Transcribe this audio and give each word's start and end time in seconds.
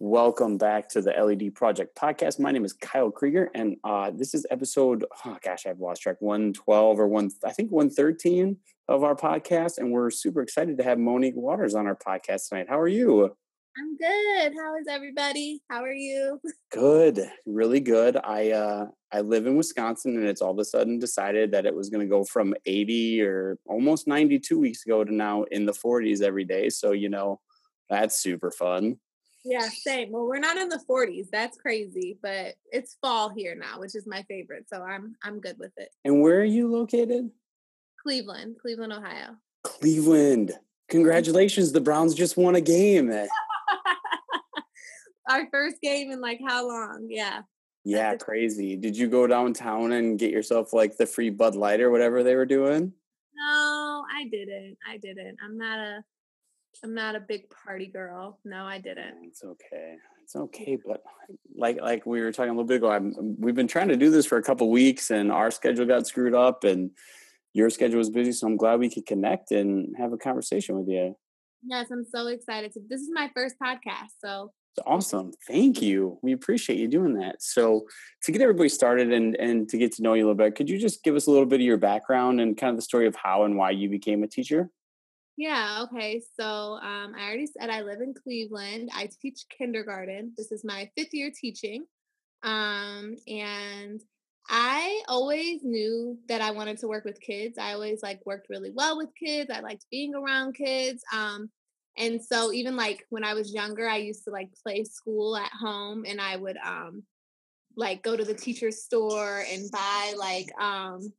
Welcome 0.00 0.58
back 0.58 0.88
to 0.90 1.00
the 1.00 1.12
LED 1.12 1.54
Project 1.54 1.96
podcast. 1.96 2.40
My 2.40 2.50
name 2.50 2.64
is 2.64 2.72
Kyle 2.72 3.12
Krieger, 3.12 3.48
and 3.54 3.76
uh, 3.84 4.10
this 4.12 4.34
is 4.34 4.44
episode. 4.50 5.04
Oh 5.24 5.36
gosh, 5.40 5.66
I've 5.66 5.78
lost 5.78 6.02
track. 6.02 6.16
One 6.18 6.52
twelve 6.52 6.98
or 6.98 7.06
one, 7.06 7.30
I 7.44 7.52
think 7.52 7.70
one 7.70 7.88
thirteen 7.88 8.56
of 8.88 9.04
our 9.04 9.14
podcast, 9.14 9.78
and 9.78 9.92
we're 9.92 10.10
super 10.10 10.42
excited 10.42 10.78
to 10.78 10.84
have 10.84 10.98
Monique 10.98 11.36
Waters 11.36 11.76
on 11.76 11.86
our 11.86 11.94
podcast 11.94 12.48
tonight. 12.48 12.66
How 12.68 12.80
are 12.80 12.88
you? 12.88 13.36
I'm 13.78 13.96
good. 13.96 14.52
How 14.60 14.76
is 14.76 14.86
everybody? 14.90 15.60
How 15.70 15.84
are 15.84 15.92
you? 15.92 16.40
Good, 16.72 17.20
really 17.46 17.80
good. 17.80 18.16
I 18.16 18.50
uh, 18.50 18.86
I 19.12 19.20
live 19.20 19.46
in 19.46 19.56
Wisconsin, 19.56 20.16
and 20.16 20.26
it's 20.26 20.42
all 20.42 20.50
of 20.50 20.58
a 20.58 20.64
sudden 20.64 20.98
decided 20.98 21.52
that 21.52 21.66
it 21.66 21.74
was 21.74 21.88
going 21.88 22.04
to 22.04 22.10
go 22.10 22.24
from 22.24 22.52
eighty 22.66 23.22
or 23.22 23.58
almost 23.64 24.08
ninety 24.08 24.40
two 24.40 24.58
weeks 24.58 24.84
ago 24.84 25.04
to 25.04 25.14
now 25.14 25.44
in 25.52 25.66
the 25.66 25.72
forties 25.72 26.20
every 26.20 26.44
day. 26.44 26.68
So 26.68 26.90
you 26.90 27.08
know, 27.08 27.40
that's 27.88 28.20
super 28.20 28.50
fun. 28.50 28.96
Yeah, 29.44 29.68
same. 29.68 30.10
Well, 30.10 30.26
we're 30.26 30.38
not 30.38 30.56
in 30.56 30.70
the 30.70 30.82
40s. 30.88 31.28
That's 31.30 31.58
crazy, 31.58 32.18
but 32.22 32.54
it's 32.72 32.96
fall 33.02 33.28
here 33.28 33.54
now, 33.54 33.78
which 33.78 33.94
is 33.94 34.06
my 34.06 34.22
favorite. 34.22 34.66
So 34.72 34.82
I'm 34.82 35.16
I'm 35.22 35.38
good 35.40 35.56
with 35.58 35.72
it. 35.76 35.90
And 36.04 36.22
where 36.22 36.40
are 36.40 36.44
you 36.44 36.66
located? 36.70 37.30
Cleveland, 38.02 38.56
Cleveland, 38.60 38.92
Ohio. 38.92 39.36
Cleveland. 39.62 40.48
Mm-hmm. 40.48 40.58
Congratulations, 40.88 41.72
the 41.72 41.80
Browns 41.80 42.14
just 42.14 42.36
won 42.36 42.54
a 42.54 42.60
game. 42.60 43.10
Our 45.28 45.48
first 45.50 45.80
game 45.82 46.10
in 46.10 46.20
like 46.20 46.40
how 46.46 46.68
long? 46.68 47.06
Yeah. 47.10 47.42
Yeah, 47.84 48.16
crazy. 48.16 48.76
Did 48.76 48.96
you 48.96 49.08
go 49.08 49.26
downtown 49.26 49.92
and 49.92 50.18
get 50.18 50.30
yourself 50.30 50.72
like 50.72 50.96
the 50.96 51.06
free 51.06 51.30
Bud 51.30 51.54
Light 51.54 51.80
or 51.80 51.90
whatever 51.90 52.22
they 52.22 52.34
were 52.34 52.46
doing? 52.46 52.92
No, 53.34 54.04
I 54.14 54.24
didn't. 54.30 54.78
I 54.88 54.96
didn't. 54.96 55.36
I'm 55.44 55.58
not 55.58 55.78
a 55.78 56.04
I'm 56.82 56.94
not 56.94 57.16
a 57.16 57.20
big 57.20 57.48
party 57.50 57.86
girl. 57.86 58.38
No, 58.44 58.64
I 58.64 58.78
didn't. 58.78 59.24
It's 59.24 59.44
okay. 59.44 59.96
It's 60.22 60.36
okay, 60.36 60.78
but 60.84 61.02
like 61.54 61.80
like 61.80 62.06
we 62.06 62.20
were 62.20 62.32
talking 62.32 62.50
a 62.50 62.52
little 62.52 62.64
bit 62.64 62.78
ago, 62.78 62.90
I'm, 62.90 63.14
um, 63.18 63.36
we've 63.38 63.54
been 63.54 63.68
trying 63.68 63.88
to 63.88 63.96
do 63.96 64.10
this 64.10 64.26
for 64.26 64.38
a 64.38 64.42
couple 64.42 64.70
weeks, 64.70 65.10
and 65.10 65.30
our 65.30 65.50
schedule 65.50 65.84
got 65.84 66.06
screwed 66.06 66.34
up, 66.34 66.64
and 66.64 66.90
your 67.52 67.68
schedule 67.70 67.98
was 67.98 68.10
busy. 68.10 68.32
So 68.32 68.46
I'm 68.46 68.56
glad 68.56 68.80
we 68.80 68.90
could 68.90 69.06
connect 69.06 69.50
and 69.52 69.94
have 69.98 70.12
a 70.12 70.16
conversation 70.16 70.78
with 70.78 70.88
you. 70.88 71.14
Yes, 71.66 71.88
I'm 71.90 72.04
so 72.04 72.26
excited. 72.28 72.72
To, 72.72 72.80
this 72.88 73.00
is 73.00 73.10
my 73.12 73.30
first 73.34 73.56
podcast, 73.62 74.12
so 74.22 74.50
it's 74.76 74.84
awesome. 74.86 75.32
Thank 75.46 75.80
you. 75.82 76.18
We 76.22 76.32
appreciate 76.32 76.78
you 76.78 76.88
doing 76.88 77.14
that. 77.14 77.42
So 77.42 77.86
to 78.24 78.32
get 78.32 78.40
everybody 78.40 78.70
started 78.70 79.12
and 79.12 79.36
and 79.36 79.68
to 79.68 79.76
get 79.76 79.92
to 79.92 80.02
know 80.02 80.14
you 80.14 80.24
a 80.24 80.26
little 80.28 80.34
bit, 80.34 80.54
could 80.54 80.70
you 80.70 80.78
just 80.78 81.04
give 81.04 81.14
us 81.16 81.26
a 81.26 81.30
little 81.30 81.46
bit 81.46 81.60
of 81.60 81.66
your 81.66 81.76
background 81.76 82.40
and 82.40 82.56
kind 82.56 82.70
of 82.70 82.76
the 82.76 82.82
story 82.82 83.06
of 83.06 83.14
how 83.14 83.44
and 83.44 83.56
why 83.56 83.70
you 83.70 83.88
became 83.88 84.22
a 84.22 84.26
teacher? 84.26 84.70
Yeah, 85.36 85.84
okay. 85.84 86.22
So 86.38 86.44
um, 86.44 87.14
I 87.16 87.24
already 87.26 87.46
said 87.46 87.68
I 87.70 87.82
live 87.82 88.00
in 88.00 88.14
Cleveland. 88.14 88.90
I 88.94 89.08
teach 89.20 89.46
kindergarten. 89.56 90.32
This 90.36 90.52
is 90.52 90.64
my 90.64 90.90
fifth 90.96 91.12
year 91.12 91.32
teaching. 91.34 91.86
Um, 92.42 93.16
and 93.28 94.00
I 94.48 95.02
always 95.08 95.62
knew 95.64 96.18
that 96.28 96.40
I 96.42 96.52
wanted 96.52 96.78
to 96.78 96.88
work 96.88 97.04
with 97.04 97.20
kids. 97.20 97.58
I 97.58 97.72
always 97.74 98.02
like 98.02 98.20
worked 98.26 98.48
really 98.50 98.70
well 98.70 98.96
with 98.98 99.10
kids. 99.18 99.50
I 99.52 99.60
liked 99.60 99.86
being 99.90 100.14
around 100.14 100.54
kids. 100.54 101.02
Um, 101.12 101.50
and 101.96 102.22
so 102.24 102.52
even 102.52 102.76
like 102.76 103.06
when 103.10 103.24
I 103.24 103.34
was 103.34 103.54
younger, 103.54 103.88
I 103.88 103.98
used 103.98 104.24
to 104.24 104.30
like 104.30 104.50
play 104.64 104.84
school 104.84 105.36
at 105.36 105.52
home 105.52 106.04
and 106.06 106.20
I 106.20 106.36
would 106.36 106.56
um 106.58 107.04
like 107.76 108.02
go 108.02 108.16
to 108.16 108.24
the 108.24 108.34
teacher's 108.34 108.82
store 108.84 109.44
and 109.50 109.70
buy 109.70 110.14
like 110.18 110.48
um 110.60 111.12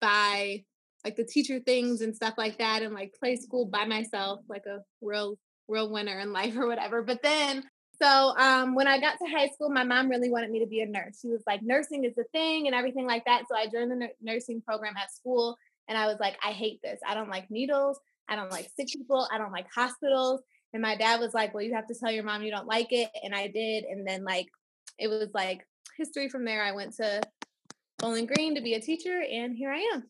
buy 0.00 0.64
like 1.04 1.16
the 1.16 1.24
teacher 1.24 1.60
things 1.60 2.00
and 2.00 2.14
stuff 2.14 2.34
like 2.36 2.58
that 2.58 2.82
and 2.82 2.94
like 2.94 3.14
play 3.18 3.36
school 3.36 3.64
by 3.64 3.84
myself 3.84 4.40
like 4.48 4.64
a 4.66 4.78
real 5.00 5.38
real 5.68 5.90
winner 5.90 6.18
in 6.18 6.32
life 6.32 6.56
or 6.56 6.66
whatever 6.66 7.02
but 7.02 7.22
then 7.22 7.64
so 8.00 8.34
um, 8.38 8.74
when 8.74 8.88
i 8.88 8.98
got 8.98 9.18
to 9.18 9.30
high 9.30 9.48
school 9.48 9.70
my 9.70 9.84
mom 9.84 10.08
really 10.08 10.30
wanted 10.30 10.50
me 10.50 10.60
to 10.60 10.66
be 10.66 10.80
a 10.80 10.86
nurse. 10.86 11.18
She 11.20 11.28
was 11.28 11.42
like 11.46 11.62
nursing 11.62 12.04
is 12.04 12.14
the 12.14 12.24
thing 12.32 12.66
and 12.66 12.74
everything 12.74 13.06
like 13.06 13.24
that 13.26 13.44
so 13.48 13.56
i 13.56 13.66
joined 13.66 13.90
the 13.90 14.08
nursing 14.20 14.62
program 14.62 14.94
at 14.96 15.14
school 15.14 15.56
and 15.88 15.96
i 15.96 16.06
was 16.06 16.16
like 16.20 16.36
i 16.44 16.52
hate 16.52 16.80
this. 16.82 17.00
I 17.06 17.14
don't 17.14 17.30
like 17.30 17.50
needles. 17.50 17.98
I 18.28 18.36
don't 18.36 18.52
like 18.52 18.70
sick 18.76 18.88
people. 18.88 19.26
I 19.32 19.38
don't 19.38 19.52
like 19.52 19.66
hospitals 19.74 20.40
and 20.72 20.82
my 20.82 20.96
dad 20.96 21.20
was 21.20 21.34
like 21.34 21.52
well 21.52 21.62
you 21.62 21.74
have 21.74 21.86
to 21.88 21.94
tell 21.94 22.12
your 22.12 22.24
mom 22.24 22.42
you 22.42 22.50
don't 22.50 22.66
like 22.66 22.92
it 22.92 23.10
and 23.24 23.34
i 23.34 23.48
did 23.48 23.84
and 23.84 24.06
then 24.06 24.24
like 24.24 24.46
it 24.98 25.08
was 25.08 25.28
like 25.34 25.66
history 25.96 26.28
from 26.28 26.44
there. 26.44 26.62
I 26.62 26.72
went 26.72 26.94
to 26.96 27.20
bowling 27.98 28.26
green 28.26 28.54
to 28.54 28.62
be 28.62 28.74
a 28.74 28.80
teacher 28.80 29.22
and 29.30 29.54
here 29.54 29.70
i 29.70 29.78
am 29.94 30.04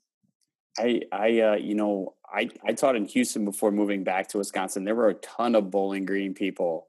I, 0.79 1.03
I, 1.13 1.41
uh, 1.41 1.57
you 1.57 1.75
know, 1.75 2.15
I, 2.33 2.49
I 2.65 2.73
taught 2.73 2.97
in 2.97 3.07
Houston 3.07 3.45
before 3.45 3.71
moving 3.71 4.05
back 4.05 4.29
to 4.29 4.39
Wisconsin. 4.39 4.85
There 4.85 4.95
were 4.95 5.09
a 5.09 5.15
ton 5.15 5.55
of 5.55 5.71
Bowling 5.71 6.05
Green 6.05 6.35
people. 6.35 6.89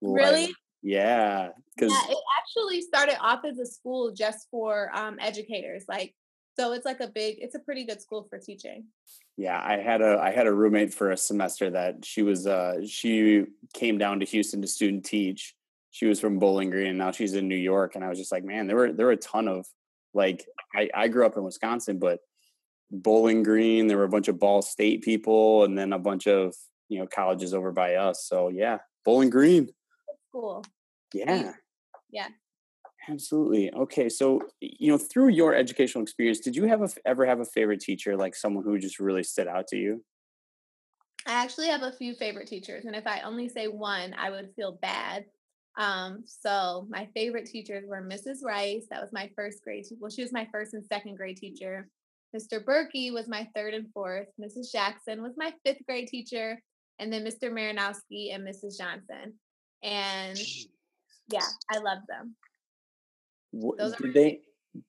Really? 0.00 0.46
Like, 0.46 0.54
yeah. 0.82 1.50
Because 1.74 1.92
yeah, 1.92 2.12
it 2.12 2.18
actually 2.38 2.82
started 2.82 3.16
off 3.20 3.44
as 3.44 3.58
a 3.58 3.66
school 3.66 4.12
just 4.12 4.48
for 4.50 4.90
um, 4.94 5.18
educators. 5.20 5.84
Like, 5.88 6.14
so 6.58 6.72
it's 6.72 6.84
like 6.84 7.00
a 7.00 7.06
big, 7.06 7.36
it's 7.38 7.54
a 7.54 7.60
pretty 7.60 7.84
good 7.84 8.02
school 8.02 8.26
for 8.28 8.38
teaching. 8.38 8.86
Yeah, 9.36 9.58
I 9.58 9.78
had 9.78 10.02
a 10.02 10.18
I 10.20 10.30
had 10.30 10.46
a 10.46 10.52
roommate 10.52 10.92
for 10.92 11.10
a 11.10 11.16
semester 11.16 11.70
that 11.70 12.04
she 12.04 12.22
was 12.22 12.46
uh 12.46 12.86
she 12.86 13.44
came 13.72 13.96
down 13.96 14.20
to 14.20 14.26
Houston 14.26 14.60
to 14.60 14.68
student 14.68 15.04
teach. 15.04 15.54
She 15.90 16.06
was 16.06 16.20
from 16.20 16.38
Bowling 16.38 16.70
Green 16.70 16.88
and 16.88 16.98
now 16.98 17.12
she's 17.12 17.34
in 17.34 17.48
New 17.48 17.56
York. 17.56 17.94
And 17.94 18.04
I 18.04 18.08
was 18.08 18.18
just 18.18 18.32
like, 18.32 18.44
man, 18.44 18.66
there 18.66 18.76
were 18.76 18.92
there 18.92 19.06
were 19.06 19.12
a 19.12 19.16
ton 19.16 19.48
of 19.48 19.66
like 20.12 20.46
I, 20.74 20.90
I 20.94 21.08
grew 21.08 21.24
up 21.24 21.36
in 21.36 21.44
Wisconsin, 21.44 21.98
but 21.98 22.20
Bowling 22.92 23.42
Green. 23.42 23.86
There 23.86 23.96
were 23.96 24.04
a 24.04 24.08
bunch 24.08 24.28
of 24.28 24.38
Ball 24.38 24.62
State 24.62 25.02
people, 25.02 25.64
and 25.64 25.76
then 25.76 25.92
a 25.92 25.98
bunch 25.98 26.26
of 26.26 26.54
you 26.88 26.98
know 26.98 27.06
colleges 27.06 27.54
over 27.54 27.72
by 27.72 27.94
us. 27.94 28.26
So 28.28 28.48
yeah, 28.48 28.78
Bowling 29.04 29.30
Green. 29.30 29.70
cool. 30.30 30.64
Yeah. 31.12 31.54
Yeah. 32.10 32.28
Absolutely. 33.08 33.72
Okay, 33.74 34.08
so 34.08 34.40
you 34.60 34.92
know, 34.92 34.98
through 34.98 35.28
your 35.28 35.54
educational 35.54 36.02
experience, 36.02 36.38
did 36.38 36.54
you 36.54 36.66
have 36.66 36.82
a, 36.82 36.88
ever 37.04 37.26
have 37.26 37.40
a 37.40 37.44
favorite 37.44 37.80
teacher, 37.80 38.16
like 38.16 38.36
someone 38.36 38.62
who 38.62 38.78
just 38.78 39.00
really 39.00 39.24
stood 39.24 39.48
out 39.48 39.66
to 39.68 39.76
you? 39.76 40.04
I 41.26 41.32
actually 41.32 41.68
have 41.68 41.82
a 41.82 41.92
few 41.92 42.14
favorite 42.14 42.46
teachers, 42.46 42.84
and 42.84 42.94
if 42.94 43.06
I 43.06 43.20
only 43.22 43.48
say 43.48 43.66
one, 43.66 44.14
I 44.16 44.30
would 44.30 44.50
feel 44.54 44.78
bad. 44.80 45.24
Um, 45.78 46.22
so 46.26 46.86
my 46.90 47.08
favorite 47.14 47.46
teachers 47.46 47.84
were 47.88 48.02
Mrs. 48.02 48.44
Rice. 48.44 48.86
That 48.90 49.00
was 49.00 49.12
my 49.12 49.30
first 49.34 49.64
grade. 49.64 49.86
Well, 49.98 50.10
she 50.10 50.22
was 50.22 50.32
my 50.32 50.46
first 50.52 50.74
and 50.74 50.84
second 50.84 51.16
grade 51.16 51.38
teacher. 51.38 51.88
Mr. 52.36 52.64
Berkey 52.64 53.12
was 53.12 53.28
my 53.28 53.46
third 53.54 53.74
and 53.74 53.86
fourth. 53.92 54.28
Mrs. 54.40 54.72
Jackson 54.72 55.22
was 55.22 55.32
my 55.36 55.52
fifth 55.64 55.84
grade 55.86 56.08
teacher. 56.08 56.60
And 56.98 57.12
then 57.12 57.24
Mr. 57.24 57.50
Marinowski 57.50 58.34
and 58.34 58.46
Mrs. 58.46 58.78
Johnson. 58.78 59.34
And 59.82 60.38
yeah, 61.28 61.46
I 61.70 61.78
love 61.78 61.98
them. 62.08 62.36
What, 63.50 63.78
did 63.98 64.14
they 64.14 64.40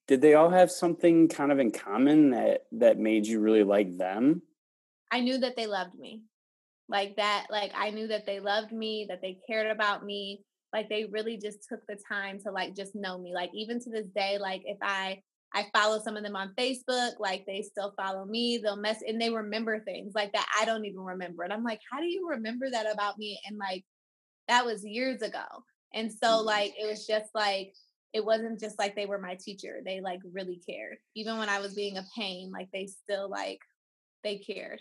did 0.07 0.21
they 0.21 0.33
all 0.35 0.49
have 0.49 0.71
something 0.71 1.27
kind 1.27 1.51
of 1.51 1.59
in 1.59 1.71
common 1.71 2.31
that 2.31 2.65
that 2.73 2.97
made 2.97 3.25
you 3.25 3.39
really 3.39 3.63
like 3.63 3.97
them? 3.97 4.41
I 5.11 5.19
knew 5.19 5.37
that 5.39 5.55
they 5.55 5.67
loved 5.67 5.95
me. 5.95 6.23
Like 6.87 7.15
that 7.17 7.47
like 7.49 7.71
I 7.75 7.89
knew 7.89 8.07
that 8.07 8.25
they 8.25 8.39
loved 8.39 8.71
me, 8.71 9.07
that 9.09 9.21
they 9.21 9.39
cared 9.47 9.71
about 9.71 10.05
me. 10.05 10.43
Like 10.71 10.89
they 10.89 11.05
really 11.05 11.37
just 11.37 11.67
took 11.67 11.81
the 11.87 11.97
time 12.07 12.39
to 12.41 12.51
like 12.51 12.75
just 12.75 12.95
know 12.95 13.17
me. 13.17 13.33
Like 13.33 13.51
even 13.53 13.79
to 13.81 13.89
this 13.89 14.07
day 14.15 14.37
like 14.39 14.61
if 14.65 14.77
I 14.81 15.21
I 15.53 15.67
follow 15.73 15.99
some 15.99 16.17
of 16.17 16.23
them 16.23 16.35
on 16.35 16.53
Facebook, 16.57 17.11
like 17.19 17.45
they 17.45 17.61
still 17.61 17.93
follow 17.95 18.25
me. 18.25 18.57
They'll 18.57 18.75
mess 18.75 19.03
and 19.07 19.21
they 19.21 19.29
remember 19.29 19.79
things 19.79 20.13
like 20.15 20.33
that 20.33 20.47
I 20.59 20.65
don't 20.65 20.85
even 20.85 21.01
remember. 21.01 21.43
And 21.43 21.53
I'm 21.53 21.63
like, 21.63 21.79
how 21.91 21.99
do 21.99 22.07
you 22.07 22.27
remember 22.29 22.69
that 22.71 22.91
about 22.91 23.17
me? 23.17 23.39
And 23.47 23.57
like 23.57 23.85
that 24.47 24.65
was 24.65 24.83
years 24.83 25.21
ago. 25.21 25.43
And 25.93 26.11
so 26.11 26.27
mm-hmm. 26.27 26.47
like 26.47 26.73
it 26.79 26.87
was 26.87 27.05
just 27.05 27.29
like 27.35 27.73
it 28.13 28.25
wasn't 28.25 28.59
just 28.59 28.79
like 28.79 28.95
they 28.95 29.05
were 29.05 29.19
my 29.19 29.35
teacher. 29.35 29.79
They 29.85 30.01
like 30.01 30.19
really 30.31 30.61
cared. 30.67 30.97
Even 31.15 31.37
when 31.37 31.49
I 31.49 31.59
was 31.59 31.75
being 31.75 31.97
a 31.97 32.05
pain, 32.15 32.51
like 32.51 32.69
they 32.73 32.87
still 32.87 33.29
like 33.29 33.59
they 34.23 34.37
cared. 34.37 34.79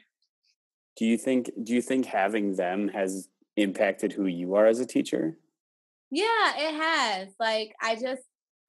Do 0.96 1.04
you 1.04 1.18
think 1.18 1.50
do 1.62 1.74
you 1.74 1.82
think 1.82 2.06
having 2.06 2.56
them 2.56 2.88
has 2.88 3.28
impacted 3.56 4.12
who 4.12 4.26
you 4.26 4.54
are 4.54 4.66
as 4.66 4.80
a 4.80 4.86
teacher? 4.86 5.36
Yeah, 6.10 6.52
it 6.56 6.74
has. 6.74 7.28
Like 7.40 7.74
I 7.80 7.94
just 7.94 8.22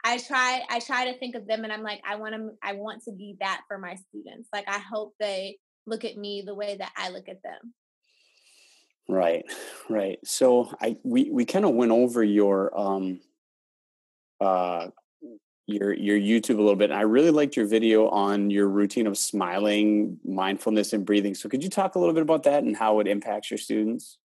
I 0.04 0.18
try 0.18 0.62
I 0.70 0.80
try 0.80 1.12
to 1.12 1.18
think 1.18 1.36
of 1.36 1.48
them 1.48 1.64
and 1.64 1.72
I'm 1.72 1.84
like 1.84 2.02
I 2.08 2.16
want 2.16 2.36
to 2.36 2.52
I 2.62 2.74
want 2.74 3.04
to 3.04 3.12
be 3.12 3.38
that 3.40 3.62
for 3.68 3.78
my 3.78 3.96
students. 3.96 4.50
Like 4.52 4.66
I 4.68 4.80
hope 4.80 5.14
they 5.20 5.58
look 5.86 6.06
at 6.06 6.18
me 6.18 6.44
the 6.46 6.56
way 6.56 6.78
that 6.78 6.92
I 6.98 7.10
look 7.10 7.30
at 7.30 7.42
them. 7.44 7.74
Right. 9.08 9.46
Right. 9.90 10.20
So 10.26 10.74
I 10.82 10.98
we 11.04 11.30
we 11.30 11.46
kind 11.46 11.66
of 11.66 11.74
went 11.74 11.92
over 11.92 12.24
your 12.24 12.78
um 12.78 13.22
uh 14.42 14.88
your 15.68 15.94
your 15.94 16.18
YouTube 16.18 16.58
a 16.58 16.62
little 16.62 16.76
bit. 16.76 16.92
And 16.92 17.00
I 17.00 17.04
really 17.04 17.32
liked 17.32 17.56
your 17.56 17.66
video 17.66 18.10
on 18.10 18.50
your 18.50 18.68
routine 18.68 19.08
of 19.08 19.18
smiling, 19.18 20.20
mindfulness 20.26 20.94
and 20.94 21.06
breathing. 21.06 21.36
So 21.36 21.48
could 21.48 21.64
you 21.64 21.70
talk 21.70 21.96
a 21.96 22.00
little 22.00 22.14
bit 22.14 22.24
about 22.24 22.44
that 22.44 22.64
and 22.64 22.76
how 22.76 23.00
it 23.00 23.08
impacts 23.08 23.50
your 23.50 23.58
students? 23.58 24.18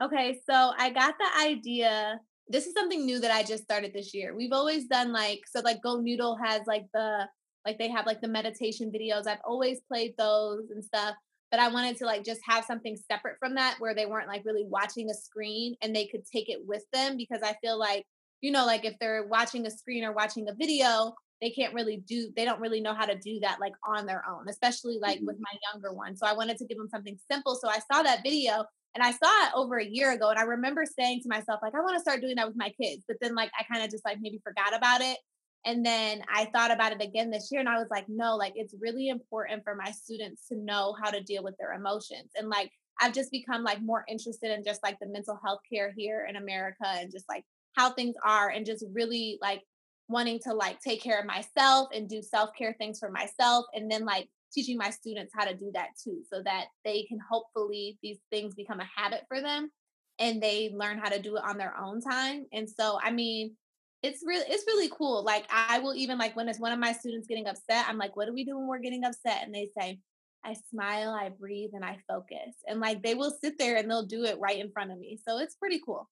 Okay, 0.00 0.40
so 0.48 0.72
I 0.78 0.90
got 0.90 1.14
the 1.18 1.40
idea 1.42 2.20
this 2.48 2.66
is 2.66 2.74
something 2.74 3.04
new 3.04 3.18
that 3.20 3.30
I 3.30 3.42
just 3.42 3.64
started 3.64 3.92
this 3.92 4.14
year. 4.14 4.34
We've 4.36 4.52
always 4.52 4.86
done 4.86 5.12
like 5.12 5.40
so 5.46 5.60
like 5.60 5.82
Go 5.82 6.00
Noodle 6.00 6.36
has 6.42 6.62
like 6.66 6.86
the 6.94 7.26
like 7.66 7.78
they 7.78 7.90
have 7.90 8.06
like 8.06 8.20
the 8.20 8.28
meditation 8.28 8.92
videos. 8.94 9.26
I've 9.26 9.40
always 9.44 9.80
played 9.88 10.14
those 10.16 10.70
and 10.70 10.84
stuff. 10.84 11.14
but 11.50 11.60
I 11.60 11.68
wanted 11.68 11.96
to 11.98 12.06
like 12.06 12.24
just 12.24 12.40
have 12.44 12.64
something 12.64 12.96
separate 13.10 13.36
from 13.38 13.54
that 13.56 13.76
where 13.78 13.94
they 13.94 14.06
weren't 14.06 14.28
like 14.28 14.44
really 14.44 14.64
watching 14.66 15.10
a 15.10 15.14
screen 15.14 15.74
and 15.82 15.94
they 15.94 16.06
could 16.06 16.22
take 16.32 16.48
it 16.48 16.60
with 16.66 16.82
them 16.92 17.16
because 17.16 17.40
I 17.42 17.54
feel 17.62 17.78
like, 17.78 18.04
you 18.40 18.50
know, 18.52 18.66
like 18.66 18.84
if 18.84 18.94
they're 19.00 19.26
watching 19.26 19.66
a 19.66 19.70
screen 19.70 20.04
or 20.04 20.12
watching 20.12 20.48
a 20.48 20.54
video, 20.54 21.14
they 21.40 21.50
can't 21.50 21.74
really 21.74 22.02
do 22.08 22.30
they 22.36 22.44
don't 22.44 22.60
really 22.60 22.80
know 22.80 22.94
how 22.94 23.04
to 23.04 23.18
do 23.18 23.38
that 23.40 23.58
like 23.60 23.74
on 23.86 24.06
their 24.06 24.24
own, 24.28 24.48
especially 24.48 24.98
like 25.00 25.18
mm-hmm. 25.18 25.26
with 25.26 25.36
my 25.40 25.58
younger 25.72 25.92
one. 25.92 26.16
So 26.16 26.26
I 26.26 26.34
wanted 26.34 26.58
to 26.58 26.66
give 26.66 26.78
them 26.78 26.88
something 26.88 27.18
simple. 27.30 27.56
So 27.56 27.68
I 27.68 27.80
saw 27.92 28.02
that 28.02 28.22
video 28.22 28.64
and 28.96 29.04
I 29.04 29.10
saw 29.10 29.46
it 29.46 29.52
over 29.54 29.76
a 29.76 29.84
year 29.84 30.12
ago 30.12 30.30
and 30.30 30.38
I 30.38 30.42
remember 30.42 30.84
saying 30.86 31.20
to 31.22 31.28
myself 31.28 31.60
like 31.62 31.74
I 31.74 31.80
want 31.80 31.96
to 31.96 32.00
start 32.00 32.22
doing 32.22 32.36
that 32.36 32.46
with 32.46 32.56
my 32.56 32.70
kids, 32.80 33.04
but 33.06 33.18
then 33.20 33.34
like 33.34 33.50
I 33.58 33.62
kind 33.70 33.84
of 33.84 33.90
just 33.90 34.06
like 34.06 34.18
maybe 34.22 34.40
forgot 34.42 34.74
about 34.74 35.02
it. 35.02 35.18
And 35.66 35.84
then 35.84 36.22
I 36.32 36.46
thought 36.46 36.70
about 36.70 36.92
it 36.92 37.02
again 37.02 37.30
this 37.30 37.48
year 37.52 37.60
and 37.60 37.68
I 37.68 37.78
was 37.78 37.88
like, 37.90 38.06
no, 38.08 38.36
like 38.36 38.54
it's 38.56 38.74
really 38.80 39.08
important 39.08 39.64
for 39.64 39.74
my 39.74 39.90
students 39.90 40.48
to 40.48 40.56
know 40.56 40.96
how 41.02 41.10
to 41.10 41.22
deal 41.22 41.44
with 41.44 41.56
their 41.58 41.74
emotions. 41.74 42.30
And 42.36 42.48
like 42.48 42.70
I've 42.98 43.12
just 43.12 43.30
become 43.30 43.62
like 43.62 43.82
more 43.82 44.04
interested 44.08 44.50
in 44.50 44.64
just 44.64 44.82
like 44.82 44.98
the 44.98 45.08
mental 45.08 45.38
health 45.44 45.60
care 45.70 45.92
here 45.94 46.26
in 46.26 46.36
America 46.36 46.86
and 46.86 47.12
just 47.12 47.28
like 47.28 47.44
how 47.74 47.92
things 47.92 48.14
are 48.24 48.48
and 48.48 48.64
just 48.64 48.82
really 48.94 49.38
like 49.42 49.60
wanting 50.08 50.40
to 50.44 50.54
like 50.54 50.80
take 50.80 51.02
care 51.02 51.20
of 51.20 51.26
myself 51.26 51.88
and 51.94 52.08
do 52.08 52.22
self-care 52.22 52.74
things 52.78 52.98
for 52.98 53.10
myself 53.10 53.66
and 53.74 53.90
then 53.90 54.06
like 54.06 54.28
teaching 54.52 54.76
my 54.76 54.90
students 54.90 55.32
how 55.34 55.44
to 55.44 55.54
do 55.54 55.70
that 55.74 55.88
too 56.02 56.22
so 56.32 56.42
that 56.42 56.66
they 56.84 57.04
can 57.04 57.18
hopefully 57.30 57.98
these 58.02 58.18
things 58.30 58.54
become 58.54 58.80
a 58.80 58.88
habit 58.96 59.22
for 59.28 59.40
them 59.40 59.70
and 60.18 60.42
they 60.42 60.72
learn 60.74 60.98
how 60.98 61.08
to 61.08 61.20
do 61.20 61.36
it 61.36 61.42
on 61.44 61.58
their 61.58 61.76
own 61.78 62.00
time. 62.00 62.46
And 62.52 62.68
so 62.68 62.98
I 63.02 63.10
mean 63.10 63.56
it's 64.02 64.22
really 64.24 64.44
it's 64.48 64.64
really 64.66 64.90
cool. 64.96 65.24
Like 65.24 65.46
I 65.50 65.78
will 65.78 65.94
even 65.94 66.18
like 66.18 66.36
when 66.36 66.48
it's 66.48 66.60
one 66.60 66.72
of 66.72 66.78
my 66.78 66.92
students 66.92 67.26
getting 67.26 67.48
upset, 67.48 67.86
I'm 67.88 67.98
like, 67.98 68.16
what 68.16 68.26
do 68.26 68.34
we 68.34 68.44
do 68.44 68.56
when 68.56 68.66
we're 68.66 68.78
getting 68.78 69.04
upset? 69.04 69.42
And 69.42 69.54
they 69.54 69.70
say, 69.78 70.00
I 70.44 70.54
smile, 70.70 71.10
I 71.10 71.30
breathe, 71.30 71.70
and 71.74 71.84
I 71.84 71.98
focus. 72.08 72.54
And 72.68 72.80
like 72.80 73.02
they 73.02 73.14
will 73.14 73.34
sit 73.42 73.58
there 73.58 73.76
and 73.76 73.90
they'll 73.90 74.06
do 74.06 74.24
it 74.24 74.38
right 74.38 74.58
in 74.58 74.70
front 74.70 74.92
of 74.92 74.98
me. 74.98 75.18
So 75.26 75.38
it's 75.38 75.56
pretty 75.56 75.80
cool. 75.84 76.08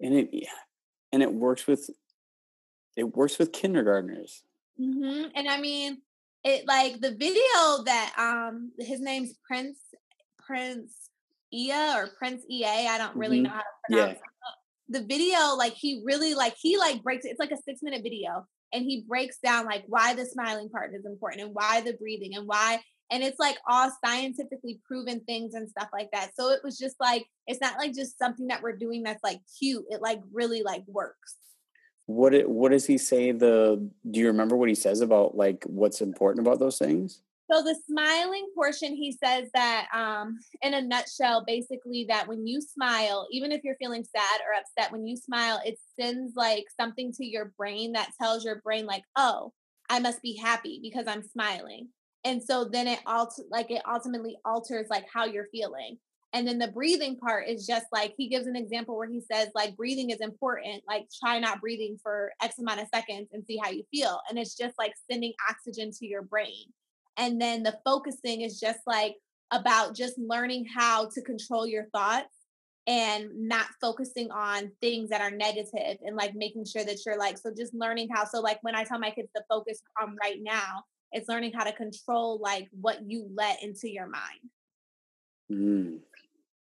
And 0.00 0.14
it 0.14 0.30
yeah, 0.32 0.48
and 1.12 1.22
it 1.22 1.32
works 1.32 1.66
with 1.66 1.90
it 2.96 3.14
works 3.16 3.38
with 3.38 3.52
kindergartners. 3.52 4.42
Mm-hmm. 4.80 5.28
And 5.34 5.48
I 5.48 5.60
mean, 5.60 5.98
it 6.44 6.66
like 6.66 7.00
the 7.00 7.12
video 7.12 7.84
that 7.84 8.12
um 8.18 8.72
his 8.78 9.00
name's 9.00 9.34
Prince 9.46 9.78
Prince 10.38 10.92
Ia 11.52 11.94
or 11.96 12.08
Prince 12.18 12.44
EA. 12.50 12.88
I 12.88 12.98
don't 12.98 13.16
really 13.16 13.38
mm-hmm. 13.38 13.44
know 13.44 13.50
how 13.50 13.58
to 13.58 13.64
pronounce 13.88 14.08
yeah. 14.08 14.14
it 14.14 14.32
the 14.92 15.02
video, 15.02 15.54
like 15.56 15.74
he 15.74 16.02
really 16.04 16.34
like 16.34 16.54
he 16.60 16.76
like 16.76 17.02
breaks 17.02 17.24
it's 17.24 17.40
like 17.40 17.50
a 17.50 17.62
six 17.62 17.82
minute 17.82 18.02
video 18.02 18.46
and 18.72 18.84
he 18.84 19.04
breaks 19.08 19.38
down 19.38 19.66
like 19.66 19.84
why 19.86 20.14
the 20.14 20.26
smiling 20.26 20.68
part 20.68 20.94
is 20.94 21.04
important 21.04 21.42
and 21.42 21.54
why 21.54 21.80
the 21.80 21.94
breathing 21.94 22.34
and 22.34 22.46
why 22.46 22.80
and 23.10 23.22
it's 23.22 23.38
like 23.38 23.58
all 23.68 23.90
scientifically 24.04 24.80
proven 24.86 25.20
things 25.20 25.54
and 25.54 25.68
stuff 25.68 25.88
like 25.92 26.10
that. 26.12 26.30
So 26.34 26.50
it 26.50 26.60
was 26.62 26.78
just 26.78 26.96
like 27.00 27.26
it's 27.46 27.60
not 27.60 27.78
like 27.78 27.94
just 27.94 28.18
something 28.18 28.46
that 28.48 28.62
we're 28.62 28.76
doing 28.76 29.02
that's 29.02 29.24
like 29.24 29.40
cute. 29.58 29.84
It 29.88 30.00
like 30.02 30.20
really 30.32 30.62
like 30.62 30.84
works. 30.86 31.36
What 32.06 32.34
it, 32.34 32.48
what 32.48 32.72
does 32.72 32.86
he 32.86 32.98
say 32.98 33.32
the 33.32 33.88
do 34.10 34.20
you 34.20 34.26
remember 34.26 34.56
what 34.56 34.68
he 34.68 34.74
says 34.74 35.00
about 35.00 35.36
like 35.36 35.64
what's 35.66 36.00
important 36.00 36.46
about 36.46 36.58
those 36.58 36.78
things? 36.78 37.22
So 37.50 37.62
the 37.62 37.76
smiling 37.86 38.46
portion, 38.54 38.94
he 38.94 39.12
says 39.12 39.48
that 39.52 39.86
um, 39.94 40.38
in 40.62 40.72
a 40.72 40.80
nutshell, 40.80 41.44
basically 41.46 42.06
that 42.08 42.26
when 42.26 42.46
you 42.46 42.62
smile, 42.62 43.28
even 43.30 43.52
if 43.52 43.60
you're 43.62 43.76
feeling 43.76 44.04
sad 44.04 44.40
or 44.40 44.58
upset, 44.58 44.90
when 44.90 45.06
you 45.06 45.16
smile, 45.16 45.60
it 45.64 45.78
sends 46.00 46.34
like 46.34 46.64
something 46.80 47.12
to 47.12 47.26
your 47.26 47.52
brain 47.58 47.92
that 47.92 48.12
tells 48.18 48.42
your 48.42 48.62
brain 48.62 48.86
like, 48.86 49.02
oh, 49.16 49.52
I 49.90 49.98
must 49.98 50.22
be 50.22 50.34
happy 50.34 50.80
because 50.82 51.06
I'm 51.06 51.22
smiling. 51.22 51.88
And 52.24 52.42
so 52.42 52.64
then 52.64 52.86
it 52.86 53.00
alt 53.04 53.34
like 53.50 53.70
it 53.70 53.82
ultimately 53.86 54.38
alters 54.44 54.86
like 54.88 55.04
how 55.12 55.26
you're 55.26 55.48
feeling. 55.52 55.98
And 56.34 56.48
then 56.48 56.58
the 56.58 56.68
breathing 56.68 57.16
part 57.16 57.46
is 57.46 57.66
just 57.66 57.86
like 57.92 58.14
he 58.16 58.28
gives 58.28 58.46
an 58.46 58.56
example 58.56 58.96
where 58.96 59.08
he 59.08 59.20
says 59.20 59.48
like 59.54 59.76
breathing 59.76 60.10
is 60.10 60.20
important. 60.20 60.82
Like 60.88 61.06
try 61.22 61.38
not 61.38 61.60
breathing 61.60 61.98
for 62.02 62.32
X 62.42 62.58
amount 62.58 62.80
of 62.80 62.88
seconds 62.92 63.28
and 63.32 63.44
see 63.44 63.58
how 63.62 63.70
you 63.70 63.84
feel. 63.90 64.20
And 64.28 64.38
it's 64.38 64.56
just 64.56 64.74
like 64.78 64.94
sending 65.10 65.34
oxygen 65.50 65.90
to 65.98 66.06
your 66.06 66.22
brain. 66.22 66.64
And 67.18 67.40
then 67.40 67.62
the 67.62 67.78
focusing 67.84 68.40
is 68.40 68.58
just 68.58 68.80
like 68.86 69.16
about 69.50 69.94
just 69.94 70.18
learning 70.18 70.64
how 70.64 71.08
to 71.10 71.20
control 71.20 71.66
your 71.66 71.86
thoughts 71.92 72.34
and 72.86 73.28
not 73.36 73.66
focusing 73.80 74.30
on 74.30 74.72
things 74.80 75.10
that 75.10 75.20
are 75.20 75.30
negative 75.30 75.98
and 76.04 76.16
like 76.16 76.34
making 76.34 76.64
sure 76.64 76.84
that 76.84 76.98
you're 77.06 77.18
like, 77.18 77.38
so 77.38 77.52
just 77.56 77.74
learning 77.74 78.08
how. 78.12 78.24
So, 78.24 78.40
like 78.40 78.58
when 78.62 78.74
I 78.74 78.84
tell 78.84 78.98
my 78.98 79.10
kids 79.10 79.28
to 79.36 79.42
focus 79.48 79.82
on 80.00 80.16
right 80.20 80.38
now, 80.40 80.84
it's 81.12 81.28
learning 81.28 81.52
how 81.52 81.64
to 81.64 81.72
control 81.72 82.40
like 82.40 82.68
what 82.72 82.98
you 83.06 83.28
let 83.34 83.62
into 83.62 83.88
your 83.90 84.08
mind. 84.08 84.40
Mm. 85.52 85.98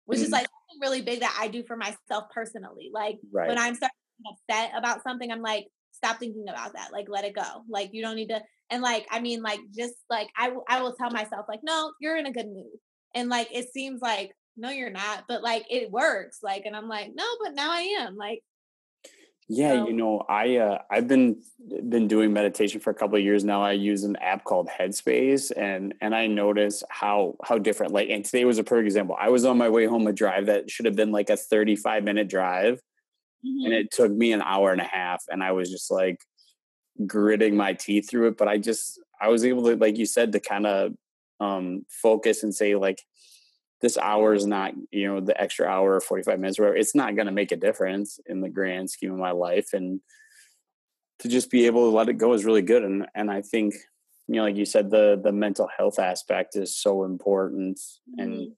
Which 0.06 0.18
mm. 0.18 0.24
is 0.24 0.30
like 0.30 0.46
really 0.80 1.02
big 1.02 1.20
that 1.20 1.36
I 1.40 1.48
do 1.48 1.62
for 1.62 1.76
myself 1.76 2.24
personally. 2.32 2.90
Like 2.92 3.18
right. 3.32 3.48
when 3.48 3.58
I'm 3.58 3.74
starting 3.74 3.96
upset 4.30 4.72
about 4.76 5.02
something, 5.02 5.30
I'm 5.30 5.42
like, 5.42 5.66
stop 5.92 6.18
thinking 6.18 6.46
about 6.48 6.74
that. 6.74 6.92
Like 6.92 7.06
let 7.08 7.24
it 7.24 7.34
go. 7.34 7.64
Like 7.68 7.90
you 7.92 8.02
don't 8.02 8.16
need 8.16 8.28
to 8.28 8.42
and 8.70 8.82
like, 8.82 9.06
I 9.10 9.20
mean, 9.20 9.42
like, 9.42 9.60
just 9.76 9.94
like, 10.08 10.28
I, 10.36 10.52
I 10.68 10.82
will 10.82 10.94
tell 10.94 11.10
myself, 11.10 11.46
like, 11.48 11.60
no, 11.62 11.92
you're 12.00 12.16
in 12.16 12.26
a 12.26 12.32
good 12.32 12.46
mood. 12.46 12.78
And 13.14 13.28
like, 13.28 13.48
it 13.52 13.70
seems 13.72 14.00
like, 14.00 14.32
no, 14.56 14.70
you're 14.70 14.90
not, 14.90 15.24
but 15.28 15.42
like, 15.42 15.64
it 15.70 15.90
works. 15.90 16.38
Like, 16.42 16.64
and 16.64 16.74
I'm 16.74 16.88
like, 16.88 17.10
no, 17.14 17.24
but 17.42 17.54
now 17.54 17.70
I 17.70 17.80
am. 18.00 18.16
Like, 18.16 18.40
yeah, 19.48 19.74
so. 19.74 19.88
you 19.88 19.92
know, 19.92 20.24
I 20.28 20.56
uh, 20.56 20.78
I've 20.90 21.08
been 21.08 21.42
been 21.88 22.08
doing 22.08 22.32
meditation 22.32 22.80
for 22.80 22.90
a 22.90 22.94
couple 22.94 23.16
of 23.16 23.24
years 23.24 23.44
now. 23.44 23.62
I 23.62 23.72
use 23.72 24.04
an 24.04 24.16
app 24.16 24.44
called 24.44 24.68
Headspace, 24.68 25.52
and 25.56 25.94
and 26.00 26.14
I 26.14 26.26
notice 26.26 26.82
how 26.88 27.36
how 27.44 27.58
different. 27.58 27.92
Like, 27.92 28.08
and 28.08 28.24
today 28.24 28.44
was 28.44 28.58
a 28.58 28.64
perfect 28.64 28.86
example. 28.86 29.16
I 29.18 29.28
was 29.28 29.44
on 29.44 29.58
my 29.58 29.68
way 29.68 29.86
home 29.86 30.06
a 30.06 30.12
drive 30.12 30.46
that 30.46 30.70
should 30.70 30.86
have 30.86 30.96
been 30.96 31.12
like 31.12 31.30
a 31.30 31.36
thirty 31.36 31.76
five 31.76 32.04
minute 32.04 32.28
drive, 32.28 32.80
mm-hmm. 33.44 33.66
and 33.66 33.74
it 33.74 33.90
took 33.90 34.10
me 34.10 34.32
an 34.32 34.42
hour 34.42 34.72
and 34.72 34.80
a 34.80 34.84
half, 34.84 35.22
and 35.28 35.42
I 35.42 35.52
was 35.52 35.70
just 35.70 35.90
like, 35.90 36.18
gritting 37.06 37.56
my 37.56 37.72
teeth 37.72 38.08
through 38.08 38.28
it 38.28 38.36
but 38.36 38.46
i 38.46 38.56
just 38.56 39.00
i 39.20 39.28
was 39.28 39.44
able 39.44 39.64
to 39.64 39.74
like 39.76 39.98
you 39.98 40.06
said 40.06 40.30
to 40.30 40.38
kind 40.38 40.66
of 40.66 40.92
um 41.40 41.84
focus 41.88 42.44
and 42.44 42.54
say 42.54 42.76
like 42.76 43.02
this 43.84 43.98
hour 43.98 44.32
is 44.32 44.46
not 44.46 44.72
you 44.90 45.06
know 45.06 45.20
the 45.20 45.38
extra 45.40 45.66
hour 45.66 45.94
or 45.94 46.00
45 46.00 46.40
minutes 46.40 46.58
where 46.58 46.74
it's 46.74 46.94
not 46.94 47.14
going 47.16 47.26
to 47.26 47.32
make 47.32 47.52
a 47.52 47.56
difference 47.56 48.18
in 48.26 48.40
the 48.40 48.48
grand 48.48 48.88
scheme 48.90 49.12
of 49.12 49.18
my 49.18 49.32
life 49.32 49.74
and 49.74 50.00
to 51.18 51.28
just 51.28 51.50
be 51.50 51.66
able 51.66 51.90
to 51.90 51.94
let 51.94 52.08
it 52.08 52.14
go 52.14 52.32
is 52.32 52.46
really 52.46 52.62
good 52.62 52.82
and 52.82 53.06
and 53.14 53.30
i 53.30 53.42
think 53.42 53.74
you 54.26 54.36
know 54.36 54.42
like 54.42 54.56
you 54.56 54.64
said 54.64 54.90
the 54.90 55.20
the 55.22 55.32
mental 55.32 55.68
health 55.76 55.98
aspect 55.98 56.56
is 56.56 56.74
so 56.74 57.04
important 57.04 57.76
mm-hmm. 57.78 58.22
and 58.22 58.52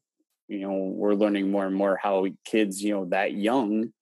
you 0.46 0.61
know 0.61 0.93
we're 0.94 1.14
learning 1.14 1.50
more 1.50 1.67
and 1.67 1.75
more 1.75 1.99
how 2.00 2.25
kids 2.44 2.81
you 2.81 2.93
know 2.93 3.05
that 3.06 3.32
young 3.32 3.93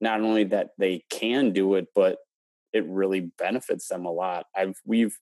not 0.00 0.20
only 0.20 0.44
that 0.44 0.70
they 0.78 1.04
can 1.10 1.52
do 1.52 1.74
it 1.74 1.86
but 1.94 2.18
it 2.72 2.84
really 2.86 3.30
benefits 3.38 3.88
them 3.88 4.04
a 4.04 4.10
lot. 4.12 4.46
I've 4.54 4.76
we've 4.84 5.16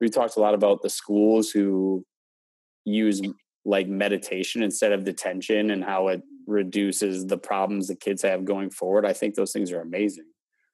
we've 0.00 0.12
talked 0.12 0.36
a 0.36 0.40
lot 0.40 0.54
about 0.54 0.82
the 0.82 0.90
schools 0.90 1.50
who 1.50 2.04
use 2.84 3.20
like 3.66 3.88
meditation 3.88 4.62
instead 4.62 4.92
of 4.92 5.04
detention 5.04 5.70
and 5.70 5.84
how 5.84 6.08
it 6.08 6.22
reduces 6.46 7.26
the 7.26 7.36
problems 7.36 7.88
the 7.88 7.96
kids 7.96 8.22
have 8.22 8.44
going 8.44 8.70
forward. 8.70 9.04
I 9.04 9.12
think 9.12 9.34
those 9.34 9.52
things 9.52 9.72
are 9.72 9.80
amazing. 9.80 10.26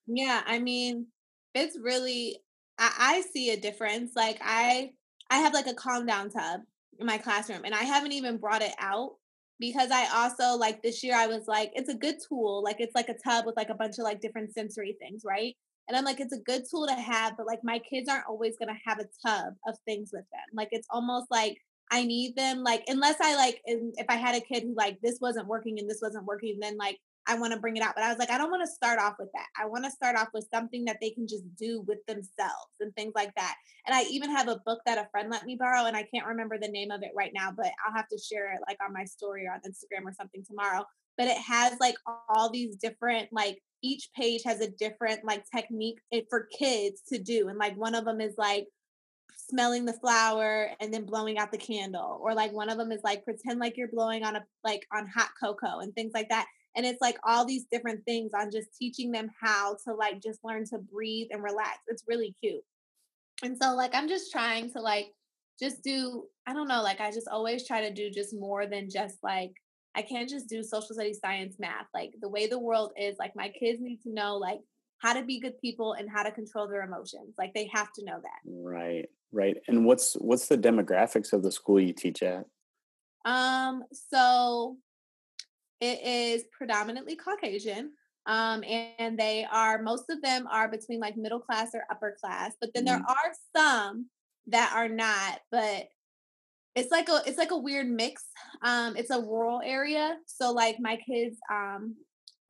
Yeah, 0.07 0.43
I 0.47 0.59
mean, 0.59 1.07
it's 1.55 1.79
really 1.81 2.39
I, 2.79 2.93
I 2.99 3.21
see 3.33 3.51
a 3.51 3.61
difference. 3.61 4.13
Like 4.15 4.39
I 4.43 4.91
I 5.31 5.39
have 5.39 5.55
like 5.55 5.67
a 5.67 5.75
calm 5.75 6.07
down 6.07 6.31
tub 6.31 6.61
in 6.99 7.07
my 7.07 7.19
classroom 7.19 7.63
and 7.65 7.75
I 7.75 7.83
haven't 7.83 8.13
even 8.13 8.37
brought 8.37 8.63
it 8.63 8.75
out 8.79 9.13
because 9.59 9.91
I 9.91 10.07
also 10.15 10.59
like 10.59 10.83
this 10.83 11.03
year 11.03 11.17
I 11.17 11.27
was 11.27 11.49
like 11.49 11.73
it's 11.75 11.89
a 11.89 11.95
good 11.95 12.17
tool 12.29 12.63
like 12.63 12.77
it's 12.81 12.95
like 12.95 13.09
a 13.09 13.17
tub 13.25 13.47
with 13.47 13.57
like 13.57 13.71
a 13.71 13.75
bunch 13.75 13.99
of 13.99 14.05
like 14.05 14.21
different 14.21 14.53
sensory 14.53 14.97
things 15.01 15.23
right 15.25 15.55
and 15.89 15.97
I'm 15.97 16.05
like, 16.05 16.21
it's 16.21 16.33
a 16.33 16.39
good 16.39 16.63
tool 16.71 16.87
to 16.87 16.95
have, 16.95 17.37
but 17.37 17.47
like 17.47 17.61
my 17.65 17.79
kids 17.79 18.09
aren't 18.09 18.27
always 18.29 18.57
gonna 18.59 18.79
have 18.85 18.99
a 18.99 19.09
tub 19.27 19.55
of 19.67 19.77
things 19.85 20.11
with 20.13 20.25
them. 20.31 20.41
Like 20.55 20.69
it's 20.71 20.87
almost 20.91 21.27
like 21.31 21.59
I 21.93 22.05
need 22.05 22.35
them, 22.37 22.65
like 22.65 22.85
unless 22.89 23.17
I 23.21 23.37
like 23.37 23.61
if 23.67 24.07
I 24.09 24.17
had 24.17 24.35
a 24.35 24.41
kid 24.41 24.63
who 24.63 24.75
like 24.75 24.99
this 25.03 25.19
wasn't 25.21 25.47
working 25.47 25.79
and 25.79 25.89
this 25.89 26.01
wasn't 26.01 26.25
working, 26.25 26.59
then 26.59 26.79
like 26.79 26.99
I 27.29 27.39
want 27.39 27.53
to 27.53 27.61
bring 27.61 27.77
it 27.77 27.83
out. 27.83 27.93
But 27.95 28.03
I 28.03 28.09
was 28.09 28.19
like, 28.19 28.31
I 28.31 28.39
don't 28.39 28.51
want 28.51 28.67
to 28.67 28.75
start 28.75 28.99
off 28.99 29.17
with 29.19 29.29
that. 29.35 29.47
I 29.61 29.67
want 29.67 29.85
to 29.85 29.91
start 29.91 30.17
off 30.17 30.29
with 30.33 30.49
something 30.53 30.87
that 30.87 30.97
they 31.03 31.11
can 31.11 31.29
just 31.29 31.45
do 31.57 31.83
with 31.87 31.99
themselves 32.07 32.73
and 32.81 32.95
things 32.97 33.13
like 33.15 33.33
that. 33.37 33.57
And 33.87 33.95
I 33.95 34.05
even 34.05 34.35
have 34.35 34.49
a 34.49 34.61
book 34.65 34.81
that 34.87 34.97
a 34.97 35.07
friend 35.11 35.31
let 35.31 35.45
me 35.45 35.55
borrow, 35.55 35.85
and 35.85 35.95
I 35.95 36.07
can't 36.13 36.27
remember 36.27 36.57
the 36.59 36.69
name 36.69 36.91
of 36.91 37.03
it 37.03 37.13
right 37.15 37.33
now, 37.35 37.53
but 37.55 37.71
I'll 37.87 37.95
have 37.95 38.09
to 38.09 38.19
share 38.19 38.53
it 38.55 38.61
like 38.67 38.79
on 38.83 38.95
my 38.95 39.05
story 39.05 39.47
or 39.47 39.53
on 39.53 39.61
Instagram 39.61 40.07
or 40.07 40.15
something 40.19 40.43
tomorrow. 40.49 40.87
But 41.19 41.27
it 41.27 41.37
has 41.37 41.77
like 41.79 41.97
all 42.31 42.51
these 42.51 42.77
different 42.77 43.29
like 43.33 43.59
each 43.83 44.09
page 44.17 44.43
has 44.45 44.61
a 44.61 44.71
different 44.71 45.25
like 45.25 45.45
technique 45.55 45.99
eh, 46.13 46.23
for 46.31 46.49
kids 46.59 47.03
to 47.13 47.19
do 47.19 47.49
and 47.49 47.59
like 47.59 47.77
one 47.77 47.95
of 47.95 48.05
them 48.05 48.21
is 48.21 48.35
like 48.39 48.67
smelling 49.53 49.85
the 49.85 49.93
flower 49.93 50.71
and 50.81 50.93
then 50.93 51.05
blowing 51.05 51.39
out 51.39 51.53
the 51.53 51.59
candle 51.59 52.19
or 52.23 52.35
like 52.35 52.53
one 52.53 52.71
of 52.71 52.79
them 52.79 52.93
is 52.93 53.03
like 53.05 53.25
pretend 53.25 53.61
like 53.61 53.77
you're 53.77 53.89
blowing 53.89 54.25
on 54.25 54.37
a 54.37 54.45
like 54.65 54.87
on 54.93 55.07
hot 55.07 55.31
cocoa 55.39 55.81
and 55.81 55.95
things 55.95 56.13
like 56.15 56.29
that 56.29 56.47
and 56.75 56.87
it's 56.87 57.03
like 57.03 57.19
all 57.25 57.45
these 57.45 57.67
different 57.71 58.03
things 58.07 58.33
on 58.35 58.51
just 58.51 58.75
teaching 58.79 59.13
them 59.13 59.29
how 59.41 59.77
to 59.85 59.93
like 59.93 60.23
just 60.23 60.41
learn 60.43 60.65
to 60.65 60.79
breathe 60.79 61.29
and 61.31 61.43
relax 61.43 61.79
it's 61.89 62.05
really 62.09 62.35
cute 62.43 62.65
and 63.43 63.57
so 63.61 63.75
like 63.75 63.95
i'm 63.95 64.09
just 64.09 64.33
trying 64.33 64.71
to 64.71 64.81
like 64.81 65.13
just 65.61 65.85
do 65.85 66.25
I 66.47 66.53
don't 66.53 66.69
know, 66.69 66.83
like 66.83 67.01
I 67.01 67.11
just 67.11 67.29
always 67.29 67.67
try 67.67 67.83
to 67.83 67.95
do 67.95 68.11
just 68.11 68.35
more 68.35 68.67
than 68.67 68.91
just 68.91 69.19
like 69.23 69.53
I 69.95 70.03
can't 70.03 70.29
just 70.29 70.49
do 70.49 70.63
social 70.63 70.95
studies, 70.95 71.21
science, 71.21 71.57
math. 71.59 71.87
Like 71.95 72.15
the 72.21 72.29
way 72.29 72.47
the 72.47 72.59
world 72.59 72.93
is, 72.99 73.17
like 73.19 73.37
my 73.37 73.49
kids 73.49 73.81
need 73.81 74.01
to 74.03 74.13
know 74.13 74.37
like 74.37 74.61
how 74.99 75.13
to 75.13 75.23
be 75.23 75.41
good 75.41 75.61
people 75.61 75.93
and 75.93 76.09
how 76.11 76.23
to 76.23 76.33
control 76.33 76.67
their 76.67 76.83
emotions. 76.83 77.35
Like 77.39 77.55
they 77.55 77.69
have 77.73 77.93
to 77.95 78.05
know 78.05 78.19
that. 78.21 78.51
Right. 78.51 79.09
Right. 79.33 79.57
And 79.67 79.85
what's 79.87 80.15
what's 80.15 80.49
the 80.49 80.59
demographics 80.59 81.33
of 81.33 81.43
the 81.43 81.53
school 81.53 81.81
you 81.81 81.93
teach 81.93 82.23
at? 82.23 82.45
Um 83.25 83.85
so 84.11 84.77
it 85.81 86.01
is 86.05 86.45
predominantly 86.57 87.17
Caucasian. 87.17 87.93
Um, 88.25 88.63
and, 88.63 88.93
and 89.01 89.19
they 89.19 89.45
are 89.51 89.83
most 89.83 90.05
of 90.09 90.23
them 90.23 90.47
are 90.49 90.69
between 90.69 91.01
like 91.01 91.17
middle 91.17 91.41
class 91.41 91.71
or 91.75 91.83
upper 91.91 92.17
class, 92.21 92.53
but 92.61 92.71
then 92.73 92.87
mm-hmm. 92.87 92.99
there 92.99 93.05
are 93.09 93.33
some 93.57 94.07
that 94.47 94.73
are 94.77 94.89
not, 94.89 95.41
but 95.51 95.89
it's 96.75 96.91
like 96.91 97.09
a 97.09 97.23
it's 97.27 97.39
like 97.39 97.51
a 97.51 97.57
weird 97.57 97.89
mix. 97.89 98.25
Um, 98.63 98.97
it's 98.97 99.11
a 99.11 99.21
rural 99.21 99.61
area. 99.65 100.17
So 100.27 100.53
like 100.53 100.77
my 100.79 100.97
kids, 100.97 101.37
um, 101.51 101.97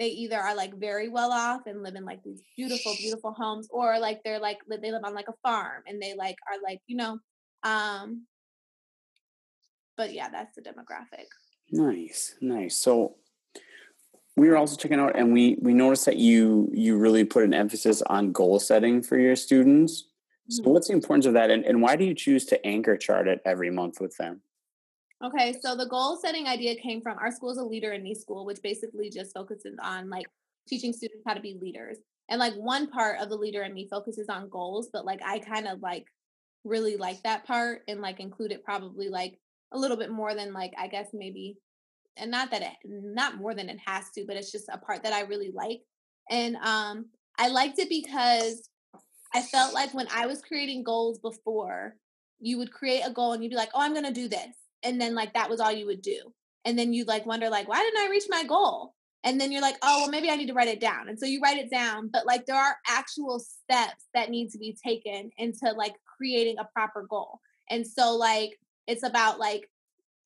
they 0.02 0.08
either 0.08 0.36
are 0.36 0.56
like 0.56 0.74
very 0.74 1.08
well 1.08 1.30
off 1.30 1.66
and 1.66 1.84
live 1.84 1.94
in 1.94 2.04
like 2.04 2.24
these 2.24 2.42
beautiful, 2.56 2.92
beautiful 2.98 3.32
homes, 3.32 3.68
or 3.70 4.00
like 4.00 4.20
they're 4.24 4.40
like 4.40 4.58
they 4.68 4.90
live 4.90 5.04
on 5.04 5.14
like 5.14 5.28
a 5.28 5.34
farm 5.44 5.84
and 5.86 6.02
they 6.02 6.14
like 6.14 6.34
are 6.50 6.60
like, 6.60 6.80
you 6.88 6.96
know, 6.96 7.18
um 7.62 8.26
but 9.96 10.12
yeah, 10.12 10.28
that's 10.28 10.56
the 10.56 10.62
demographic. 10.62 11.26
Nice, 11.70 12.34
nice. 12.40 12.76
So 12.76 13.14
we 14.34 14.48
were 14.48 14.56
also 14.56 14.74
checking 14.76 14.98
out 14.98 15.16
and 15.16 15.32
we 15.32 15.56
we 15.60 15.72
noticed 15.72 16.06
that 16.06 16.16
you 16.16 16.68
you 16.72 16.98
really 16.98 17.24
put 17.24 17.44
an 17.44 17.54
emphasis 17.54 18.02
on 18.02 18.32
goal 18.32 18.58
setting 18.58 19.02
for 19.02 19.18
your 19.18 19.36
students 19.36 20.08
so 20.48 20.62
mm-hmm. 20.62 20.72
what's 20.72 20.88
the 20.88 20.94
importance 20.94 21.26
of 21.26 21.34
that 21.34 21.50
and, 21.50 21.64
and 21.64 21.82
why 21.82 21.96
do 21.96 22.04
you 22.04 22.14
choose 22.14 22.46
to 22.46 22.66
anchor 22.66 22.96
chart 22.96 23.28
it 23.28 23.40
every 23.44 23.70
month 23.70 24.00
with 24.00 24.16
them 24.16 24.40
okay 25.22 25.54
so 25.62 25.76
the 25.76 25.86
goal 25.86 26.16
setting 26.16 26.46
idea 26.46 26.74
came 26.76 27.00
from 27.00 27.18
our 27.18 27.30
school 27.30 27.50
is 27.50 27.58
a 27.58 27.64
leader 27.64 27.92
in 27.92 28.02
me 28.02 28.14
school 28.14 28.44
which 28.44 28.60
basically 28.62 29.10
just 29.10 29.34
focuses 29.34 29.76
on 29.82 30.10
like 30.10 30.26
teaching 30.68 30.92
students 30.92 31.22
how 31.26 31.34
to 31.34 31.40
be 31.40 31.58
leaders. 31.60 31.98
And 32.28 32.38
like 32.38 32.54
one 32.54 32.88
part 32.88 33.20
of 33.20 33.28
the 33.28 33.36
leader 33.36 33.62
in 33.62 33.74
me 33.74 33.88
focuses 33.90 34.28
on 34.28 34.48
goals 34.48 34.88
but 34.90 35.04
like 35.04 35.20
i 35.26 35.38
kind 35.38 35.68
of 35.68 35.80
like 35.82 36.06
really 36.64 36.96
like 36.96 37.22
that 37.24 37.44
part 37.44 37.82
and 37.88 38.00
like 38.00 38.20
include 38.20 38.52
it 38.52 38.64
probably 38.64 39.08
like 39.10 39.38
a 39.72 39.78
little 39.78 39.96
bit 39.98 40.10
more 40.10 40.34
than 40.34 40.52
like 40.54 40.72
i 40.78 40.86
guess 40.86 41.08
maybe 41.12 41.58
and 42.16 42.30
not 42.30 42.50
that 42.50 42.62
it 42.62 42.72
not 42.84 43.36
more 43.36 43.54
than 43.54 43.68
it 43.68 43.78
has 43.84 44.10
to 44.12 44.24
but 44.26 44.36
it's 44.36 44.52
just 44.52 44.68
a 44.72 44.78
part 44.78 45.02
that 45.02 45.12
i 45.12 45.22
really 45.22 45.50
like. 45.52 45.80
And 46.30 46.56
um 46.56 47.06
i 47.38 47.48
liked 47.48 47.78
it 47.78 47.90
because 47.90 48.70
i 49.34 49.42
felt 49.42 49.74
like 49.74 49.92
when 49.92 50.06
i 50.14 50.24
was 50.24 50.40
creating 50.40 50.84
goals 50.84 51.18
before 51.18 51.96
you 52.40 52.56
would 52.56 52.72
create 52.72 53.02
a 53.04 53.12
goal 53.12 53.32
and 53.32 53.42
you'd 53.42 53.50
be 53.50 53.56
like 53.56 53.70
oh 53.74 53.82
i'm 53.82 53.92
gonna 53.92 54.12
do 54.12 54.28
this 54.28 54.61
and 54.82 55.00
then 55.00 55.14
like 55.14 55.34
that 55.34 55.50
was 55.50 55.60
all 55.60 55.72
you 55.72 55.86
would 55.86 56.02
do 56.02 56.32
and 56.64 56.78
then 56.78 56.92
you'd 56.92 57.08
like 57.08 57.26
wonder 57.26 57.48
like 57.48 57.68
why 57.68 57.78
didn't 57.78 58.04
i 58.04 58.10
reach 58.10 58.24
my 58.28 58.44
goal 58.44 58.94
and 59.24 59.40
then 59.40 59.52
you're 59.52 59.62
like 59.62 59.76
oh 59.82 60.02
well 60.02 60.10
maybe 60.10 60.30
i 60.30 60.36
need 60.36 60.48
to 60.48 60.54
write 60.54 60.68
it 60.68 60.80
down 60.80 61.08
and 61.08 61.18
so 61.18 61.26
you 61.26 61.40
write 61.40 61.58
it 61.58 61.70
down 61.70 62.08
but 62.12 62.26
like 62.26 62.46
there 62.46 62.56
are 62.56 62.76
actual 62.88 63.38
steps 63.38 64.06
that 64.14 64.30
need 64.30 64.50
to 64.50 64.58
be 64.58 64.76
taken 64.84 65.30
into 65.38 65.72
like 65.76 65.94
creating 66.16 66.56
a 66.58 66.68
proper 66.74 67.06
goal 67.08 67.40
and 67.70 67.86
so 67.86 68.16
like 68.16 68.58
it's 68.86 69.04
about 69.04 69.38
like 69.38 69.68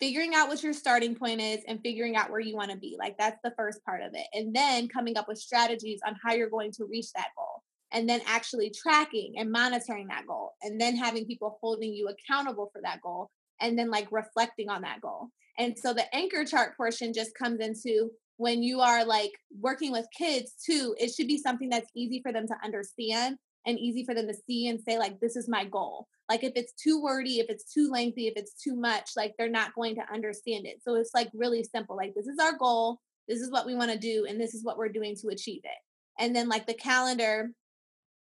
figuring 0.01 0.35
out 0.35 0.49
what 0.49 0.63
your 0.63 0.73
starting 0.73 1.15
point 1.15 1.41
is 1.41 1.61
and 1.67 1.81
figuring 1.81 2.17
out 2.17 2.31
where 2.31 2.41
you 2.41 2.57
want 2.57 2.71
to 2.71 2.77
be. 2.77 2.97
Like 2.99 3.17
that's 3.19 3.39
the 3.43 3.55
first 3.57 3.85
part 3.85 4.03
of 4.03 4.13
it. 4.15 4.27
And 4.35 4.55
then 4.55 4.89
coming 4.89 5.17
up 5.17 5.29
with 5.29 5.39
strategies 5.39 6.01
on 6.07 6.17
how 6.23 6.35
you're 6.35 6.51
going 6.51 6.73
to 6.73 6.85
reach 6.85 7.13
that 7.15 7.29
goal. 7.37 7.63
And 7.93 8.09
then 8.09 8.21
actually 8.27 8.71
tracking 8.71 9.35
and 9.39 9.51
monitoring 9.51 10.09
that 10.09 10.27
goal. 10.27 10.53
And 10.63 10.81
then 10.81 10.97
having 10.97 11.25
people 11.25 11.59
holding 11.61 11.95
you 11.95 12.09
accountable 12.09 12.71
for 12.73 12.83
that 12.83 13.01
goal. 13.01 13.31
And 13.61 13.79
then 13.79 13.91
like 13.91 14.09
reflecting 14.11 14.69
on 14.69 14.83
that 14.83 15.01
goal. 15.01 15.29
And 15.59 15.79
so 15.79 15.95
the 15.95 16.15
anchor 16.15 16.45
chart 16.45 16.77
portion 16.77 17.13
just 17.13 17.35
comes 17.35 17.61
into 17.61 18.11
when 18.37 18.63
you 18.63 18.81
are 18.81 19.05
like 19.05 19.33
working 19.59 19.93
with 19.93 20.07
kids 20.17 20.55
too, 20.65 20.95
it 20.99 21.13
should 21.15 21.27
be 21.27 21.39
something 21.39 21.71
that's 21.71 21.91
easy 21.97 22.21
for 22.23 22.33
them 22.33 22.47
to 22.47 22.57
understand 22.63 23.39
and 23.67 23.79
easy 23.79 24.05
for 24.05 24.15
them 24.15 24.29
to 24.29 24.35
see 24.47 24.69
and 24.69 24.81
say, 24.81 24.99
like, 24.99 25.19
this 25.21 25.37
is 25.37 25.49
my 25.49 25.65
goal. 25.65 26.07
Like 26.29 26.45
if 26.45 26.53
it's 26.55 26.73
too 26.75 27.01
wordy, 27.01 27.39
if 27.39 27.47
it's 27.49 27.73
too 27.73 27.91
lengthy, 27.91 28.27
if 28.27 28.35
it's 28.37 28.63
too 28.63 28.77
much, 28.77 29.11
like 29.17 29.35
they're 29.39 29.49
not 29.49 29.75
going 29.75 29.95
to 29.97 30.13
understand 30.13 30.67
it. 30.67 30.83
So 30.83 30.95
it's 30.97 31.15
like 31.15 31.31
really 31.33 31.65
simple. 31.65 31.97
Like 31.97 32.15
this 32.15 32.27
is 32.27 32.39
our 32.39 32.57
goal, 32.59 33.01
this 33.29 33.41
is 33.41 33.51
what 33.51 33.67
we 33.67 33.75
want 33.75 33.91
to 33.91 33.99
do, 33.99 34.27
and 34.29 34.41
this 34.41 34.55
is 34.55 34.65
what 34.65 34.77
we're 34.77 34.89
doing 34.89 35.17
to 35.17 35.29
achieve 35.29 35.63
it. 35.65 35.79
And 36.19 36.35
then 36.35 36.49
like 36.49 36.67
the 36.67 36.75
calendar 36.75 37.53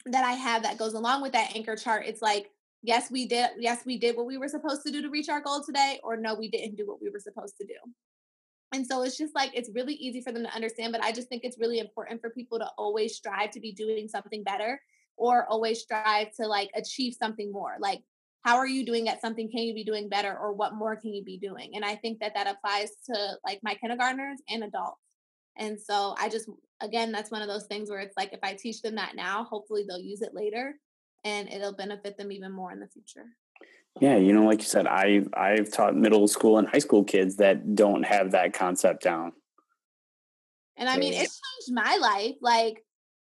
that 0.07 0.25
I 0.25 0.33
have 0.33 0.63
that 0.63 0.79
goes 0.79 0.95
along 0.95 1.23
with 1.23 1.33
that 1.33 1.55
anchor 1.55 1.77
chart, 1.77 2.07
it's 2.07 2.23
like, 2.23 2.51
yes, 2.87 3.11
we 3.11 3.27
did, 3.27 3.51
yes, 3.59 3.85
we 3.85 3.99
did 3.99 4.17
what 4.17 4.27
we 4.27 4.39
were 4.39 4.49
supposed 4.49 4.83
to 4.87 4.93
do 4.93 5.03
to 5.03 5.11
reach 5.11 5.29
our 5.29 5.41
goal 5.41 5.63
today, 5.63 5.99
or 6.05 6.17
no, 6.17 6.35
we 6.35 6.49
didn't 6.49 6.77
do 6.77 6.87
what 6.87 7.03
we 7.03 7.11
were 7.11 7.19
supposed 7.19 7.57
to 7.61 7.67
do. 7.67 7.75
And 8.73 8.87
so 8.87 9.03
it's 9.03 9.19
just 9.19 9.35
like 9.35 9.51
it's 9.55 9.71
really 9.75 9.95
easy 9.95 10.21
for 10.21 10.33
them 10.33 10.45
to 10.45 10.55
understand, 10.55 10.93
but 10.93 11.03
I 11.03 11.11
just 11.13 11.29
think 11.29 11.43
it's 11.45 11.59
really 11.59 11.81
important 11.81 12.21
for 12.21 12.31
people 12.31 12.59
to 12.61 12.69
always 12.79 13.17
strive 13.17 13.51
to 13.53 13.61
be 13.61 13.73
doing 13.73 14.09
something 14.09 14.45
better 14.45 14.81
or 15.17 15.47
always 15.49 15.81
strive 15.81 16.33
to 16.37 16.47
like 16.47 16.71
achieve 16.75 17.15
something 17.15 17.51
more 17.51 17.77
like 17.81 18.03
how 18.43 18.57
are 18.59 18.67
you 18.67 18.87
doing 18.87 19.09
at 19.09 19.21
something? 19.21 19.51
Can 19.51 19.63
you 19.63 19.75
be 19.75 19.83
doing 19.83 20.09
better 20.09 20.37
or 20.39 20.53
what 20.53 20.75
more 20.75 20.95
can 20.95 21.13
you 21.13 21.25
be 21.25 21.39
doing? 21.39 21.73
And 21.75 21.85
i 21.85 21.97
think 21.97 22.21
that 22.21 22.35
that 22.35 22.47
applies 22.47 22.91
to 23.07 23.39
like 23.45 23.61
my 23.63 23.75
kindergartners 23.75 24.41
and 24.49 24.63
adults. 24.63 25.01
And 25.57 25.81
so 25.81 26.15
i 26.19 26.29
just 26.29 26.49
again 26.81 27.11
that's 27.13 27.31
one 27.31 27.43
of 27.43 27.49
those 27.49 27.67
things 27.67 27.89
where 27.89 28.01
it's 28.01 28.17
like 28.17 28.33
if 28.33 28.41
i 28.43 28.53
teach 28.53 28.83
them 28.83 28.97
that 28.97 29.17
now 29.17 29.45
hopefully 29.45 29.85
they'll 29.89 29.99
use 29.99 30.23
it 30.23 30.35
later 30.35 30.75
and 31.27 31.49
it'll 31.49 31.75
benefit 31.75 32.17
them 32.17 32.31
even 32.31 32.53
more 32.53 32.73
in 32.73 32.81
the 32.81 32.87
future 32.87 33.27
yeah 34.01 34.17
you 34.17 34.33
know 34.33 34.45
like 34.45 34.61
you 34.61 34.67
said 34.67 34.87
i 34.87 35.23
i've 35.35 35.71
taught 35.73 35.97
middle 35.97 36.29
school 36.29 36.59
and 36.59 36.69
high 36.69 36.79
school 36.79 37.05
kids 37.05 37.37
that 37.37 37.75
don't 37.75 38.05
have 38.05 38.31
that 38.31 38.53
concept 38.53 39.03
down 39.03 39.33
and 40.77 40.89
i 40.89 40.97
mean 40.97 41.13
it's 41.13 41.41
changed 41.41 41.75
my 41.75 41.97
life 42.01 42.35
like 42.41 42.83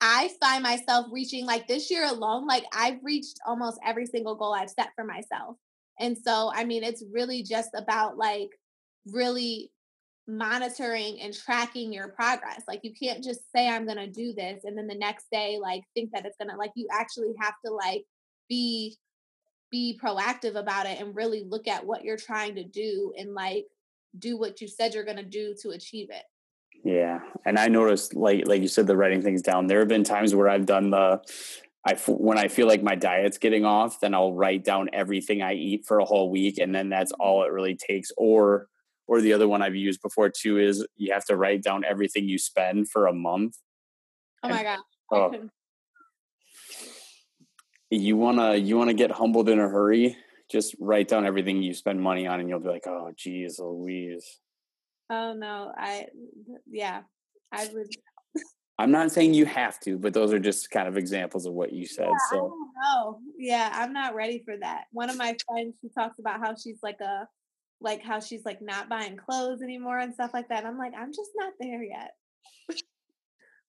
I 0.03 0.31
find 0.41 0.63
myself 0.63 1.05
reaching 1.11 1.45
like 1.45 1.67
this 1.67 1.91
year 1.91 2.05
alone, 2.05 2.47
like 2.47 2.65
I've 2.73 2.97
reached 3.03 3.39
almost 3.45 3.79
every 3.85 4.07
single 4.07 4.33
goal 4.33 4.51
I've 4.51 4.71
set 4.71 4.89
for 4.95 5.05
myself. 5.05 5.57
And 5.99 6.17
so, 6.17 6.51
I 6.53 6.63
mean, 6.63 6.83
it's 6.83 7.03
really 7.13 7.43
just 7.43 7.69
about 7.75 8.17
like 8.17 8.49
really 9.05 9.71
monitoring 10.27 11.19
and 11.21 11.33
tracking 11.33 11.91
your 11.91 12.09
progress. 12.09 12.61
Like 12.67 12.81
you 12.83 12.93
can't 12.93 13.23
just 13.23 13.51
say 13.53 13.67
I'm 13.67 13.85
going 13.85 13.97
to 13.97 14.07
do 14.07 14.33
this 14.33 14.63
and 14.63 14.77
then 14.77 14.87
the 14.87 14.95
next 14.95 15.25
day 15.31 15.57
like 15.61 15.83
think 15.93 16.11
that 16.13 16.25
it's 16.25 16.37
going 16.37 16.49
to 16.49 16.57
like 16.57 16.71
you 16.75 16.87
actually 16.91 17.33
have 17.39 17.55
to 17.65 17.71
like 17.71 18.03
be 18.47 18.97
be 19.71 19.99
proactive 20.03 20.55
about 20.55 20.85
it 20.85 20.99
and 20.99 21.15
really 21.15 21.43
look 21.47 21.67
at 21.67 21.85
what 21.85 22.03
you're 22.03 22.17
trying 22.17 22.55
to 22.55 22.63
do 22.63 23.13
and 23.17 23.33
like 23.33 23.65
do 24.19 24.37
what 24.37 24.61
you 24.61 24.67
said 24.67 24.93
you're 24.93 25.05
going 25.05 25.17
to 25.17 25.23
do 25.23 25.55
to 25.61 25.69
achieve 25.69 26.09
it. 26.11 26.23
Yeah, 26.83 27.19
and 27.45 27.59
I 27.59 27.67
noticed, 27.67 28.15
like 28.15 28.47
like 28.47 28.61
you 28.61 28.67
said, 28.67 28.87
the 28.87 28.97
writing 28.97 29.21
things 29.21 29.41
down. 29.41 29.67
There 29.67 29.79
have 29.79 29.87
been 29.87 30.03
times 30.03 30.33
where 30.33 30.49
I've 30.49 30.65
done 30.65 30.89
the, 30.89 31.21
I 31.85 31.93
when 32.07 32.39
I 32.39 32.47
feel 32.47 32.67
like 32.67 32.81
my 32.81 32.95
diet's 32.95 33.37
getting 33.37 33.65
off, 33.65 33.99
then 33.99 34.15
I'll 34.15 34.33
write 34.33 34.63
down 34.63 34.89
everything 34.91 35.43
I 35.43 35.53
eat 35.53 35.85
for 35.85 35.99
a 35.99 36.05
whole 36.05 36.31
week, 36.31 36.57
and 36.57 36.73
then 36.73 36.89
that's 36.89 37.11
all 37.13 37.43
it 37.43 37.51
really 37.51 37.75
takes. 37.75 38.11
Or 38.17 38.67
or 39.07 39.21
the 39.21 39.33
other 39.33 39.47
one 39.47 39.61
I've 39.61 39.75
used 39.75 40.01
before 40.01 40.29
too 40.29 40.57
is 40.57 40.85
you 40.95 41.13
have 41.13 41.25
to 41.25 41.35
write 41.35 41.63
down 41.63 41.83
everything 41.83 42.27
you 42.27 42.37
spend 42.37 42.89
for 42.89 43.07
a 43.07 43.13
month. 43.13 43.57
Oh 44.43 44.49
my 44.49 44.63
god! 44.63 44.79
Oh, 45.11 45.49
you 47.89 48.15
wanna 48.15 48.55
you 48.55 48.77
wanna 48.77 48.93
get 48.93 49.11
humbled 49.11 49.49
in 49.49 49.59
a 49.59 49.67
hurry? 49.67 50.15
Just 50.49 50.75
write 50.79 51.07
down 51.07 51.25
everything 51.25 51.61
you 51.61 51.73
spend 51.73 52.01
money 52.01 52.27
on, 52.27 52.39
and 52.39 52.49
you'll 52.49 52.59
be 52.59 52.69
like, 52.69 52.87
oh, 52.87 53.11
geez, 53.15 53.59
Louise. 53.59 54.39
Oh 55.09 55.33
no, 55.33 55.73
I 55.77 56.07
yeah, 56.69 57.01
I 57.51 57.69
would. 57.73 57.87
I'm 58.79 58.91
not 58.91 59.11
saying 59.11 59.33
you 59.33 59.45
have 59.45 59.79
to, 59.81 59.99
but 59.99 60.13
those 60.13 60.33
are 60.33 60.39
just 60.39 60.71
kind 60.71 60.87
of 60.87 60.97
examples 60.97 61.45
of 61.45 61.53
what 61.53 61.71
you 61.71 61.85
said. 61.85 62.07
Yeah, 62.07 62.17
so 62.31 62.57
no, 62.83 63.19
yeah, 63.37 63.69
I'm 63.73 63.93
not 63.93 64.15
ready 64.15 64.41
for 64.43 64.55
that. 64.57 64.85
One 64.91 65.09
of 65.09 65.17
my 65.17 65.35
friends, 65.47 65.75
she 65.81 65.89
talks 65.89 66.17
about 66.17 66.39
how 66.39 66.55
she's 66.55 66.79
like 66.81 66.99
a, 66.99 67.27
like 67.81 68.03
how 68.03 68.19
she's 68.19 68.45
like 68.45 68.61
not 68.61 68.89
buying 68.89 69.17
clothes 69.17 69.61
anymore 69.61 69.99
and 69.99 70.13
stuff 70.13 70.31
like 70.33 70.49
that. 70.49 70.65
I'm 70.65 70.77
like, 70.77 70.93
I'm 70.97 71.11
just 71.11 71.31
not 71.35 71.53
there 71.59 71.83
yet. 71.83 72.11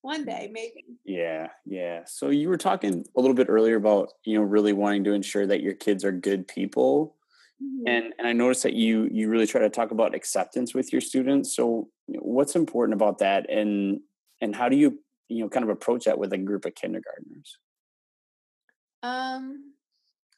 One 0.03 0.25
day, 0.25 0.51
maybe. 0.53 0.85
Yeah, 1.05 1.49
yeah. 1.65 2.03
So 2.07 2.31
you 2.31 2.49
were 2.49 2.57
talking 2.57 3.05
a 3.17 3.21
little 3.21 3.37
bit 3.37 3.49
earlier 3.49 3.77
about 3.77 4.11
you 4.25 4.37
know 4.37 4.43
really 4.43 4.73
wanting 4.73 5.05
to 5.05 5.13
ensure 5.13 5.47
that 5.47 5.63
your 5.63 5.75
kids 5.75 6.05
are 6.05 6.13
good 6.13 6.49
people. 6.49 7.17
Mm-hmm. 7.63 7.89
And 7.89 8.15
and 8.19 8.27
I 8.27 8.33
noticed 8.33 8.65
that 8.65 8.75
you 8.75 9.09
you 9.13 9.29
really 9.29 9.47
try 9.47 9.61
to 9.61 9.71
talk 9.71 9.93
about 9.93 10.15
acceptance 10.15 10.75
with 10.75 10.93
your 10.93 11.01
students. 11.01 11.55
So 11.55 11.89
what's 12.09 12.57
important 12.57 12.95
about 12.95 13.19
that, 13.19 13.49
and 13.49 14.01
and 14.41 14.57
how 14.57 14.69
do 14.69 14.77
you 14.77 14.99
you 15.29 15.45
know 15.45 15.49
kind 15.49 15.63
of 15.63 15.71
approach 15.71 16.07
that 16.07 16.19
with 16.19 16.33
a 16.33 16.39
group 16.39 16.65
of 16.65 16.75
kindergartners? 16.75 17.59
Um. 19.05 19.72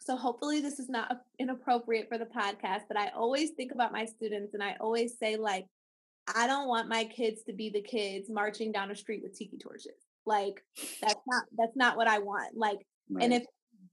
So 0.04 0.16
hopefully 0.16 0.60
this 0.60 0.78
is 0.78 0.88
not 0.88 1.22
inappropriate 1.38 2.08
for 2.08 2.18
the 2.18 2.26
podcast, 2.26 2.82
but 2.88 2.98
I 2.98 3.08
always 3.16 3.50
think 3.50 3.72
about 3.72 3.92
my 3.92 4.04
students, 4.04 4.52
and 4.54 4.62
I 4.62 4.76
always 4.78 5.18
say 5.18 5.36
like, 5.36 5.66
I 6.34 6.46
don't 6.46 6.68
want 6.68 6.88
my 6.88 7.04
kids 7.04 7.42
to 7.44 7.52
be 7.52 7.70
the 7.70 7.82
kids 7.82 8.28
marching 8.30 8.70
down 8.70 8.90
a 8.90 8.96
street 8.96 9.22
with 9.22 9.36
tiki 9.36 9.58
torches. 9.58 9.92
Like 10.26 10.62
that's 11.00 11.20
not 11.26 11.44
that's 11.56 11.76
not 11.76 11.96
what 11.96 12.08
I 12.08 12.18
want. 12.18 12.56
Like, 12.56 12.78
right. 13.10 13.24
and 13.24 13.32
if 13.32 13.44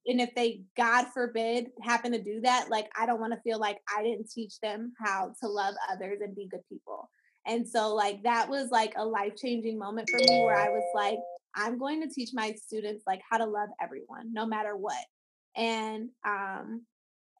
and 0.07 0.19
if 0.19 0.33
they 0.35 0.61
god 0.75 1.05
forbid 1.13 1.67
happen 1.81 2.11
to 2.11 2.21
do 2.21 2.41
that 2.41 2.69
like 2.69 2.87
i 2.97 3.05
don't 3.05 3.19
want 3.19 3.33
to 3.33 3.39
feel 3.41 3.59
like 3.59 3.77
i 3.95 4.01
didn't 4.01 4.29
teach 4.29 4.59
them 4.59 4.93
how 4.97 5.31
to 5.41 5.47
love 5.47 5.75
others 5.91 6.19
and 6.21 6.35
be 6.35 6.47
good 6.49 6.61
people 6.69 7.09
and 7.45 7.67
so 7.67 7.93
like 7.93 8.21
that 8.23 8.49
was 8.49 8.69
like 8.71 8.93
a 8.97 9.05
life 9.05 9.33
changing 9.35 9.77
moment 9.77 10.09
for 10.09 10.17
me 10.17 10.43
where 10.43 10.55
i 10.55 10.69
was 10.69 10.83
like 10.95 11.19
i'm 11.55 11.77
going 11.77 12.01
to 12.01 12.13
teach 12.13 12.29
my 12.33 12.51
students 12.53 13.03
like 13.05 13.21
how 13.29 13.37
to 13.37 13.45
love 13.45 13.69
everyone 13.81 14.31
no 14.33 14.45
matter 14.45 14.75
what 14.75 15.05
and 15.55 16.09
um 16.25 16.81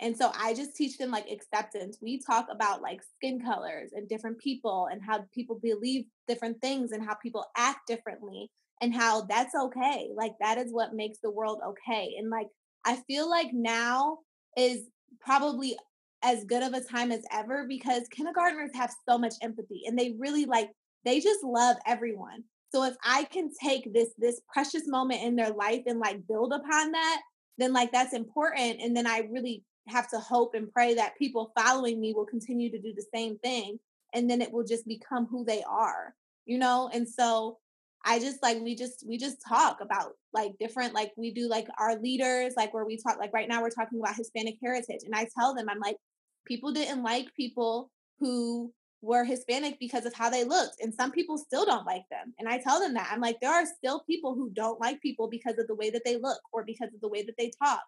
and 0.02 0.18
so 0.18 0.32
I 0.36 0.56
just 0.56 0.76
teach 0.76 0.98
them 0.98 1.12
like 1.12 1.28
acceptance. 1.32 2.00
We 2.02 2.20
talk 2.20 2.48
about 2.50 2.82
like 2.82 3.02
skin 3.16 3.40
colors 3.40 3.92
and 3.94 4.10
different 4.10 4.40
people 4.40 4.88
and 4.92 5.00
how 5.00 5.24
people 5.32 5.60
believe 5.62 6.06
different 6.28 6.60
things 6.60 6.92
and 6.92 7.06
how 7.06 7.14
people 7.14 7.46
act 7.56 7.82
differently 7.88 8.50
and 8.82 8.96
how 8.96 9.22
that's 9.22 9.54
okay. 9.54 10.10
Like 10.16 10.34
that 10.42 10.58
is 10.58 10.74
what 10.74 10.96
makes 10.96 11.20
the 11.22 11.30
world 11.30 11.60
okay. 11.66 12.16
And 12.18 12.32
like 12.32 12.48
I 12.84 12.96
feel 13.08 13.30
like 13.30 13.54
now 13.54 14.18
is 14.58 14.82
probably 15.20 15.78
as 16.24 16.46
good 16.46 16.64
of 16.64 16.74
a 16.74 16.82
time 16.82 17.12
as 17.12 17.24
ever 17.32 17.66
because 17.68 18.08
kindergartners 18.12 18.72
have 18.74 18.92
so 19.08 19.20
much 19.20 19.36
empathy 19.42 19.84
and 19.86 19.98
they 19.98 20.16
really 20.20 20.46
like 20.46 20.72
they 21.06 21.20
just 21.20 21.44
love 21.44 21.78
everyone. 21.86 22.44
So 22.74 22.84
if 22.86 22.96
I 23.04 23.26
can 23.26 23.52
take 23.62 23.94
this 23.94 24.10
this 24.18 24.42
precious 24.52 24.88
moment 24.88 25.22
in 25.22 25.36
their 25.36 25.52
life 25.52 25.84
and 25.86 26.00
like 26.00 26.26
build 26.28 26.54
upon 26.54 26.92
that, 26.92 27.22
then 27.62 27.74
like 27.74 27.92
that's 27.92 28.14
important 28.14 28.82
and 28.82 28.96
then 28.96 29.08
I 29.08 29.28
really 29.32 29.64
have 29.88 30.10
to 30.12 30.20
hope 30.20 30.54
and 30.56 30.72
pray 30.72 30.94
that 30.96 31.18
people 31.18 31.52
following 31.58 32.00
me 32.00 32.14
will 32.14 32.26
continue 32.26 32.70
to 32.72 32.80
do 32.80 32.94
the 32.94 33.06
same 33.14 33.38
thing 33.40 33.80
and 34.14 34.30
then 34.30 34.42
it 34.42 34.52
will 34.52 34.64
just 34.64 34.88
become 34.88 35.26
who 35.28 35.44
they 35.46 35.64
are 35.64 36.16
you 36.46 36.58
know? 36.58 36.90
And 36.94 37.08
so 37.08 37.60
i 38.04 38.20
just 38.20 38.42
like 38.42 38.60
we 38.62 38.76
just 38.76 39.06
we 39.08 39.18
just 39.18 39.38
talk 39.48 39.80
about 39.80 40.14
like 40.34 40.58
different 40.60 40.94
like 40.94 41.12
we 41.18 41.32
do 41.32 41.48
like 41.48 41.68
our 41.78 42.00
leaders 42.00 42.54
like 42.58 42.74
where 42.74 42.86
we 42.86 42.98
talk 42.98 43.20
like 43.20 43.34
right 43.34 43.48
now 43.48 43.62
we're 43.62 43.70
talking 43.70 44.00
about 44.00 44.16
hispanic 44.16 44.56
heritage 44.62 45.02
and 45.06 45.14
i 45.14 45.28
tell 45.38 45.54
them 45.54 45.70
i'm 45.70 45.80
like 45.80 45.98
people 46.46 46.72
didn't 46.72 47.04
like 47.04 47.32
people 47.36 47.92
who 48.20 48.74
were 49.02 49.24
hispanic 49.24 49.80
because 49.80 50.06
of 50.06 50.14
how 50.14 50.30
they 50.30 50.44
looked 50.44 50.76
and 50.82 50.94
some 50.94 51.12
people 51.12 51.38
still 51.38 51.66
don't 51.66 51.88
like 51.88 52.04
them 52.12 52.34
and 52.40 52.48
i 52.48 52.58
tell 52.58 52.80
them 52.80 52.94
that 52.94 53.10
i'm 53.12 53.20
like 53.20 53.40
there 53.42 53.52
are 53.52 53.66
still 53.66 54.02
people 54.02 54.36
who 54.36 54.50
don't 54.52 54.80
like 54.80 55.02
people 55.02 55.28
because 55.28 55.58
of 55.58 55.68
the 55.68 55.76
way 55.76 55.90
that 55.90 56.04
they 56.06 56.18
look 56.18 56.40
or 56.54 56.64
because 56.64 56.90
of 56.94 57.02
the 57.02 57.08
way 57.08 57.24
that 57.24 57.36
they 57.38 57.52
talk 57.62 57.82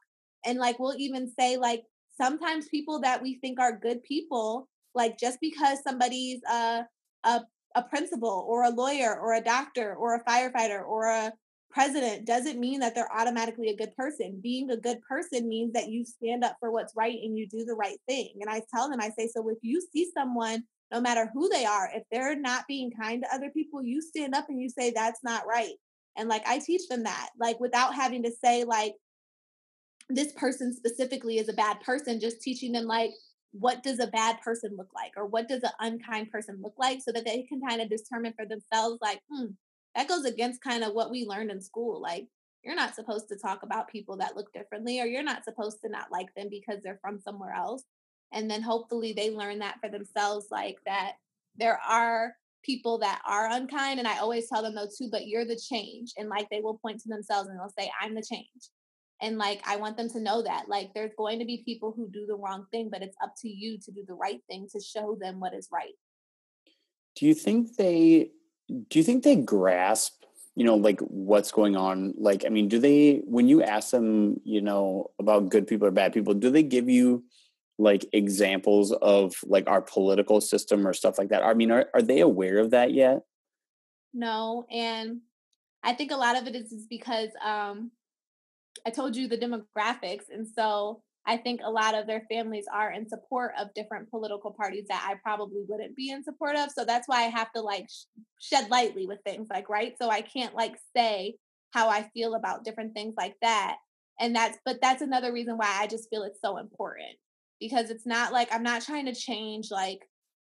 and 0.46 0.60
like 0.60 0.80
we'll 0.80 0.96
even 0.98 1.32
say 1.40 1.58
like 1.58 1.84
sometimes 2.16 2.68
people 2.68 3.00
that 3.02 3.22
we 3.22 3.36
think 3.36 3.60
are 3.60 3.78
good 3.78 4.04
people, 4.04 4.68
like 4.96 5.18
just 5.18 5.40
because 5.42 5.80
somebody's 5.84 6.42
a 6.50 6.86
a 7.24 7.42
a 7.76 7.82
principal 7.84 8.46
or 8.48 8.64
a 8.64 8.70
lawyer 8.70 9.20
or 9.20 9.34
a 9.34 9.42
doctor 9.42 9.96
or 9.96 10.16
a 10.16 10.24
firefighter 10.24 10.86
or 10.86 11.08
a 11.08 11.34
president 11.72 12.28
doesn't 12.28 12.60
mean 12.60 12.80
that 12.80 12.94
they're 12.94 13.12
automatically 13.12 13.70
a 13.70 13.76
good 13.76 13.96
person. 13.96 14.40
Being 14.44 14.70
a 14.70 14.78
good 14.78 15.02
person 15.02 15.50
means 15.50 15.74
that 15.74 15.90
you 15.90 16.06
stand 16.06 16.44
up 16.44 16.56
for 16.60 16.72
what's 16.72 16.96
right 16.96 17.18
and 17.24 17.36
you 17.36 17.48
do 17.48 17.66
the 17.66 17.74
right 17.74 17.98
thing. 18.08 18.34
And 18.40 18.48
I 18.48 18.62
tell 18.72 18.90
them, 18.90 19.02
I 19.02 19.10
say, 19.10 19.28
so 19.28 19.50
if 19.50 19.58
you 19.64 19.82
see 19.92 20.12
someone, 20.14 20.64
no 20.94 21.02
matter 21.02 21.30
who 21.34 21.50
they 21.50 21.66
are, 21.66 21.90
if 21.94 22.04
they're 22.12 22.40
not 22.40 22.68
being 22.68 22.92
kind 22.92 23.24
to 23.24 23.36
other 23.36 23.50
people, 23.50 23.84
you 23.84 24.02
stand 24.02 24.36
up 24.36 24.46
and 24.48 24.62
you 24.62 24.70
say, 24.70 24.92
that's 24.92 25.24
not 25.24 25.48
right. 25.48 25.74
And 26.16 26.30
like 26.30 26.44
I 26.48 26.60
teach 26.60 26.88
them 26.88 27.04
that, 27.04 27.30
like 27.40 27.60
without 27.60 27.96
having 27.96 28.22
to 28.24 28.32
say, 28.32 28.64
like, 28.64 28.94
this 30.10 30.32
person 30.34 30.74
specifically 30.74 31.40
is 31.40 31.50
a 31.50 31.54
bad 31.54 31.82
person, 31.82 32.20
just 32.20 32.42
teaching 32.42 32.74
them 32.74 32.86
like 32.86 33.12
what 33.52 33.82
does 33.84 34.00
a 34.00 34.08
bad 34.08 34.40
person 34.42 34.76
look 34.78 34.90
like 34.94 35.12
or 35.16 35.26
what 35.26 35.48
does 35.48 35.64
an 35.64 35.72
unkind 35.80 36.30
person 36.32 36.60
look 36.62 36.74
like 36.78 37.00
so 37.02 37.12
that 37.12 37.26
they 37.26 37.44
can 37.44 37.62
kind 37.68 37.82
of 37.82 37.90
determine 37.90 38.34
for 38.34 38.46
themselves 38.46 39.00
like, 39.02 39.20
hmm, 39.32 39.46
that 39.96 40.08
goes 40.08 40.26
against 40.26 40.62
kind 40.62 40.84
of 40.84 40.94
what 40.94 41.10
we 41.12 41.26
learned 41.26 41.52
in 41.52 41.62
school. 41.62 42.02
Like 42.02 42.28
you're 42.64 42.76
not 42.76 42.96
supposed 42.96 43.30
to 43.30 43.38
talk 43.38 43.64
about 43.64 43.90
people 43.90 44.18
that 44.18 44.36
look 44.36 44.52
differently 44.54 45.00
or 45.00 45.06
you're 45.06 45.24
not 45.24 45.44
supposed 45.44 45.78
to 45.82 45.90
not 45.90 46.12
like 46.12 46.34
them 46.36 46.48
because 46.50 46.82
they're 46.84 47.00
from 47.02 47.20
somewhere 47.20 47.54
else. 47.54 47.84
And 48.34 48.50
then 48.50 48.62
hopefully 48.62 49.14
they 49.14 49.30
learn 49.30 49.60
that 49.60 49.80
for 49.80 49.90
themselves, 49.90 50.48
like 50.52 50.78
that 50.86 51.14
there 51.56 51.80
are 51.88 52.34
people 52.64 52.98
that 53.00 53.22
are 53.28 53.50
unkind. 53.52 54.00
And 54.00 54.08
I 54.08 54.18
always 54.18 54.50
tell 54.50 54.64
them 54.64 54.76
though 54.76 54.88
too, 54.88 55.10
but 55.12 55.28
you're 55.28 55.46
the 55.46 55.60
change. 55.60 56.14
And 56.18 56.30
like 56.30 56.50
they 56.50 56.62
will 56.62 56.80
point 56.80 57.00
to 57.02 57.10
themselves 57.10 57.50
and 57.50 57.60
they'll 57.60 57.74
say, 57.78 57.92
I'm 58.02 58.16
the 58.16 58.24
change. 58.24 58.70
And 59.22 59.38
like, 59.38 59.62
I 59.66 59.78
want 59.78 59.96
them 59.96 60.10
to 60.10 60.20
know 60.20 60.42
that, 60.42 60.68
like, 60.68 60.94
there's 60.94 61.14
going 61.18 61.40
to 61.40 61.46
be 61.46 61.64
people 61.64 61.94
who 61.96 62.10
do 62.10 62.26
the 62.26 62.36
wrong 62.36 62.66
thing, 62.72 62.90
but 62.92 63.02
it's 63.02 63.16
up 63.24 63.34
to 63.42 63.48
you 63.48 63.78
to 63.86 63.92
do 63.92 64.04
the 64.06 64.16
right 64.16 64.42
thing 64.50 64.68
to 64.74 64.82
show 64.82 65.18
them 65.18 65.40
what 65.40 65.54
is 65.54 65.70
right. 65.72 65.94
Do 67.16 67.26
you 67.26 67.34
think 67.34 67.78
they, 67.78 68.32
do 68.90 69.00
you 69.00 69.04
think 69.04 69.24
they 69.24 69.38
grasp, 69.38 70.24
you 70.56 70.66
know, 70.66 70.76
like 70.76 71.00
what's 71.00 71.54
going 71.54 71.78
on? 71.78 72.16
Like, 72.18 72.44
I 72.46 72.50
mean, 72.50 72.68
do 72.68 72.80
they, 72.80 73.22
when 73.24 73.48
you 73.48 73.64
ask 73.64 73.92
them, 73.92 74.42
you 74.44 74.62
know, 74.62 75.12
about 75.20 75.48
good 75.48 75.68
people 75.68 75.88
or 75.88 75.92
bad 75.92 76.12
people, 76.12 76.34
do 76.34 76.50
they 76.50 76.64
give 76.64 76.90
you 76.90 77.24
like 77.80 78.06
examples 78.14 78.92
of 78.92 79.34
like 79.46 79.68
our 79.68 79.82
political 79.82 80.42
system 80.42 80.88
or 80.88 80.94
stuff 80.94 81.18
like 81.18 81.30
that? 81.30 81.44
I 81.44 81.54
mean, 81.54 81.72
are, 81.72 81.88
are 81.94 82.02
they 82.02 82.20
aware 82.20 82.60
of 82.60 82.72
that 82.72 82.94
yet? 82.94 83.22
No. 84.14 84.66
And 84.72 85.22
I 85.84 85.94
think 85.94 86.12
a 86.12 86.18
lot 86.18 86.38
of 86.38 86.48
it 86.48 86.56
is, 86.56 86.72
is 86.72 86.86
because 86.88 87.30
um, 87.44 87.92
I 88.86 88.92
told 88.92 89.16
you 89.16 89.28
the 89.28 89.38
demographics. 89.38 90.26
And 90.32 90.48
so 90.48 91.02
I 91.26 91.38
think 91.38 91.62
a 91.64 91.72
lot 91.72 91.96
of 91.96 92.06
their 92.06 92.24
families 92.32 92.66
are 92.72 92.92
in 92.92 93.08
support 93.08 93.54
of 93.60 93.74
different 93.74 94.10
political 94.10 94.52
parties 94.52 94.86
that 94.90 95.08
I 95.10 95.16
probably 95.24 95.64
wouldn't 95.68 95.96
be 95.96 96.12
in 96.12 96.24
support 96.24 96.56
of. 96.56 96.70
So 96.72 96.86
that's 96.86 97.08
why 97.08 97.24
I 97.24 97.30
have 97.30 97.52
to 97.54 97.62
like 97.62 97.88
sh- 97.90 98.06
shed 98.40 98.70
lightly 98.70 99.08
with 99.08 99.20
things 99.26 99.48
like, 99.50 99.70
right? 99.70 99.96
So 100.02 100.10
I 100.10 100.22
can't 100.22 100.54
like 100.54 100.76
say 100.96 101.36
how 101.72 101.90
I 101.90 102.10
feel 102.14 102.36
about 102.36 102.66
different 102.66 102.94
things 102.94 103.16
like 103.18 103.36
that. 103.42 103.78
And 104.20 104.36
that's, 104.36 104.58
but 104.64 104.80
that's 104.82 105.02
another 105.02 105.34
reason 105.34 105.58
why 105.58 105.76
I 105.80 105.88
just 105.88 106.10
feel 106.10 106.24
it's 106.24 106.42
so 106.44 106.58
important 106.58 107.18
because 107.64 107.90
it's 107.90 108.06
not 108.06 108.34
like 108.34 108.50
I'm 108.52 108.64
not 108.64 108.82
trying 108.82 109.06
to 109.06 109.16
change, 109.16 109.72
like, 109.72 110.00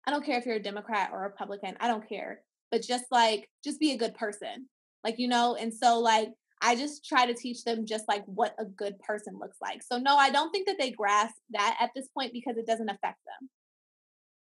I 0.06 0.12
don't 0.12 0.24
care 0.24 0.38
if 0.38 0.46
you're 0.46 0.58
a 0.58 0.62
Democrat 0.62 1.10
or 1.12 1.20
a 1.20 1.30
Republican, 1.30 1.76
I 1.80 1.88
don't 1.88 2.08
care, 2.08 2.42
but 2.72 2.84
just 2.84 3.06
like, 3.12 3.50
just 3.64 3.80
be 3.80 3.92
a 3.92 3.98
good 3.98 4.14
person. 4.14 4.70
Like, 5.04 5.16
you 5.18 5.28
know, 5.28 5.56
and 5.56 5.74
so 5.74 6.00
like, 6.00 6.30
I 6.62 6.76
just 6.76 7.06
try 7.06 7.26
to 7.26 7.34
teach 7.34 7.64
them 7.64 7.88
just 7.88 8.08
like 8.08 8.24
what 8.26 8.54
a 8.60 8.66
good 8.66 9.00
person 9.00 9.38
looks 9.40 9.58
like. 9.62 9.82
So 9.82 9.98
no, 9.98 10.16
I 10.16 10.30
don't 10.30 10.52
think 10.52 10.68
that 10.68 10.78
they 10.80 10.92
grasp 10.92 11.36
that 11.52 11.78
at 11.80 11.90
this 11.96 12.08
point 12.10 12.34
because 12.34 12.58
it 12.58 12.68
doesn't 12.68 12.90
affect 12.90 13.20
them. 13.26 13.50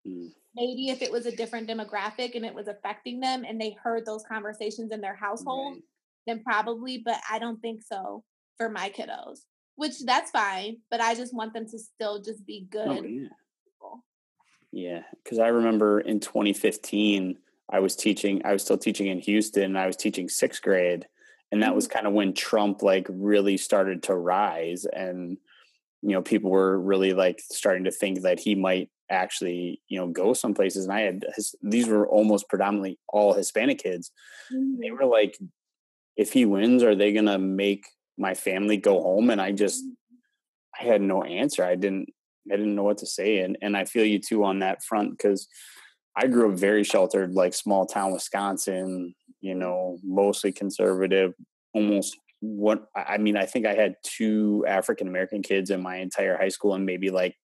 Mm. 0.08 0.28
Maybe 0.54 0.88
if 0.88 1.02
it 1.02 1.12
was 1.12 1.26
a 1.26 1.36
different 1.36 1.68
demographic 1.68 2.34
and 2.34 2.46
it 2.46 2.54
was 2.54 2.68
affecting 2.68 3.20
them 3.20 3.44
and 3.46 3.60
they 3.60 3.76
heard 3.82 4.06
those 4.06 4.24
conversations 4.24 4.90
in 4.90 5.02
their 5.02 5.16
household, 5.16 5.74
right. 5.74 5.82
then 6.26 6.42
probably, 6.42 7.02
but 7.04 7.18
I 7.30 7.38
don't 7.38 7.60
think 7.60 7.82
so 7.82 8.24
for 8.56 8.70
my 8.70 8.90
kiddos. 8.90 9.40
Which 9.76 10.04
that's 10.04 10.30
fine, 10.30 10.78
but 10.90 11.00
I 11.00 11.14
just 11.14 11.34
want 11.34 11.52
them 11.52 11.66
to 11.68 11.78
still 11.78 12.22
just 12.22 12.46
be 12.46 12.66
oh, 12.66 12.70
good. 12.70 12.88
Oh, 12.88 13.02
yeah. 13.02 13.28
Yeah, 14.76 15.02
because 15.22 15.38
I 15.38 15.48
remember 15.48 16.00
in 16.00 16.18
2015, 16.18 17.38
I 17.70 17.78
was 17.78 17.94
teaching, 17.94 18.42
I 18.44 18.52
was 18.52 18.62
still 18.62 18.76
teaching 18.76 19.06
in 19.06 19.20
Houston, 19.20 19.62
and 19.62 19.78
I 19.78 19.86
was 19.86 19.94
teaching 19.94 20.28
sixth 20.28 20.62
grade 20.62 21.06
and 21.54 21.62
that 21.62 21.74
was 21.74 21.86
mm-hmm. 21.86 21.94
kind 21.94 22.06
of 22.06 22.12
when 22.12 22.34
Trump 22.34 22.82
like 22.82 23.06
really 23.08 23.56
started 23.56 24.02
to 24.04 24.14
rise 24.14 24.84
and 24.86 25.38
you 26.02 26.10
know 26.10 26.20
people 26.20 26.50
were 26.50 26.78
really 26.78 27.12
like 27.12 27.40
starting 27.40 27.84
to 27.84 27.90
think 27.90 28.22
that 28.22 28.40
he 28.40 28.54
might 28.54 28.90
actually 29.08 29.80
you 29.88 29.98
know 29.98 30.08
go 30.08 30.32
some 30.32 30.52
places 30.52 30.84
and 30.84 30.92
I 30.92 31.00
had 31.02 31.24
his, 31.36 31.54
these 31.62 31.86
were 31.86 32.08
almost 32.08 32.48
predominantly 32.48 32.98
all 33.08 33.34
Hispanic 33.34 33.78
kids 33.78 34.10
mm-hmm. 34.52 34.80
they 34.80 34.90
were 34.90 35.06
like 35.06 35.38
if 36.16 36.32
he 36.32 36.44
wins 36.44 36.82
are 36.82 36.96
they 36.96 37.12
going 37.12 37.26
to 37.26 37.38
make 37.38 37.84
my 38.18 38.34
family 38.34 38.76
go 38.76 39.02
home 39.02 39.30
and 39.30 39.40
I 39.40 39.52
just 39.52 39.84
mm-hmm. 39.84 40.80
I 40.80 40.92
had 40.92 41.02
no 41.02 41.22
answer 41.22 41.64
I 41.64 41.76
didn't 41.76 42.08
I 42.52 42.56
didn't 42.56 42.74
know 42.74 42.84
what 42.84 42.98
to 42.98 43.06
say 43.06 43.38
and 43.38 43.56
and 43.62 43.76
I 43.76 43.84
feel 43.84 44.04
you 44.04 44.18
too 44.18 44.44
on 44.44 44.60
that 44.60 44.82
front 44.82 45.18
cuz 45.18 45.48
I 46.16 46.28
grew 46.28 46.52
up 46.52 46.58
very 46.58 46.84
sheltered 46.84 47.32
like 47.32 47.54
small 47.54 47.86
town 47.86 48.12
Wisconsin 48.12 49.14
you 49.44 49.54
know, 49.54 49.98
mostly 50.02 50.52
conservative, 50.52 51.34
almost 51.74 52.16
what 52.40 52.86
I 52.96 53.18
mean, 53.18 53.36
I 53.36 53.44
think 53.44 53.66
I 53.66 53.74
had 53.74 53.96
two 54.02 54.64
African 54.66 55.06
American 55.06 55.42
kids 55.42 55.68
in 55.68 55.82
my 55.82 55.96
entire 55.96 56.38
high 56.38 56.48
school 56.48 56.74
and 56.74 56.86
maybe 56.86 57.10
like 57.10 57.36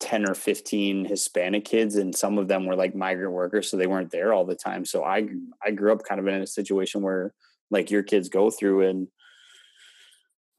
10 0.00 0.28
or 0.28 0.34
15 0.34 1.06
Hispanic 1.06 1.64
kids 1.64 1.96
and 1.96 2.14
some 2.14 2.36
of 2.36 2.46
them 2.46 2.66
were 2.66 2.76
like 2.76 2.94
migrant 2.94 3.32
workers 3.32 3.70
so 3.70 3.78
they 3.78 3.86
weren't 3.86 4.10
there 4.10 4.34
all 4.34 4.44
the 4.44 4.54
time. 4.54 4.84
So 4.84 5.02
I 5.02 5.26
I 5.64 5.70
grew 5.70 5.92
up 5.92 6.04
kind 6.06 6.20
of 6.20 6.26
in 6.26 6.42
a 6.42 6.46
situation 6.46 7.00
where 7.00 7.32
like 7.70 7.90
your 7.90 8.02
kids 8.02 8.28
go 8.28 8.50
through 8.50 8.88
and 8.88 9.08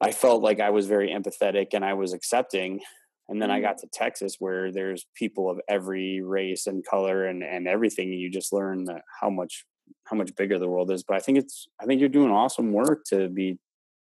I 0.02 0.12
felt 0.12 0.41
like 0.41 0.60
I 0.60 0.69
was 0.69 0.88
very 0.88 1.10
empathetic 1.10 1.67
and 1.74 1.84
I 1.84 1.93
was 1.93 2.13
accepting 2.13 2.82
and 3.30 3.39
then 3.39 3.52
I 3.52 3.62
got 3.62 3.78
mm-hmm. 3.78 3.88
to 3.88 3.89
Texas 3.91 4.36
where 4.39 4.72
there's 4.72 5.06
people 5.15 5.50
of 5.50 5.62
every 5.69 6.22
race 6.22 6.67
and 6.67 6.86
color 6.86 7.26
and, 7.26 7.43
and 7.43 7.67
everything. 7.67 8.10
And 8.10 8.19
you 8.19 8.30
just 8.30 8.52
learn 8.52 8.86
that 8.86 9.04
how 9.22 9.30
much, 9.30 9.65
how 10.06 10.17
much 10.17 10.36
bigger 10.36 10.58
the 10.58 10.67
world 10.67 10.91
is. 10.91 11.04
But 11.04 11.17
I 11.17 11.19
think 11.19 11.38
it's, 11.38 11.67
I 11.80 11.86
think 11.86 12.00
you're 12.00 12.10
doing 12.10 12.32
awesome 12.32 12.74
work 12.74 13.04
to 13.10 13.30
be, 13.30 13.60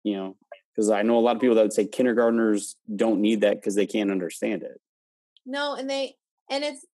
you 0.04 0.16
know, 0.16 0.38
because 0.74 0.92
I 0.92 1.02
know 1.02 1.18
a 1.18 1.20
lot 1.20 1.36
of 1.36 1.42
people 1.42 1.56
that 1.56 1.64
would 1.64 1.74
say 1.74 1.88
kindergartners 1.88 2.76
don't 2.96 3.20
need 3.20 3.42
that 3.42 3.56
because 3.56 3.74
they 3.74 3.88
can't 3.88 4.12
understand 4.12 4.62
it. 4.62 4.80
No, 5.46 5.74
and 5.74 5.90
they, 5.90 6.16
and 6.52 6.64
it's, 6.64 6.86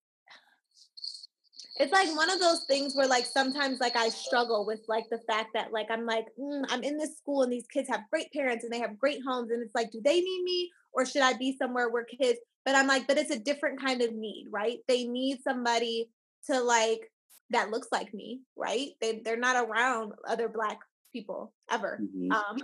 it's 1.78 1.92
like 1.92 2.16
one 2.16 2.30
of 2.30 2.40
those 2.40 2.66
things 2.66 2.96
where 2.96 3.08
like 3.08 3.26
sometimes 3.26 3.80
like 3.80 3.96
I 3.96 4.10
struggle 4.10 4.66
with 4.66 4.82
like 4.88 5.06
the 5.10 5.20
fact 5.28 5.50
that 5.54 5.72
like 5.72 5.88
I'm 5.90 6.06
like 6.06 6.26
mm, 6.40 6.64
I'm 6.70 6.84
in 6.84 6.98
this 6.98 7.18
school 7.18 7.44
and 7.44 7.52
these 7.52 7.68
kids 7.68 7.90
have 7.90 8.10
great 8.12 8.32
parents 8.32 8.64
and 8.64 8.72
they 8.72 8.80
have 8.80 9.00
great 9.00 9.22
homes. 9.26 9.50
And 9.52 9.64
it's 9.64 9.74
like 9.74 9.92
do 9.92 10.02
they 10.04 10.20
need 10.20 10.44
me 10.44 10.72
or 10.94 11.06
should 11.06 11.24
I 11.24 11.34
be 11.34 11.58
somewhere 11.58 11.90
where 11.90 12.06
kids 12.06 12.40
but 12.66 12.76
I'm 12.76 12.88
like 12.88 13.08
but 13.08 13.18
it's 13.18 13.32
a 13.32 13.40
different 13.40 13.82
kind 13.82 14.02
of 14.02 14.14
need 14.14 14.48
right? 14.52 14.80
They 14.88 15.06
need 15.06 15.40
somebody 15.44 16.10
to 16.50 16.62
like 16.62 17.12
that 17.50 17.72
looks 17.72 17.88
like 17.92 18.14
me 18.14 18.42
right? 18.56 18.90
They 19.02 19.22
they're 19.26 19.38
not 19.38 19.68
around 19.68 20.14
other 20.28 20.50
black 20.50 20.80
people 21.12 21.54
ever 21.72 22.00
mm-hmm. 22.02 22.32
um 22.32 22.58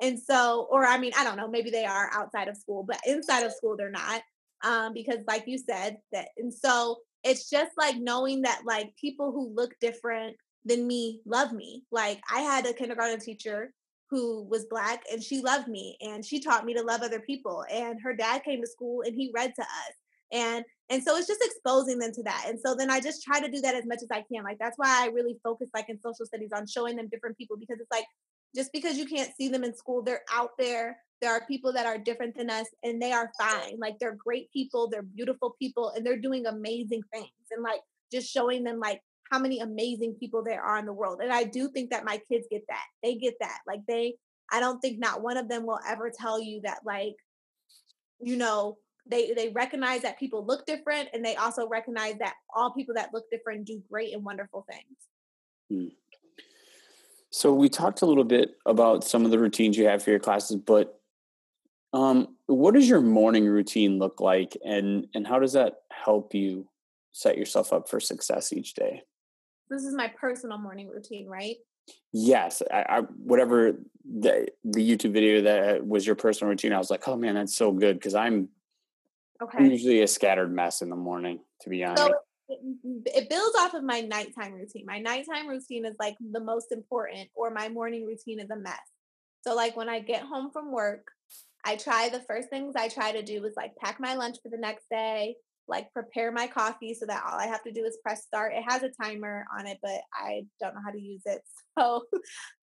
and 0.00 0.18
so 0.18 0.66
or 0.70 0.84
I 0.84 0.98
mean 0.98 1.12
I 1.16 1.24
don't 1.24 1.36
know 1.36 1.48
maybe 1.48 1.70
they 1.70 1.84
are 1.84 2.10
outside 2.12 2.48
of 2.48 2.56
school 2.56 2.84
but 2.84 3.00
inside 3.06 3.44
of 3.44 3.52
school 3.52 3.76
they're 3.76 3.90
not 3.90 4.22
um 4.64 4.92
because 4.92 5.18
like 5.26 5.44
you 5.46 5.58
said 5.58 5.98
that 6.12 6.28
and 6.36 6.52
so 6.52 6.98
it's 7.24 7.48
just 7.48 7.72
like 7.78 7.96
knowing 7.98 8.42
that 8.42 8.62
like 8.66 8.94
people 8.96 9.32
who 9.32 9.54
look 9.54 9.74
different 9.80 10.36
than 10.64 10.86
me 10.86 11.20
love 11.24 11.52
me. 11.52 11.84
Like 11.90 12.20
I 12.30 12.40
had 12.40 12.66
a 12.66 12.72
kindergarten 12.72 13.20
teacher 13.20 13.72
who 14.10 14.44
was 14.44 14.66
black 14.66 15.02
and 15.10 15.22
she 15.22 15.40
loved 15.40 15.68
me 15.68 15.96
and 16.02 16.24
she 16.24 16.40
taught 16.40 16.66
me 16.66 16.74
to 16.74 16.82
love 16.82 17.00
other 17.02 17.20
people 17.20 17.64
and 17.72 17.98
her 18.02 18.14
dad 18.14 18.44
came 18.44 18.60
to 18.60 18.66
school 18.66 19.02
and 19.02 19.14
he 19.14 19.30
read 19.34 19.52
to 19.56 19.62
us. 19.62 19.94
And 20.32 20.64
and 20.90 21.02
so 21.02 21.16
it's 21.16 21.26
just 21.26 21.42
exposing 21.42 21.98
them 21.98 22.12
to 22.12 22.22
that. 22.24 22.44
And 22.48 22.58
so 22.60 22.74
then 22.74 22.90
I 22.90 23.00
just 23.00 23.22
try 23.22 23.40
to 23.40 23.50
do 23.50 23.60
that 23.62 23.74
as 23.74 23.86
much 23.86 24.00
as 24.02 24.08
I 24.12 24.24
can. 24.30 24.44
Like 24.44 24.58
that's 24.58 24.76
why 24.76 25.02
I 25.02 25.06
really 25.06 25.38
focus 25.42 25.70
like 25.72 25.88
in 25.88 26.00
social 26.00 26.26
studies 26.26 26.50
on 26.54 26.66
showing 26.66 26.96
them 26.96 27.08
different 27.10 27.38
people 27.38 27.56
because 27.56 27.80
it's 27.80 27.90
like 27.90 28.04
just 28.54 28.72
because 28.72 28.98
you 28.98 29.06
can't 29.06 29.32
see 29.36 29.48
them 29.48 29.64
in 29.64 29.74
school, 29.74 30.02
they're 30.02 30.22
out 30.30 30.50
there 30.58 30.98
there 31.22 31.32
are 31.32 31.46
people 31.46 31.72
that 31.72 31.86
are 31.86 31.96
different 31.96 32.36
than 32.36 32.50
us 32.50 32.66
and 32.82 33.00
they 33.00 33.12
are 33.12 33.30
fine. 33.40 33.78
Like 33.78 33.98
they're 34.00 34.16
great 34.16 34.52
people, 34.52 34.90
they're 34.90 35.02
beautiful 35.04 35.54
people, 35.58 35.92
and 35.94 36.04
they're 36.04 36.18
doing 36.18 36.46
amazing 36.46 37.02
things. 37.12 37.30
And 37.52 37.62
like 37.62 37.80
just 38.10 38.30
showing 38.30 38.64
them 38.64 38.80
like 38.80 39.00
how 39.30 39.38
many 39.38 39.60
amazing 39.60 40.16
people 40.18 40.42
there 40.42 40.60
are 40.60 40.78
in 40.78 40.84
the 40.84 40.92
world. 40.92 41.20
And 41.22 41.32
I 41.32 41.44
do 41.44 41.70
think 41.70 41.90
that 41.90 42.04
my 42.04 42.20
kids 42.30 42.46
get 42.50 42.64
that. 42.68 42.84
They 43.02 43.14
get 43.14 43.34
that. 43.40 43.60
Like 43.66 43.80
they, 43.86 44.16
I 44.50 44.58
don't 44.58 44.80
think 44.80 44.98
not 44.98 45.22
one 45.22 45.36
of 45.36 45.48
them 45.48 45.64
will 45.64 45.78
ever 45.88 46.10
tell 46.10 46.42
you 46.42 46.60
that 46.64 46.80
like, 46.84 47.14
you 48.20 48.36
know, 48.36 48.78
they 49.06 49.32
they 49.32 49.48
recognize 49.48 50.02
that 50.02 50.18
people 50.18 50.44
look 50.44 50.66
different 50.66 51.08
and 51.12 51.24
they 51.24 51.34
also 51.34 51.68
recognize 51.68 52.14
that 52.18 52.34
all 52.54 52.72
people 52.72 52.94
that 52.94 53.10
look 53.12 53.24
different 53.32 53.64
do 53.64 53.80
great 53.90 54.12
and 54.12 54.24
wonderful 54.24 54.64
things. 54.70 54.96
Hmm. 55.70 55.94
So 57.30 57.52
we 57.54 57.68
talked 57.68 58.02
a 58.02 58.06
little 58.06 58.24
bit 58.24 58.56
about 58.66 59.04
some 59.04 59.24
of 59.24 59.30
the 59.30 59.38
routines 59.38 59.76
you 59.76 59.86
have 59.86 60.02
for 60.02 60.10
your 60.10 60.18
classes, 60.18 60.56
but 60.56 61.01
um, 61.92 62.36
what 62.46 62.74
does 62.74 62.88
your 62.88 63.00
morning 63.00 63.46
routine 63.46 63.98
look 63.98 64.20
like, 64.20 64.56
and 64.64 65.06
and 65.14 65.26
how 65.26 65.38
does 65.38 65.52
that 65.52 65.74
help 65.90 66.34
you 66.34 66.66
set 67.12 67.36
yourself 67.36 67.72
up 67.72 67.88
for 67.88 68.00
success 68.00 68.52
each 68.52 68.74
day? 68.74 69.02
This 69.68 69.84
is 69.84 69.94
my 69.94 70.08
personal 70.08 70.58
morning 70.58 70.88
routine, 70.88 71.28
right? 71.28 71.56
Yes, 72.12 72.62
I, 72.72 72.84
I, 72.88 73.00
whatever 73.00 73.72
the 74.04 74.48
the 74.64 74.80
YouTube 74.80 75.12
video 75.12 75.42
that 75.42 75.86
was 75.86 76.06
your 76.06 76.16
personal 76.16 76.50
routine, 76.50 76.72
I 76.72 76.78
was 76.78 76.90
like, 76.90 77.06
oh 77.08 77.16
man, 77.16 77.34
that's 77.34 77.54
so 77.54 77.72
good 77.72 77.98
because 77.98 78.14
I'm 78.14 78.48
okay. 79.42 79.58
I'm 79.58 79.70
usually 79.70 80.02
a 80.02 80.06
scattered 80.06 80.54
mess 80.54 80.82
in 80.82 80.88
the 80.88 80.96
morning, 80.96 81.40
to 81.62 81.70
be 81.70 81.84
honest. 81.84 82.02
So 82.02 82.14
it, 82.48 82.60
it 83.06 83.30
builds 83.30 83.56
off 83.58 83.74
of 83.74 83.82
my 83.82 84.00
nighttime 84.00 84.54
routine. 84.54 84.86
My 84.86 84.98
nighttime 84.98 85.48
routine 85.48 85.84
is 85.84 85.96
like 85.98 86.16
the 86.20 86.40
most 86.40 86.72
important, 86.72 87.28
or 87.34 87.50
my 87.50 87.68
morning 87.68 88.06
routine 88.06 88.40
is 88.40 88.50
a 88.50 88.56
mess. 88.56 88.80
So 89.42 89.54
like 89.54 89.76
when 89.76 89.88
I 89.88 90.00
get 90.00 90.22
home 90.22 90.50
from 90.52 90.72
work, 90.72 91.10
I 91.64 91.76
try 91.76 92.08
the 92.08 92.24
first 92.28 92.48
things 92.50 92.74
I 92.76 92.88
try 92.88 93.12
to 93.12 93.22
do 93.22 93.44
is 93.44 93.54
like 93.56 93.72
pack 93.82 93.98
my 94.00 94.14
lunch 94.14 94.36
for 94.42 94.48
the 94.50 94.58
next 94.58 94.84
day, 94.90 95.36
like 95.68 95.92
prepare 95.92 96.32
my 96.32 96.46
coffee 96.46 96.94
so 96.94 97.06
that 97.06 97.22
all 97.26 97.38
I 97.38 97.46
have 97.46 97.62
to 97.64 97.72
do 97.72 97.84
is 97.84 97.98
press 98.02 98.24
start. 98.24 98.52
It 98.54 98.64
has 98.68 98.82
a 98.82 98.90
timer 99.02 99.44
on 99.56 99.66
it, 99.66 99.78
but 99.82 100.00
I 100.14 100.42
don't 100.60 100.74
know 100.74 100.80
how 100.84 100.92
to 100.92 101.00
use 101.00 101.22
it. 101.24 101.42
So 101.78 102.02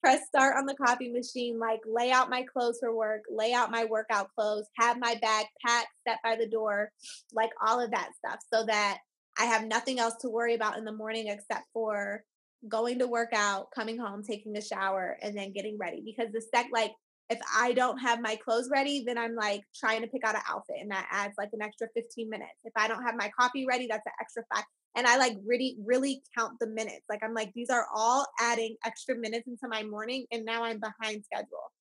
press 0.03 0.19
start 0.27 0.55
on 0.55 0.67
the 0.67 0.75
coffee 0.75 1.12
machine, 1.12 1.57
like 1.57 1.79
lay 1.88 2.12
out 2.12 2.29
my 2.29 2.43
clothes 2.43 2.77
for 2.79 2.95
work, 2.95 3.21
lay 3.27 3.53
out 3.53 3.71
my 3.71 3.85
workout 3.85 4.27
clothes, 4.38 4.67
have 4.77 4.99
my 4.99 5.15
bag 5.19 5.47
packed, 5.65 5.88
set 6.07 6.19
by 6.23 6.35
the 6.35 6.47
door, 6.47 6.91
like 7.33 7.49
all 7.65 7.83
of 7.83 7.89
that 7.89 8.12
stuff 8.23 8.38
so 8.53 8.67
that 8.67 8.99
I 9.39 9.45
have 9.45 9.65
nothing 9.65 9.99
else 9.99 10.13
to 10.21 10.29
worry 10.29 10.53
about 10.53 10.77
in 10.77 10.85
the 10.85 10.91
morning 10.91 11.27
except 11.27 11.63
for 11.73 12.23
going 12.67 12.99
to 12.99 13.07
work 13.07 13.29
out, 13.33 13.67
coming 13.73 13.97
home, 13.97 14.21
taking 14.21 14.55
a 14.57 14.62
shower, 14.62 15.17
and 15.23 15.35
then 15.35 15.53
getting 15.53 15.77
ready. 15.79 16.03
Because 16.05 16.31
the 16.31 16.43
sec 16.53 16.67
like 16.71 16.91
if 17.30 17.39
I 17.56 17.74
don't 17.74 18.00
have 18.00 18.22
my 18.22 18.36
clothes 18.36 18.70
ready, 18.72 19.04
then 19.06 19.18
I'm 19.18 19.36
like 19.36 19.62
trying 19.76 20.02
to 20.02 20.08
pick 20.08 20.26
out 20.26 20.36
an 20.36 20.42
outfit 20.50 20.78
and 20.82 20.89
that 20.92 21.08
adds 21.12 21.36
like 21.38 21.50
an 21.54 21.62
extra 21.62 21.88
15 21.96 22.30
minutes. 22.30 22.56
If 22.63 22.74
I 22.76 22.88
don't 22.88 23.04
have 23.04 23.15
my 23.15 23.32
coffee 23.39 23.65
ready, 23.68 23.88
that's 23.89 24.06
an 24.06 24.13
extra 24.20 24.44
five. 24.54 24.63
And 24.96 25.06
I 25.06 25.18
like 25.18 25.38
really, 25.46 25.78
really 25.86 26.24
count 26.36 26.54
the 26.60 26.68
minutes. 26.68 27.06
Like 27.08 27.24
I'm 27.24 27.36
like, 27.36 27.54
these 27.54 27.70
are 27.70 27.86
all 27.96 28.26
adding 28.39 28.76
extra 28.84 29.15
minutes 29.15 29.48
into 29.48 29.68
my 29.68 29.84
morning 29.84 30.26
and 30.32 30.44
now 30.44 30.63
I'm 30.63 30.80
behind 30.80 31.24
schedule. 31.24 31.72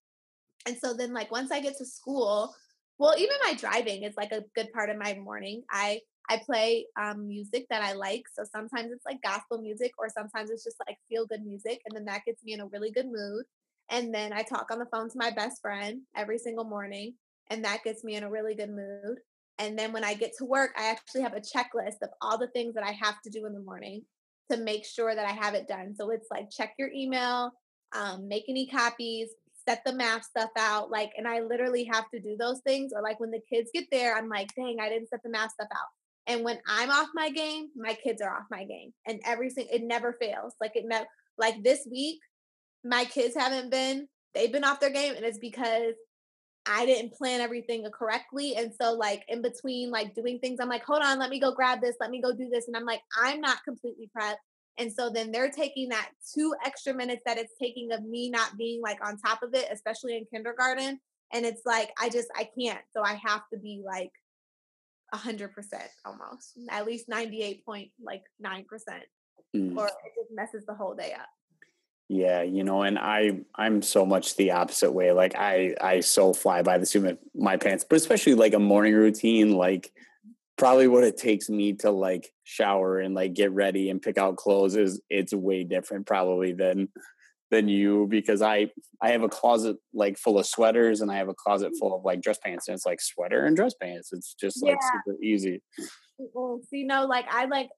And 0.66 0.76
so 0.76 0.92
then 0.92 1.14
like 1.14 1.30
once 1.30 1.50
I 1.50 1.60
get 1.60 1.78
to 1.78 1.86
school, 1.86 2.54
well, 2.98 3.14
even 3.16 3.36
my 3.44 3.54
driving 3.54 4.02
is 4.02 4.14
like 4.16 4.32
a 4.32 4.44
good 4.54 4.70
part 4.72 4.90
of 4.90 4.98
my 4.98 5.14
morning. 5.14 5.62
I 5.70 6.00
I 6.30 6.42
play 6.44 6.84
um, 7.00 7.26
music 7.26 7.66
that 7.70 7.82
I 7.82 7.94
like. 7.94 8.24
So 8.34 8.44
sometimes 8.44 8.92
it's 8.92 9.06
like 9.06 9.22
gospel 9.22 9.62
music, 9.62 9.92
or 9.98 10.10
sometimes 10.10 10.50
it's 10.50 10.64
just 10.64 10.76
like 10.86 10.98
feel 11.08 11.24
good 11.24 11.42
music. 11.42 11.80
And 11.86 11.96
then 11.96 12.04
that 12.04 12.26
gets 12.26 12.44
me 12.44 12.52
in 12.52 12.60
a 12.60 12.66
really 12.66 12.90
good 12.90 13.06
mood. 13.06 13.46
And 13.90 14.14
then 14.14 14.32
I 14.32 14.42
talk 14.42 14.70
on 14.70 14.78
the 14.78 14.86
phone 14.92 15.08
to 15.08 15.16
my 15.16 15.30
best 15.30 15.60
friend 15.62 16.02
every 16.16 16.38
single 16.38 16.64
morning, 16.64 17.14
and 17.50 17.64
that 17.64 17.84
gets 17.84 18.04
me 18.04 18.16
in 18.16 18.24
a 18.24 18.30
really 18.30 18.54
good 18.54 18.70
mood. 18.70 19.18
And 19.58 19.78
then 19.78 19.92
when 19.92 20.04
I 20.04 20.14
get 20.14 20.32
to 20.38 20.44
work, 20.44 20.70
I 20.78 20.90
actually 20.90 21.22
have 21.22 21.34
a 21.34 21.40
checklist 21.40 22.02
of 22.02 22.10
all 22.20 22.38
the 22.38 22.48
things 22.48 22.74
that 22.74 22.84
I 22.84 22.92
have 22.92 23.20
to 23.22 23.30
do 23.30 23.46
in 23.46 23.54
the 23.54 23.60
morning 23.60 24.02
to 24.50 24.56
make 24.56 24.84
sure 24.86 25.14
that 25.14 25.26
I 25.26 25.32
have 25.32 25.54
it 25.54 25.66
done. 25.68 25.94
So 25.98 26.10
it's 26.10 26.28
like 26.30 26.50
check 26.50 26.74
your 26.78 26.90
email, 26.94 27.52
um, 27.94 28.28
make 28.28 28.44
any 28.48 28.66
copies, 28.66 29.30
set 29.68 29.82
the 29.84 29.92
math 29.92 30.24
stuff 30.24 30.50
out. 30.56 30.90
Like, 30.90 31.10
and 31.16 31.26
I 31.26 31.40
literally 31.40 31.84
have 31.84 32.08
to 32.14 32.20
do 32.20 32.36
those 32.38 32.60
things. 32.60 32.92
Or 32.94 33.02
like 33.02 33.20
when 33.20 33.30
the 33.30 33.40
kids 33.52 33.70
get 33.74 33.86
there, 33.90 34.16
I'm 34.16 34.28
like, 34.28 34.48
dang, 34.54 34.76
I 34.80 34.88
didn't 34.88 35.08
set 35.08 35.22
the 35.22 35.30
math 35.30 35.52
stuff 35.52 35.68
out. 35.72 35.88
And 36.26 36.44
when 36.44 36.58
I'm 36.68 36.90
off 36.90 37.08
my 37.14 37.30
game, 37.30 37.68
my 37.74 37.94
kids 37.94 38.22
are 38.22 38.30
off 38.30 38.44
my 38.50 38.64
game. 38.64 38.92
And 39.06 39.20
every 39.24 39.50
single 39.50 39.74
it 39.74 39.82
never 39.82 40.16
fails. 40.20 40.54
Like 40.60 40.72
it 40.74 40.84
never 40.86 41.06
like 41.38 41.62
this 41.62 41.86
week, 41.90 42.20
my 42.88 43.04
kids 43.04 43.34
haven't 43.36 43.70
been, 43.70 44.08
they've 44.34 44.52
been 44.52 44.64
off 44.64 44.80
their 44.80 44.90
game, 44.90 45.14
and 45.14 45.24
it's 45.24 45.38
because 45.38 45.94
I 46.66 46.86
didn't 46.86 47.14
plan 47.14 47.40
everything 47.40 47.86
correctly. 47.92 48.56
And 48.56 48.72
so, 48.80 48.92
like, 48.92 49.24
in 49.28 49.42
between, 49.42 49.90
like, 49.90 50.14
doing 50.14 50.38
things, 50.38 50.58
I'm 50.60 50.68
like, 50.68 50.84
hold 50.84 51.02
on, 51.02 51.18
let 51.18 51.30
me 51.30 51.40
go 51.40 51.52
grab 51.52 51.80
this, 51.80 51.96
let 52.00 52.10
me 52.10 52.20
go 52.20 52.32
do 52.32 52.48
this. 52.50 52.66
And 52.66 52.76
I'm 52.76 52.84
like, 52.84 53.00
I'm 53.22 53.40
not 53.40 53.64
completely 53.64 54.10
prepped. 54.16 54.36
And 54.78 54.92
so 54.92 55.10
then 55.10 55.32
they're 55.32 55.50
taking 55.50 55.88
that 55.88 56.10
two 56.34 56.54
extra 56.64 56.94
minutes 56.94 57.22
that 57.26 57.36
it's 57.36 57.54
taking 57.60 57.92
of 57.92 58.04
me 58.04 58.30
not 58.30 58.56
being 58.56 58.80
like 58.80 59.04
on 59.04 59.18
top 59.18 59.42
of 59.42 59.52
it, 59.54 59.68
especially 59.72 60.16
in 60.16 60.24
kindergarten. 60.32 61.00
And 61.32 61.44
it's 61.44 61.62
like, 61.66 61.90
I 62.00 62.08
just, 62.08 62.28
I 62.36 62.48
can't. 62.58 62.80
So 62.94 63.02
I 63.02 63.20
have 63.24 63.42
to 63.52 63.58
be 63.58 63.82
like 63.84 64.12
a 65.12 65.16
hundred 65.16 65.52
percent 65.52 65.88
almost, 66.04 66.58
at 66.70 66.86
least 66.86 67.08
98 67.08 67.64
point 67.64 67.90
like 68.00 68.22
nine 68.38 68.64
percent, 68.68 69.02
mm. 69.56 69.76
or 69.76 69.86
it 69.86 70.12
just 70.16 70.30
messes 70.32 70.64
the 70.66 70.74
whole 70.74 70.94
day 70.94 71.12
up. 71.12 71.28
Yeah, 72.08 72.42
you 72.42 72.64
know, 72.64 72.82
and 72.82 72.98
I 72.98 73.40
I'm 73.54 73.82
so 73.82 74.06
much 74.06 74.36
the 74.36 74.52
opposite 74.52 74.92
way. 74.92 75.12
Like 75.12 75.34
I 75.36 75.74
I 75.78 76.00
so 76.00 76.32
fly 76.32 76.62
by 76.62 76.78
the 76.78 76.86
seat 76.86 77.04
of 77.04 77.18
my 77.34 77.58
pants, 77.58 77.84
but 77.88 77.96
especially 77.96 78.34
like 78.34 78.54
a 78.54 78.58
morning 78.58 78.94
routine, 78.94 79.52
like 79.52 79.92
probably 80.56 80.88
what 80.88 81.04
it 81.04 81.18
takes 81.18 81.50
me 81.50 81.74
to 81.74 81.90
like 81.90 82.32
shower 82.44 82.98
and 82.98 83.14
like 83.14 83.34
get 83.34 83.52
ready 83.52 83.90
and 83.90 84.00
pick 84.00 84.16
out 84.16 84.36
clothes 84.36 84.74
is 84.74 85.02
it's 85.10 85.34
way 85.34 85.64
different 85.64 86.06
probably 86.06 86.52
than 86.52 86.88
than 87.50 87.68
you 87.68 88.06
because 88.08 88.40
I 88.40 88.70
I 89.02 89.10
have 89.10 89.22
a 89.22 89.28
closet 89.28 89.76
like 89.92 90.16
full 90.16 90.38
of 90.38 90.46
sweaters 90.46 91.02
and 91.02 91.12
I 91.12 91.16
have 91.16 91.28
a 91.28 91.34
closet 91.34 91.72
full 91.78 91.94
of 91.94 92.04
like 92.04 92.22
dress 92.22 92.38
pants 92.38 92.68
and 92.68 92.74
it's 92.74 92.86
like 92.86 93.02
sweater 93.02 93.44
and 93.44 93.54
dress 93.54 93.74
pants. 93.74 94.14
It's 94.14 94.32
just 94.32 94.62
like 94.62 94.78
yeah. 94.80 95.00
super 95.04 95.22
easy. 95.22 95.62
Well, 96.16 96.60
see, 96.70 96.84
no, 96.84 97.04
like 97.04 97.26
I 97.30 97.44
like 97.44 97.68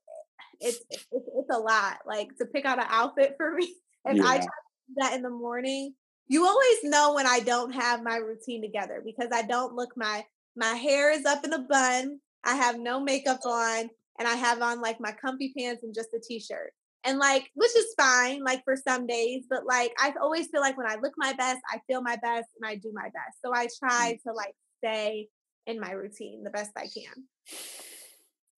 it's, 0.61 0.79
it's 0.89 1.07
it's 1.13 1.51
a 1.53 1.59
lot. 1.59 1.99
Like 2.07 2.29
to 2.39 2.47
pick 2.47 2.65
out 2.65 2.79
an 2.79 2.87
outfit 2.89 3.35
for 3.37 3.55
me 3.57 3.75
if 4.07 4.17
yeah. 4.17 4.25
I 4.25 4.37
try 4.37 4.45
to 4.45 4.51
do 4.89 4.95
that 4.99 5.15
in 5.15 5.23
the 5.23 5.31
morning, 5.31 5.95
you 6.29 6.47
always 6.47 6.79
know 6.85 7.15
when 7.15 7.27
I 7.27 7.41
don't 7.41 7.73
have 7.73 8.03
my 8.03 8.17
routine 8.17 8.63
together 8.63 9.03
because 9.05 9.29
I 9.33 9.43
don't 9.43 9.75
look 9.75 9.91
my 9.97 10.25
my 10.57 10.75
hair 10.75 11.13
is 11.13 11.25
up 11.25 11.45
in 11.45 11.53
a 11.53 11.59
bun. 11.59 12.21
I 12.45 12.55
have 12.55 12.79
no 12.79 13.01
makeup 13.01 13.41
on 13.45 13.91
and 14.19 14.29
I 14.29 14.35
have 14.37 14.63
on 14.63 14.81
like 14.81 15.01
my 15.01 15.13
comfy 15.13 15.53
pants 15.57 15.83
and 15.83 15.95
just 15.95 16.15
a 16.15 16.21
t-shirt. 16.21 16.73
And 17.05 17.19
like 17.19 17.51
which 17.55 17.75
is 17.77 17.95
fine 17.99 18.45
like 18.45 18.63
for 18.65 18.77
some 18.77 19.07
days, 19.07 19.45
but 19.49 19.67
like 19.67 19.93
I 19.99 20.13
always 20.21 20.49
feel 20.49 20.61
like 20.61 20.77
when 20.77 20.87
I 20.87 20.97
look 21.03 21.15
my 21.17 21.33
best, 21.33 21.61
I 21.71 21.81
feel 21.87 22.03
my 22.03 22.17
best 22.17 22.49
and 22.61 22.71
I 22.71 22.77
do 22.77 22.93
my 22.95 23.05
best. 23.05 23.39
So 23.45 23.55
I 23.55 23.69
try 23.79 24.13
mm. 24.13 24.23
to 24.23 24.33
like 24.33 24.55
stay 24.79 25.29
in 25.67 25.81
my 25.81 25.93
routine 25.93 26.45
the 26.45 26.51
best 26.51 26.73
I 26.77 26.83
can. 26.83 27.25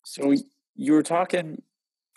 So 0.05 0.35
you 0.74 0.92
were 0.92 1.02
talking 1.02 1.62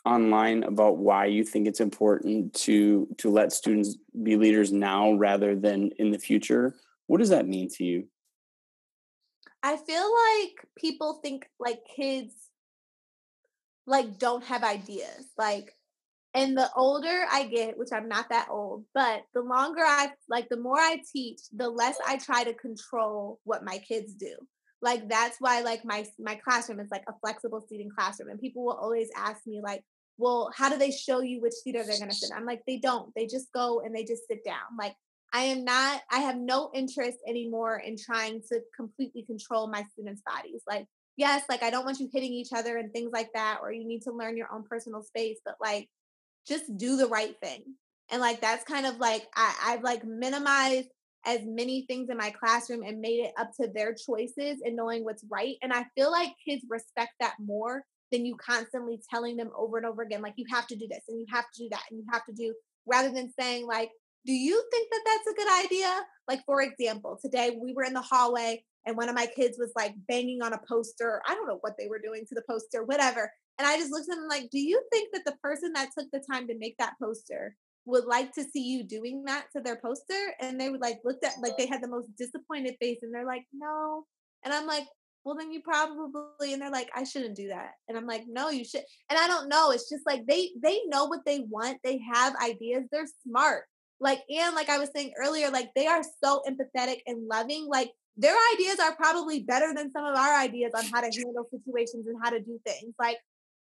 online 0.06 0.64
about 0.64 0.98
why 0.98 1.26
you 1.26 1.44
think 1.44 1.68
it's 1.68 1.80
important 1.80 2.54
to 2.54 3.08
to 3.18 3.30
let 3.30 3.52
students 3.52 3.98
be 4.24 4.36
leaders 4.36 4.72
now 4.72 5.14
rather 5.14 5.56
than 5.56 5.90
in 5.98 6.12
the 6.12 6.20
future 6.20 6.76
what 7.08 7.18
does 7.18 7.30
that 7.30 7.48
mean 7.48 7.68
to 7.68 7.84
you 7.84 8.08
i 9.64 9.76
feel 9.78 10.12
like 10.14 10.68
people 10.78 11.20
think 11.24 11.50
like 11.60 11.80
kids 11.96 12.34
like 13.88 14.18
don't 14.18 14.44
have 14.46 14.64
ideas. 14.64 15.26
Like 15.38 15.74
and 16.34 16.58
the 16.58 16.70
older 16.76 17.26
I 17.32 17.46
get, 17.46 17.78
which 17.78 17.94
I'm 17.94 18.10
not 18.10 18.28
that 18.30 18.48
old, 18.50 18.84
but 18.94 19.24
the 19.34 19.42
longer 19.42 19.82
I 19.82 20.12
like 20.30 20.50
the 20.50 20.58
more 20.58 20.80
I 20.80 21.02
teach, 21.12 21.40
the 21.56 21.70
less 21.70 21.98
I 22.06 22.18
try 22.18 22.44
to 22.44 22.54
control 22.54 23.40
what 23.44 23.64
my 23.64 23.78
kids 23.78 24.14
do. 24.14 24.36
Like 24.82 25.08
that's 25.10 25.38
why 25.40 25.62
like 25.62 25.86
my 25.86 26.06
my 26.20 26.36
classroom 26.36 26.80
is 26.80 26.92
like 26.92 27.06
a 27.08 27.14
flexible 27.22 27.66
seating 27.68 27.90
classroom 27.90 28.30
and 28.30 28.40
people 28.40 28.66
will 28.66 28.74
always 28.74 29.10
ask 29.16 29.46
me 29.48 29.62
like, 29.64 29.84
"Well, 30.18 30.52
how 30.56 30.70
do 30.70 30.78
they 30.78 30.92
show 30.92 31.22
you 31.22 31.42
which 31.42 31.54
theater 31.64 31.84
they're 31.84 31.98
going 31.98 32.10
to 32.10 32.16
sit?" 32.16 32.32
I'm 32.36 32.46
like, 32.46 32.64
"They 32.68 32.78
don't. 32.78 33.14
They 33.16 33.28
just 33.28 33.52
go 33.54 33.82
and 33.82 33.96
they 33.96 34.04
just 34.04 34.28
sit 34.28 34.44
down." 34.44 34.78
Like 34.78 34.96
I 35.34 35.42
am 35.42 35.66
not 35.66 36.02
I 36.10 36.20
have 36.20 36.38
no 36.38 36.72
interest 36.74 37.18
anymore 37.28 37.78
in 37.80 37.98
trying 37.98 38.42
to 38.52 38.62
completely 38.76 39.24
control 39.24 39.68
my 39.68 39.84
students' 39.92 40.22
bodies. 40.26 40.62
Like 40.68 40.88
yes, 41.18 41.44
like 41.50 41.64
I 41.64 41.70
don't 41.70 41.86
want 41.86 42.00
you 42.00 42.10
hitting 42.12 42.34
each 42.34 42.54
other 42.54 42.78
and 42.78 42.92
things 42.92 43.12
like 43.12 43.32
that 43.34 43.60
or 43.62 43.72
you 43.72 43.86
need 43.86 44.04
to 44.04 44.12
learn 44.12 44.38
your 44.38 44.52
own 44.54 44.64
personal 44.64 45.04
space, 45.04 45.40
but 45.44 45.56
like 45.62 45.90
just 46.48 46.78
do 46.78 46.96
the 46.96 47.08
right 47.08 47.36
thing. 47.42 47.64
And 48.12 48.22
like 48.22 48.40
that's 48.40 48.64
kind 48.64 48.86
of 48.86 48.98
like 48.98 49.28
I, 49.36 49.56
I've 49.66 49.84
like 49.84 50.06
minimized 50.06 50.90
as 51.26 51.42
many 51.44 51.86
things 51.88 52.10
in 52.10 52.18
my 52.18 52.30
classroom 52.30 52.84
and 52.84 53.02
made 53.02 53.26
it 53.26 53.34
up 53.38 53.52
to 53.60 53.68
their 53.68 53.94
choices 53.94 54.62
and 54.64 54.76
knowing 54.76 55.04
what's 55.04 55.26
right. 55.30 55.56
And 55.62 55.74
I 55.74 55.86
feel 55.96 56.12
like 56.12 56.30
kids 56.48 56.64
respect 56.70 57.14
that 57.20 57.36
more 57.44 57.84
than 58.12 58.26
you 58.26 58.36
constantly 58.36 59.00
telling 59.10 59.38
them 59.38 59.50
over 59.58 59.78
and 59.78 59.86
over 59.86 60.02
again, 60.02 60.22
like 60.22 60.36
you 60.38 60.46
have 60.52 60.68
to 60.68 60.76
do 60.76 60.88
this 60.90 61.04
and 61.08 61.20
you 61.20 61.26
have 61.30 61.46
to 61.54 61.64
do 61.64 61.70
that 61.72 61.84
and 61.90 62.00
you 62.00 62.06
have 62.12 62.26
to 62.26 62.34
do, 62.34 62.54
rather 62.86 63.12
than 63.12 63.32
saying 63.40 63.66
like, 63.66 63.90
do 64.26 64.34
you 64.34 64.64
think 64.72 64.90
that 64.92 65.02
that's 65.06 65.28
a 65.28 65.36
good 65.36 65.66
idea? 65.66 66.02
Like, 66.28 66.42
for 66.46 66.62
example, 66.62 67.20
today 67.22 67.58
we 67.62 67.74
were 67.74 67.84
in 67.84 67.94
the 67.94 68.02
hallway 68.02 68.64
and 68.86 68.98
one 68.98 69.10
of 69.10 69.16
my 69.16 69.28
kids 69.28 69.58
was 69.60 69.72
like 69.76 69.94
banging 70.08 70.42
on 70.42 70.54
a 70.54 70.62
poster. 70.68 71.22
I 71.28 71.36
don't 71.36 71.48
know 71.48 71.60
what 71.62 71.74
they 71.78 71.88
were 71.88 72.00
doing 72.00 72.26
to 72.28 72.36
the 72.36 72.44
poster, 72.50 72.84
whatever. 72.84 73.32
And 73.58 73.68
I 73.68 73.78
just 73.78 73.92
looked 73.92 74.10
at 74.10 74.16
them 74.16 74.28
like, 74.28 74.50
do 74.52 74.60
you 74.60 74.82
think 74.92 75.10
that 75.14 75.26
the 75.26 75.38
person 75.44 75.74
that 75.74 75.90
took 75.98 76.08
the 76.12 76.24
time 76.32 76.48
to 76.48 76.58
make 76.58 76.76
that 76.80 76.94
poster 77.02 77.56
would 77.86 78.06
like 78.06 78.34
to 78.34 78.44
see 78.44 78.64
you 78.64 78.84
doing 78.84 79.24
that 79.26 79.46
to 79.56 79.62
their 79.62 79.78
poster? 79.78 80.34
And 80.42 80.60
they 80.60 80.70
would 80.70 80.82
like 80.82 81.00
looked 81.06 81.24
at 81.24 81.34
like 81.42 81.58
they 81.58 81.68
had 81.68 81.84
the 81.84 81.88
most 81.88 82.10
disappointed 82.18 82.76
face 82.82 83.00
and 83.04 83.14
they're 83.14 83.26
like, 83.26 83.46
no. 83.54 84.06
And 84.44 84.54
I'm 84.54 84.66
like, 84.66 84.86
well 85.26 85.36
then 85.36 85.52
you 85.52 85.62
probably 85.62 86.54
and 86.54 86.62
they're 86.62 86.72
like, 86.72 86.90
I 86.96 87.04
shouldn't 87.04 87.36
do 87.36 87.48
that. 87.48 87.72
And 87.90 87.98
I'm 87.98 88.06
like, 88.06 88.26
no, 88.28 88.50
you 88.50 88.64
should. 88.64 88.84
And 89.10 89.20
I 89.20 89.28
don't 89.28 89.50
know. 89.50 89.72
It's 89.72 89.90
just 89.90 90.06
like 90.06 90.26
they 90.28 90.52
they 90.62 90.82
know 90.86 91.06
what 91.06 91.26
they 91.26 91.40
want. 91.50 91.80
They 91.84 92.00
have 92.14 92.36
ideas. 92.36 92.84
They're 92.92 93.08
smart. 93.28 93.64
Like, 94.00 94.22
and 94.30 94.56
like 94.56 94.70
I 94.70 94.78
was 94.78 94.90
saying 94.96 95.14
earlier, 95.20 95.50
like 95.50 95.72
they 95.76 95.88
are 95.88 96.04
so 96.24 96.44
empathetic 96.48 97.00
and 97.08 97.28
loving. 97.28 97.68
Like 97.68 97.92
their 98.18 98.36
ideas 98.54 98.80
are 98.80 98.96
probably 98.96 99.42
better 99.42 99.74
than 99.74 99.92
some 99.92 100.06
of 100.06 100.16
our 100.16 100.40
ideas 100.40 100.72
on 100.78 100.86
how 100.86 101.02
to 101.02 101.08
handle 101.08 101.48
situations 101.50 102.06
and 102.08 102.18
how 102.24 102.30
to 102.30 102.40
do 102.40 102.60
things. 102.66 102.94
Like 103.00 103.18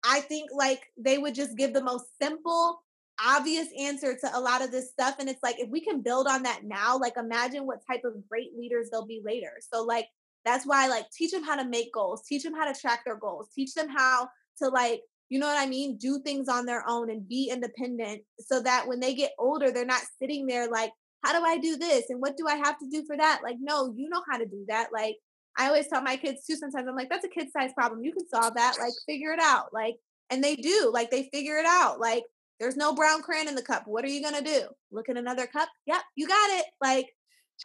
I 0.06 0.22
think 0.22 0.52
like 0.54 0.84
they 0.98 1.17
would 1.17 1.36
just 1.36 1.58
give 1.58 1.74
the 1.74 1.84
most 1.84 2.06
simple, 2.22 2.82
obvious 3.24 3.67
answer 3.78 4.15
to 4.17 4.38
a 4.38 4.39
lot 4.39 4.62
of 4.62 4.72
this 4.72 4.91
stuff. 4.91 5.15
And 5.19 5.28
it's 5.28 5.43
like, 5.43 5.60
if 5.60 5.69
we 5.69 5.82
can 5.82 6.02
build 6.02 6.28
on 6.28 6.43
that 6.43 6.62
now, 6.63 6.98
like 6.98 7.17
imagine 7.17 7.65
what 7.65 7.86
type 7.86 8.04
of 8.06 8.13
great 8.30 8.58
leaders 8.58 8.89
they'll 8.89 9.06
be 9.06 9.22
later. 9.26 9.54
So, 9.74 9.84
like, 9.84 10.06
that's 10.45 10.65
why, 10.65 10.88
like, 10.88 11.06
teach 11.12 11.32
them 11.32 11.43
how 11.43 11.56
to 11.56 11.67
make 11.67 11.93
goals, 11.93 12.23
teach 12.28 12.43
them 12.43 12.54
how 12.54 12.71
to 12.71 12.80
track 12.80 13.02
their 13.06 13.17
goals, 13.17 13.49
teach 13.54 13.73
them 13.73 13.89
how 13.89 14.30
to, 14.60 14.69
like, 14.69 15.02
you 15.30 15.39
know 15.39 15.47
what 15.47 15.62
I 15.62 15.67
mean? 15.67 15.97
Do 15.97 16.19
things 16.19 16.49
on 16.49 16.65
their 16.65 16.84
own 16.88 17.12
and 17.12 17.28
be 17.28 17.49
independent 17.52 18.21
so 18.39 18.62
that 18.62 18.88
when 18.88 18.99
they 18.99 19.13
get 19.13 19.32
older, 19.38 19.71
they're 19.71 19.86
not 19.86 20.02
sitting 20.19 20.47
there 20.47 20.67
like, 20.67 20.91
how 21.23 21.38
do 21.38 21.45
I 21.45 21.58
do 21.58 21.78
this? 21.78 22.06
And 22.10 22.19
what 22.21 22.38
do 22.38 22.47
I 22.47 22.56
have 22.56 22.80
to 22.80 22.89
do 22.89 23.04
for 23.06 23.15
that? 23.17 23.41
Like, 23.43 23.58
no, 23.60 23.93
you 23.95 24.10
know 24.10 24.23
how 24.30 24.38
to 24.38 24.45
do 24.45 24.65
that. 24.69 24.88
Like, 24.93 25.17
I 25.58 25.67
always 25.67 25.88
tell 25.88 26.02
my 26.02 26.15
kids 26.15 26.45
too, 26.45 26.56
sometimes 26.56 26.88
I'm 26.88 26.95
like, 26.95 27.10
that's 27.10 27.25
a 27.25 27.30
kid 27.30 27.49
size 27.52 27.71
problem. 27.73 28.04
You 28.04 28.13
can 28.13 28.28
solve 28.28 28.56
that. 28.56 28.78
Like, 28.80 28.93
figure 29.06 29.34
it 29.34 29.39
out. 29.41 29.73
Like, 29.73 29.97
and 30.30 30.43
they 30.43 30.56
do. 30.56 30.89
Like, 30.93 31.12
they 31.12 31.30
figure 31.34 31.58
it 31.58 31.65
out. 31.67 31.99
Like, 31.99 32.23
there's 32.60 32.78
no 32.78 32.93
brown 32.93 33.21
crayon 33.21 33.47
in 33.47 33.56
the 33.56 33.62
cup. 33.62 33.84
What 33.86 34.04
are 34.06 34.10
you 34.10 34.21
gonna 34.21 34.41
do? 34.41 34.63
Look 34.91 35.10
at 35.10 35.17
another 35.17 35.47
cup? 35.47 35.69
Yep, 35.86 36.02
you 36.15 36.28
got 36.28 36.49
it. 36.60 36.65
Like, 36.82 37.08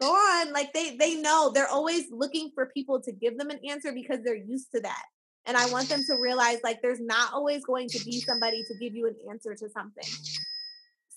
go 0.01 0.11
on. 0.11 0.53
Like 0.53 0.73
they 0.73 0.97
they 0.97 1.17
know 1.17 1.51
they're 1.55 1.69
always 1.69 2.05
looking 2.11 2.51
for 2.55 2.67
people 2.67 3.01
to 3.03 3.13
give 3.13 3.39
them 3.39 3.51
an 3.51 3.61
answer 3.69 3.93
because 3.93 4.21
they're 4.25 4.37
used 4.37 4.71
to 4.73 4.81
that. 4.81 5.05
And 5.47 5.57
I 5.57 5.71
want 5.71 5.89
them 5.89 6.03
to 6.07 6.17
realize 6.21 6.59
like 6.65 6.81
there's 6.81 7.01
not 7.01 7.33
always 7.33 7.65
going 7.65 7.89
to 7.89 8.05
be 8.05 8.21
somebody 8.21 8.65
to 8.65 8.75
give 8.79 8.95
you 8.95 9.07
an 9.07 9.17
answer 9.31 9.55
to 9.55 9.69
something. 9.69 10.09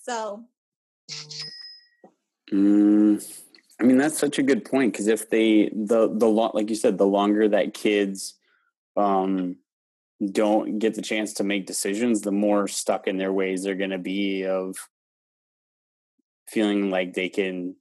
So 0.02 0.44
mm, 2.52 3.42
I 3.80 3.84
mean, 3.84 3.98
that's 3.98 4.18
such 4.18 4.38
a 4.38 4.42
good 4.42 4.64
point 4.64 4.92
because 4.92 5.06
if 5.06 5.30
they 5.30 5.70
the 5.74 6.08
the 6.12 6.28
long 6.28 6.50
like 6.54 6.68
you 6.68 6.76
said, 6.76 6.98
the 6.98 7.06
longer 7.06 7.48
that 7.48 7.74
kids 7.74 8.34
um 8.96 9.56
don't 10.32 10.80
get 10.80 10.94
the 10.94 11.02
chance 11.02 11.34
to 11.34 11.44
make 11.44 11.66
decisions, 11.66 12.20
the 12.20 12.32
more 12.32 12.66
stuck 12.68 13.06
in 13.06 13.18
their 13.18 13.32
ways 13.32 13.62
they're 13.62 13.76
going 13.76 13.90
to 13.90 13.98
be 13.98 14.44
of 14.44 14.76
feeling 16.48 16.90
like 16.90 17.14
they 17.14 17.28
can 17.28 17.76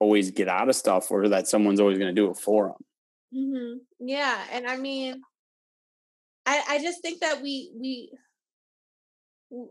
always 0.00 0.30
get 0.30 0.48
out 0.48 0.68
of 0.68 0.76
stuff 0.76 1.10
or 1.10 1.28
that 1.28 1.48
someone's 1.48 1.80
always 1.80 1.98
going 1.98 2.14
to 2.14 2.20
do 2.20 2.30
it 2.30 2.36
for 2.36 2.68
them. 2.68 2.84
Mm-hmm. 3.34 4.06
Yeah, 4.08 4.38
and 4.52 4.66
I 4.66 4.76
mean, 4.76 5.20
I 6.46 6.62
I 6.68 6.78
just 6.82 7.02
think 7.02 7.20
that 7.20 7.42
we 7.42 7.72
we 7.74 8.10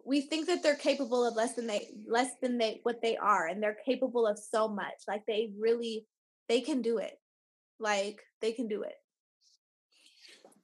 we 0.05 0.21
think 0.21 0.47
that 0.47 0.63
they're 0.63 0.75
capable 0.75 1.25
of 1.25 1.35
less 1.35 1.55
than 1.55 1.67
they 1.67 1.89
less 2.07 2.31
than 2.41 2.57
they 2.57 2.79
what 2.83 3.01
they 3.01 3.17
are 3.17 3.47
and 3.47 3.61
they're 3.61 3.77
capable 3.85 4.25
of 4.25 4.39
so 4.39 4.67
much 4.67 4.93
like 5.07 5.25
they 5.25 5.51
really 5.59 6.05
they 6.47 6.61
can 6.61 6.81
do 6.81 6.97
it 6.99 7.19
like 7.79 8.21
they 8.41 8.51
can 8.51 8.67
do 8.67 8.83
it 8.83 8.95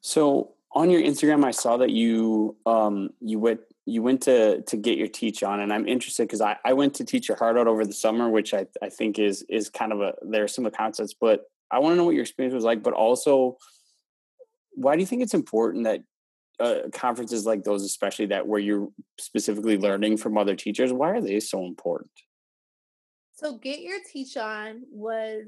so 0.02 0.54
on 0.72 0.90
your 0.90 1.02
instagram 1.02 1.44
i 1.44 1.52
saw 1.52 1.76
that 1.76 1.90
you 1.90 2.56
um 2.66 3.10
you 3.20 3.40
went 3.40 3.60
you 3.90 4.02
went 4.02 4.22
to 4.22 4.62
to 4.64 4.78
get 4.78 4.98
your 4.98 5.08
teach 5.08 5.44
on 5.44 5.60
and 5.60 5.74
i'm 5.74 5.88
interested 5.88 6.24
because 6.24 6.42
I, 6.42 6.58
I 6.64 6.74
went 6.74 6.94
to 6.96 7.06
teach 7.06 7.28
your 7.28 7.38
heart 7.38 7.58
out 7.58 7.68
over 7.68 7.86
the 7.86 7.94
summer 7.94 8.30
which 8.30 8.54
i 8.54 8.66
i 8.82 8.90
think 8.90 9.20
is 9.20 9.44
is 9.50 9.70
kind 9.70 9.92
of 9.92 10.02
a 10.02 10.14
there's 10.22 10.54
some 10.54 10.66
of 10.66 10.72
the 10.72 10.78
concepts 10.78 11.14
but 11.20 11.42
i 11.72 11.80
want 11.80 11.94
to 11.94 11.98
know 11.98 12.06
what 12.06 12.16
your 12.16 12.22
experience 12.22 12.54
was 12.54 12.64
like 12.64 12.84
but 12.84 12.94
also 12.94 13.58
why 14.74 14.96
do 14.96 15.02
you 15.02 15.06
think 15.06 15.22
it's 15.22 15.34
important 15.34 15.84
that 15.84 16.02
uh, 16.60 16.90
conferences 16.92 17.46
like 17.46 17.64
those, 17.64 17.84
especially 17.84 18.28
that 18.28 18.46
where 18.46 18.60
you're 18.60 18.90
specifically 19.20 19.78
learning 19.78 20.18
from 20.18 20.38
other 20.38 20.56
teachers, 20.56 20.92
why 20.92 21.10
are 21.10 21.22
they 21.22 21.40
so 21.40 21.66
important? 21.66 22.12
So, 23.34 23.58
Get 23.58 23.80
Your 23.80 24.00
Teach 24.12 24.36
On 24.36 24.82
was 24.92 25.46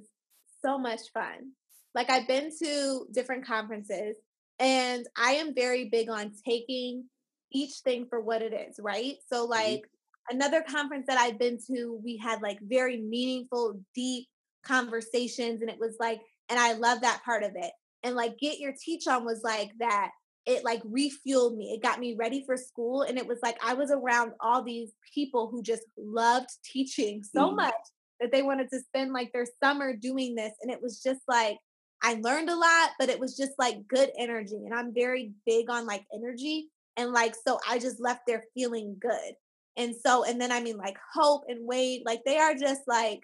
so 0.63 0.77
much 0.77 1.01
fun. 1.13 1.51
Like, 1.93 2.09
I've 2.09 2.27
been 2.27 2.49
to 2.63 3.05
different 3.13 3.45
conferences, 3.45 4.15
and 4.59 5.05
I 5.17 5.31
am 5.33 5.53
very 5.53 5.89
big 5.89 6.09
on 6.09 6.31
taking 6.47 7.05
each 7.51 7.75
thing 7.83 8.05
for 8.09 8.19
what 8.19 8.41
it 8.41 8.53
is, 8.53 8.79
right? 8.79 9.15
So, 9.31 9.43
mm-hmm. 9.43 9.51
like, 9.51 9.79
mm-hmm. 9.79 10.35
another 10.37 10.61
conference 10.61 11.05
that 11.07 11.19
I've 11.19 11.39
been 11.39 11.57
to, 11.67 11.99
we 12.03 12.17
had 12.17 12.41
like 12.41 12.59
very 12.61 12.97
meaningful, 12.97 13.79
deep 13.95 14.27
conversations, 14.63 15.61
and 15.61 15.69
it 15.69 15.79
was 15.79 15.95
like, 15.99 16.21
and 16.49 16.59
I 16.59 16.73
love 16.73 17.01
that 17.01 17.23
part 17.23 17.43
of 17.43 17.51
it. 17.55 17.71
And 18.03 18.15
like, 18.15 18.39
Get 18.39 18.59
Your 18.59 18.73
Teach 18.79 19.07
On 19.07 19.25
was 19.25 19.41
like 19.43 19.71
that 19.79 20.11
it 20.45 20.63
like 20.63 20.81
refueled 20.83 21.55
me. 21.55 21.73
It 21.73 21.83
got 21.83 21.99
me 21.99 22.15
ready 22.17 22.43
for 22.45 22.57
school. 22.57 23.03
And 23.03 23.17
it 23.17 23.27
was 23.27 23.39
like 23.43 23.57
I 23.63 23.73
was 23.73 23.91
around 23.91 24.33
all 24.39 24.63
these 24.63 24.91
people 25.13 25.49
who 25.49 25.61
just 25.61 25.83
loved 25.97 26.49
teaching 26.63 27.23
so 27.23 27.51
mm. 27.51 27.57
much 27.57 27.73
that 28.19 28.31
they 28.31 28.41
wanted 28.41 28.69
to 28.71 28.79
spend 28.79 29.13
like 29.13 29.31
their 29.33 29.45
summer 29.63 29.95
doing 29.95 30.35
this. 30.35 30.53
And 30.61 30.71
it 30.71 30.81
was 30.81 31.01
just 31.01 31.21
like 31.27 31.57
I 32.03 32.15
learned 32.15 32.49
a 32.49 32.55
lot, 32.55 32.89
but 32.97 33.09
it 33.09 33.19
was 33.19 33.37
just 33.37 33.51
like 33.59 33.87
good 33.87 34.09
energy. 34.17 34.55
And 34.55 34.73
I'm 34.73 34.93
very 34.93 35.33
big 35.45 35.69
on 35.69 35.85
like 35.85 36.03
energy. 36.13 36.69
And 37.01 37.11
like, 37.11 37.33
so 37.47 37.59
I 37.67 37.79
just 37.79 37.99
left 37.99 38.21
there 38.27 38.43
feeling 38.53 38.97
good. 38.99 39.33
And 39.75 39.95
so, 39.95 40.23
and 40.23 40.39
then 40.39 40.51
I 40.51 40.61
mean, 40.61 40.77
like 40.77 40.97
Hope 41.13 41.43
and 41.47 41.65
Wade, 41.65 42.03
like 42.05 42.21
they 42.25 42.37
are 42.37 42.53
just 42.53 42.81
like 42.87 43.21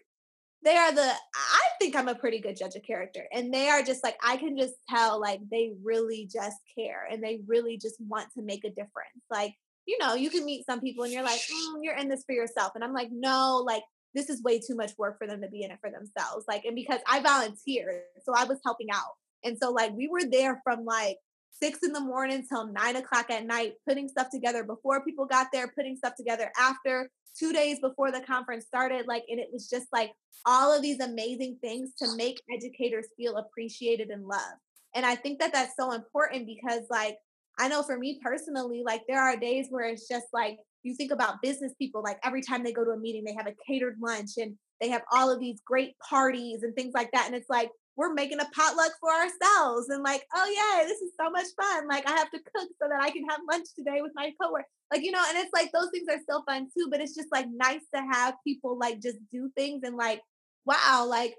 they 0.64 0.76
are 0.76 0.92
the 0.92 1.02
I 1.36 1.62
think 1.80 1.96
I'm 1.96 2.08
a 2.08 2.16
pretty 2.16 2.40
good 2.40 2.58
judge 2.58 2.76
of 2.76 2.84
character. 2.84 3.26
And 3.32 3.54
they 3.54 3.70
are 3.70 3.84
just 3.84 4.04
like 4.04 4.18
I 4.24 4.38
can 4.38 4.58
just 4.58 4.74
tell 4.90 5.22
like 5.22 5.42
they 5.52 5.74
really 5.84 6.28
just 6.32 6.58
care 6.76 7.08
and 7.10 7.24
they 7.24 7.42
really 7.46 7.78
just 7.78 7.96
want 8.00 8.30
to 8.36 8.42
make 8.42 8.64
a 8.66 8.70
difference. 8.70 9.24
Like, 9.30 9.54
you 9.86 9.98
know, 10.00 10.16
you 10.16 10.30
can 10.30 10.46
meet 10.46 10.66
some 10.66 10.82
people 10.82 11.04
and 11.04 11.14
you're 11.14 11.24
like, 11.24 11.40
mm, 11.40 11.76
you're 11.82 11.96
in 11.96 12.10
this 12.10 12.24
for 12.26 12.34
yourself. 12.34 12.72
And 12.74 12.84
I'm 12.84 12.94
like, 12.94 13.10
no, 13.12 13.64
like 13.66 13.84
this 14.16 14.30
is 14.30 14.42
way 14.42 14.60
too 14.60 14.76
much 14.76 14.92
work 14.98 15.18
for 15.20 15.28
them 15.28 15.42
to 15.42 15.50
be 15.50 15.64
in 15.64 15.72
it 15.72 15.80
for 15.80 15.92
themselves. 15.92 16.46
Like, 16.48 16.66
and 16.66 16.76
because 16.76 17.02
I 17.08 17.20
volunteered, 17.20 18.02
so 18.26 18.34
I 18.36 18.46
was 18.46 18.60
helping 18.66 18.88
out. 18.92 19.14
And 19.44 19.58
so 19.62 19.72
like 19.72 19.94
we 19.96 20.08
were 20.08 20.26
there 20.30 20.60
from 20.64 20.86
like 20.86 21.18
six 21.52 21.80
in 21.84 21.92
the 21.92 22.00
morning 22.00 22.46
till 22.48 22.68
nine 22.68 22.96
o'clock 22.96 23.30
at 23.30 23.46
night, 23.46 23.74
putting 23.88 24.08
stuff 24.08 24.30
together 24.32 24.64
before 24.64 25.04
people 25.04 25.26
got 25.26 25.48
there, 25.52 25.68
putting 25.70 25.96
stuff 25.96 26.14
together 26.16 26.52
after, 26.60 27.10
two 27.38 27.54
days 27.54 27.80
before 27.80 28.12
the 28.12 28.22
conference 28.22 28.66
started. 28.66 29.08
Like, 29.08 29.24
and 29.30 29.40
it 29.40 29.50
was 29.52 29.70
just 29.70 29.88
like 29.92 30.12
all 30.46 30.76
of 30.76 30.82
these 30.82 31.00
amazing 31.00 31.58
things 31.62 31.92
to 32.02 32.16
make 32.16 32.42
educators 32.54 33.08
feel 33.18 33.38
appreciated 33.38 34.10
and 34.10 34.26
loved. 34.26 34.62
And 34.96 35.06
I 35.06 35.16
think 35.16 35.40
that 35.40 35.54
that's 35.54 35.76
so 35.76 35.92
important 35.92 36.48
because, 36.48 36.84
like, 36.90 37.18
I 37.60 37.68
know 37.68 37.84
for 37.84 37.98
me 37.98 38.20
personally, 38.24 38.84
like, 38.86 39.02
there 39.08 39.22
are 39.22 39.36
days 39.36 39.68
where 39.70 39.88
it's 39.90 40.08
just 40.08 40.28
like, 40.34 40.58
you 40.84 40.96
think 40.96 41.12
about 41.12 41.42
business 41.42 41.74
people, 41.78 42.02
like, 42.04 42.20
every 42.24 42.42
time 42.42 42.64
they 42.64 42.72
go 42.72 42.86
to 42.86 42.92
a 42.92 42.98
meeting, 42.98 43.24
they 43.24 43.34
have 43.34 43.48
a 43.48 43.56
catered 43.68 43.98
lunch 44.02 44.32
and 44.38 44.56
they 44.80 44.90
have 44.90 45.02
all 45.12 45.30
of 45.30 45.40
these 45.40 45.60
great 45.66 45.98
parties 46.00 46.64
and 46.64 46.76
things 46.76 46.94
like 46.94 47.12
that. 47.12 47.26
And 47.26 47.36
it's 47.36 47.50
like, 47.50 47.70
we're 47.98 48.14
making 48.14 48.40
a 48.40 48.48
potluck 48.56 48.92
for 49.02 49.10
ourselves 49.12 49.90
and 49.90 50.04
like, 50.04 50.24
oh 50.36 50.46
yeah, 50.56 50.86
this 50.86 51.02
is 51.02 51.14
so 51.20 51.32
much 51.32 51.48
fun. 51.60 51.88
Like 51.88 52.08
I 52.08 52.12
have 52.12 52.30
to 52.30 52.38
cook 52.38 52.70
so 52.80 52.88
that 52.88 53.02
I 53.02 53.10
can 53.10 53.28
have 53.28 53.40
lunch 53.52 53.66
today 53.76 54.02
with 54.02 54.12
my 54.16 54.32
coworker. 54.40 54.68
Like, 54.92 55.04
you 55.04 55.12
know, 55.12 55.24
and 55.28 55.38
it's 55.38 55.52
like 55.54 55.72
those 55.72 55.90
things 55.92 56.08
are 56.10 56.22
still 56.22 56.44
fun 56.44 56.68
too, 56.78 56.88
but 56.92 57.02
it's 57.02 57.16
just 57.16 57.30
like 57.32 57.48
nice 57.52 57.82
to 57.96 58.02
have 58.12 58.36
people 58.46 58.78
like 58.78 59.02
just 59.02 59.18
do 59.32 59.50
things 59.58 59.82
and 59.84 59.98
like, 59.98 60.22
wow, 60.66 61.06
like 61.10 61.34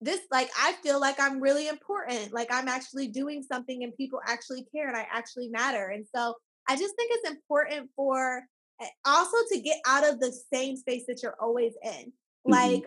this 0.00 0.20
like 0.30 0.48
I 0.58 0.72
feel 0.82 0.98
like 0.98 1.20
I'm 1.20 1.40
really 1.40 1.68
important. 1.68 2.32
Like 2.32 2.48
I'm 2.50 2.68
actually 2.68 3.08
doing 3.08 3.42
something 3.42 3.84
and 3.84 3.94
people 3.94 4.20
actually 4.26 4.66
care 4.74 4.88
and 4.88 4.96
I 4.96 5.06
actually 5.12 5.48
matter. 5.48 5.88
And 5.88 6.06
so 6.14 6.34
I 6.68 6.76
just 6.76 6.96
think 6.96 7.10
it's 7.12 7.30
important 7.30 7.90
for 7.94 8.42
eh, 8.80 8.86
also 9.04 9.36
to 9.52 9.60
get 9.60 9.78
out 9.86 10.08
of 10.08 10.20
the 10.20 10.32
same 10.52 10.76
space 10.76 11.04
that 11.06 11.22
you're 11.22 11.36
always 11.38 11.74
in. 11.82 12.12
Mm-hmm. 12.46 12.52
Like 12.52 12.84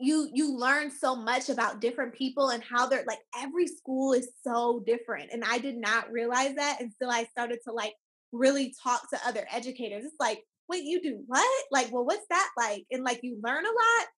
you 0.00 0.28
you 0.32 0.56
learn 0.56 0.90
so 0.90 1.14
much 1.14 1.48
about 1.48 1.80
different 1.80 2.14
people 2.14 2.50
and 2.50 2.62
how 2.62 2.86
they're 2.86 3.04
like 3.06 3.20
every 3.38 3.66
school 3.66 4.12
is 4.12 4.30
so 4.42 4.82
different 4.86 5.30
and 5.32 5.44
i 5.44 5.58
did 5.58 5.76
not 5.76 6.10
realize 6.10 6.54
that 6.54 6.80
until 6.80 7.10
i 7.10 7.24
started 7.24 7.58
to 7.66 7.72
like 7.72 7.92
really 8.32 8.74
talk 8.82 9.08
to 9.10 9.18
other 9.26 9.46
educators. 9.50 10.04
It's 10.04 10.14
like 10.20 10.42
wait 10.68 10.84
you 10.84 11.02
do 11.02 11.22
what? 11.26 11.64
Like 11.70 11.92
well 11.92 12.04
what's 12.04 12.26
that 12.30 12.50
like? 12.56 12.84
And 12.90 13.04
like 13.04 13.20
you 13.22 13.38
learn 13.42 13.64
a 13.64 13.68
lot 13.68 14.08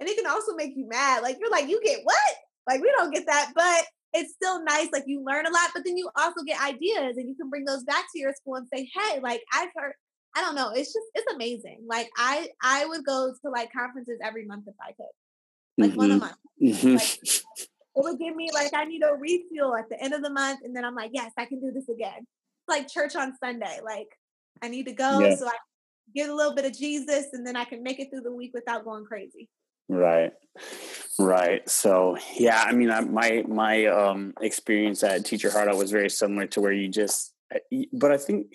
and 0.00 0.08
it 0.08 0.16
can 0.16 0.26
also 0.26 0.54
make 0.54 0.72
you 0.76 0.86
mad 0.88 1.22
like 1.22 1.38
you're 1.40 1.50
like 1.50 1.68
you 1.68 1.80
get 1.82 2.00
what? 2.02 2.34
Like 2.68 2.80
we 2.80 2.90
don't 2.96 3.12
get 3.12 3.26
that 3.26 3.52
but 3.54 3.84
it's 4.14 4.34
still 4.34 4.62
nice 4.64 4.88
like 4.92 5.04
you 5.06 5.24
learn 5.24 5.46
a 5.46 5.50
lot 5.50 5.70
but 5.74 5.84
then 5.84 5.96
you 5.96 6.08
also 6.16 6.42
get 6.46 6.62
ideas 6.62 7.16
and 7.16 7.28
you 7.28 7.34
can 7.34 7.48
bring 7.48 7.64
those 7.64 7.82
back 7.84 8.04
to 8.12 8.20
your 8.20 8.32
school 8.34 8.56
and 8.56 8.68
say 8.72 8.86
hey 8.94 9.20
like 9.20 9.40
i've 9.54 9.70
heard 9.74 9.94
i 10.36 10.42
don't 10.42 10.54
know 10.54 10.70
it's 10.70 10.92
just 10.92 11.06
it's 11.14 11.32
amazing 11.32 11.78
like 11.88 12.10
i 12.18 12.46
i 12.62 12.84
would 12.84 13.06
go 13.06 13.32
to 13.42 13.50
like 13.50 13.72
conferences 13.72 14.18
every 14.22 14.44
month 14.44 14.64
if 14.68 14.74
i 14.82 14.92
could 14.92 15.06
like 15.82 15.90
mm-hmm. 15.90 15.98
one 15.98 16.10
a 16.10 16.16
month. 16.16 16.36
Mm-hmm. 16.62 16.94
Like, 16.94 17.18
it 17.24 18.04
would 18.04 18.18
give 18.18 18.36
me 18.36 18.50
like 18.52 18.72
I 18.74 18.84
need 18.84 19.02
a 19.02 19.14
refuel 19.14 19.76
at 19.76 19.88
the 19.88 20.02
end 20.02 20.14
of 20.14 20.22
the 20.22 20.30
month, 20.30 20.60
and 20.64 20.74
then 20.74 20.84
I'm 20.84 20.94
like, 20.94 21.10
yes, 21.12 21.32
I 21.36 21.44
can 21.44 21.60
do 21.60 21.70
this 21.72 21.88
again. 21.88 22.18
It's 22.18 22.68
like 22.68 22.88
church 22.88 23.16
on 23.16 23.34
Sunday. 23.42 23.80
Like 23.84 24.08
I 24.62 24.68
need 24.68 24.86
to 24.86 24.92
go 24.92 25.20
yeah. 25.20 25.34
so 25.34 25.46
I 25.46 25.52
get 26.14 26.28
a 26.28 26.34
little 26.34 26.54
bit 26.54 26.64
of 26.64 26.76
Jesus, 26.76 27.26
and 27.32 27.46
then 27.46 27.56
I 27.56 27.64
can 27.64 27.82
make 27.82 28.00
it 28.00 28.10
through 28.10 28.22
the 28.22 28.32
week 28.32 28.52
without 28.54 28.84
going 28.84 29.04
crazy. 29.04 29.48
Right, 29.88 30.32
right. 31.18 31.68
So 31.68 32.16
yeah, 32.38 32.64
I 32.66 32.72
mean, 32.72 32.90
I, 32.90 33.00
my 33.00 33.44
my 33.46 33.86
um 33.86 34.32
experience 34.40 35.02
at 35.02 35.24
Teacher 35.24 35.56
Out 35.56 35.76
was 35.76 35.90
very 35.90 36.10
similar 36.10 36.46
to 36.48 36.60
where 36.60 36.72
you 36.72 36.88
just, 36.88 37.34
but 37.92 38.12
I 38.12 38.16
think 38.16 38.46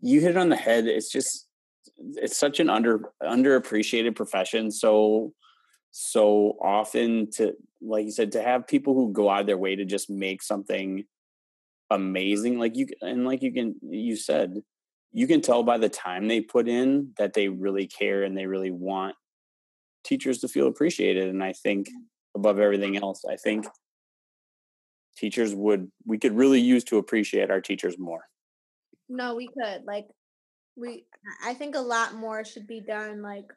you 0.00 0.20
hit 0.20 0.32
it 0.32 0.36
on 0.36 0.48
the 0.48 0.56
head. 0.56 0.86
It's 0.86 1.10
just 1.10 1.46
it's 1.96 2.36
such 2.36 2.60
an 2.60 2.68
under 2.68 3.12
underappreciated 3.22 4.16
profession. 4.16 4.70
So 4.70 5.32
so 5.92 6.56
often 6.60 7.30
to 7.30 7.54
like 7.82 8.06
you 8.06 8.10
said 8.10 8.32
to 8.32 8.42
have 8.42 8.66
people 8.66 8.94
who 8.94 9.12
go 9.12 9.28
out 9.28 9.42
of 9.42 9.46
their 9.46 9.58
way 9.58 9.76
to 9.76 9.84
just 9.84 10.08
make 10.08 10.42
something 10.42 11.04
amazing 11.90 12.58
like 12.58 12.74
you 12.74 12.86
and 13.02 13.26
like 13.26 13.42
you 13.42 13.52
can 13.52 13.74
you 13.82 14.16
said 14.16 14.62
you 15.12 15.26
can 15.26 15.42
tell 15.42 15.62
by 15.62 15.76
the 15.76 15.90
time 15.90 16.26
they 16.26 16.40
put 16.40 16.66
in 16.66 17.12
that 17.18 17.34
they 17.34 17.48
really 17.48 17.86
care 17.86 18.22
and 18.22 18.36
they 18.36 18.46
really 18.46 18.70
want 18.70 19.14
teachers 20.02 20.38
to 20.38 20.48
feel 20.48 20.66
appreciated 20.66 21.28
and 21.28 21.44
i 21.44 21.52
think 21.52 21.88
mm. 21.88 21.92
above 22.34 22.58
everything 22.58 22.96
else 22.96 23.22
i 23.30 23.36
think 23.36 23.66
teachers 25.18 25.54
would 25.54 25.92
we 26.06 26.16
could 26.16 26.34
really 26.34 26.60
use 26.60 26.84
to 26.84 26.96
appreciate 26.96 27.50
our 27.50 27.60
teachers 27.60 27.98
more 27.98 28.22
no 29.10 29.34
we 29.34 29.46
could 29.46 29.84
like 29.84 30.06
we 30.74 31.04
i 31.44 31.52
think 31.52 31.74
a 31.74 31.80
lot 31.80 32.14
more 32.14 32.46
should 32.46 32.66
be 32.66 32.80
done 32.80 33.20
like 33.20 33.52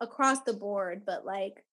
across 0.00 0.40
the 0.42 0.52
board, 0.52 1.02
but 1.06 1.24
like 1.24 1.64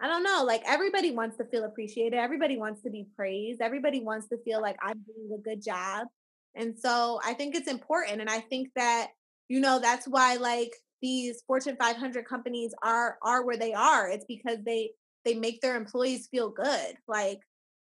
I 0.00 0.08
don't 0.08 0.24
know, 0.24 0.42
like 0.44 0.62
everybody 0.66 1.12
wants 1.12 1.36
to 1.36 1.44
feel 1.44 1.64
appreciated. 1.64 2.16
Everybody 2.16 2.56
wants 2.56 2.82
to 2.82 2.90
be 2.90 3.06
praised. 3.16 3.60
Everybody 3.60 4.00
wants 4.00 4.28
to 4.28 4.38
feel 4.38 4.60
like 4.60 4.76
I'm 4.82 5.04
doing 5.06 5.38
a 5.38 5.42
good 5.42 5.62
job. 5.62 6.08
And 6.56 6.76
so 6.78 7.20
I 7.24 7.34
think 7.34 7.54
it's 7.54 7.70
important 7.70 8.20
and 8.20 8.30
I 8.30 8.40
think 8.40 8.70
that 8.76 9.08
you 9.48 9.60
know 9.60 9.78
that's 9.78 10.06
why 10.06 10.36
like 10.36 10.72
these 11.02 11.42
Fortune 11.46 11.76
500 11.80 12.26
companies 12.26 12.72
are 12.82 13.18
are 13.22 13.44
where 13.44 13.56
they 13.56 13.72
are. 13.72 14.08
It's 14.08 14.24
because 14.26 14.58
they 14.64 14.90
they 15.24 15.34
make 15.34 15.60
their 15.60 15.76
employees 15.76 16.28
feel 16.30 16.50
good. 16.50 16.96
Like 17.08 17.40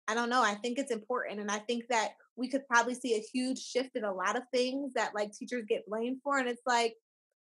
I 0.07 0.15
don't 0.15 0.29
know, 0.29 0.41
I 0.41 0.55
think 0.55 0.79
it's 0.79 0.91
important 0.91 1.39
and 1.39 1.51
I 1.51 1.59
think 1.59 1.85
that 1.89 2.11
we 2.35 2.47
could 2.47 2.67
probably 2.67 2.95
see 2.95 3.15
a 3.15 3.25
huge 3.33 3.59
shift 3.59 3.95
in 3.95 4.03
a 4.03 4.13
lot 4.13 4.35
of 4.35 4.43
things 4.53 4.93
that 4.95 5.13
like 5.13 5.33
teachers 5.33 5.65
get 5.67 5.87
blamed 5.87 6.21
for 6.23 6.37
and 6.37 6.47
it's 6.47 6.61
like 6.65 6.95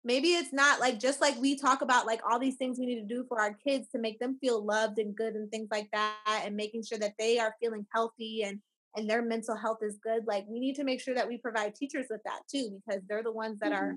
maybe 0.08 0.30
it's 0.30 0.54
not 0.54 0.80
like 0.80 1.00
just 1.00 1.20
like 1.20 1.36
we 1.40 1.60
talk 1.60 1.82
about 1.82 2.08
like 2.08 2.22
all 2.28 2.40
these 2.40 2.56
things 2.56 2.80
we 2.80 2.86
need 2.86 3.02
to 3.02 3.16
do 3.16 3.26
for 3.28 3.42
our 3.42 3.54
kids 3.54 3.90
to 3.90 4.00
make 4.00 4.18
them 4.20 4.38
feel 4.40 4.66
loved 4.66 5.00
and 5.00 5.16
good 5.16 5.36
and 5.36 5.52
things 5.52 5.68
like 5.70 5.90
that 5.92 6.42
and 6.46 6.56
making 6.56 6.82
sure 6.82 6.98
that 6.98 7.14
they 7.20 7.38
are 7.38 7.54
feeling 7.62 7.86
healthy 7.94 8.44
and 8.44 8.60
and 8.96 9.08
their 9.08 9.22
mental 9.22 9.56
health 9.56 9.80
is 9.82 10.00
good 10.02 10.26
like 10.26 10.46
we 10.48 10.60
need 10.60 10.76
to 10.76 10.86
make 10.86 11.02
sure 11.02 11.14
that 11.14 11.28
we 11.28 11.38
provide 11.38 11.76
teachers 11.76 12.08
with 12.10 12.22
that 12.24 12.40
too 12.50 12.80
because 12.88 13.04
they're 13.08 13.22
the 13.22 13.32
ones 13.32 13.60
that 13.60 13.74
mm-hmm. 13.74 13.84
are 13.84 13.96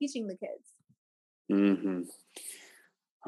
teaching 0.00 0.26
the 0.26 0.36
kids 0.36 0.74
mm-hmm. 1.50 2.02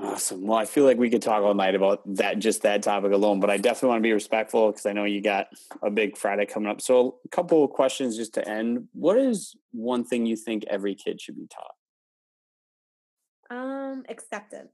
awesome 0.02 0.44
well 0.44 0.58
i 0.58 0.64
feel 0.64 0.84
like 0.84 0.98
we 0.98 1.08
could 1.08 1.22
talk 1.22 1.44
all 1.44 1.54
night 1.54 1.76
about 1.76 2.02
that 2.16 2.40
just 2.40 2.62
that 2.62 2.82
topic 2.82 3.12
alone 3.12 3.38
but 3.38 3.48
i 3.48 3.56
definitely 3.56 3.90
want 3.90 4.00
to 4.00 4.08
be 4.08 4.12
respectful 4.12 4.72
because 4.72 4.86
i 4.86 4.92
know 4.92 5.04
you 5.04 5.22
got 5.22 5.46
a 5.82 5.90
big 5.90 6.16
friday 6.16 6.44
coming 6.44 6.68
up 6.68 6.80
so 6.80 7.20
a 7.24 7.28
couple 7.28 7.62
of 7.62 7.70
questions 7.70 8.16
just 8.16 8.34
to 8.34 8.46
end 8.46 8.88
what 8.92 9.16
is 9.16 9.54
one 9.70 10.04
thing 10.04 10.26
you 10.26 10.34
think 10.34 10.64
every 10.68 10.96
kid 10.96 11.20
should 11.20 11.36
be 11.36 11.46
taught 11.46 11.74
um, 13.50 14.04
acceptance, 14.08 14.72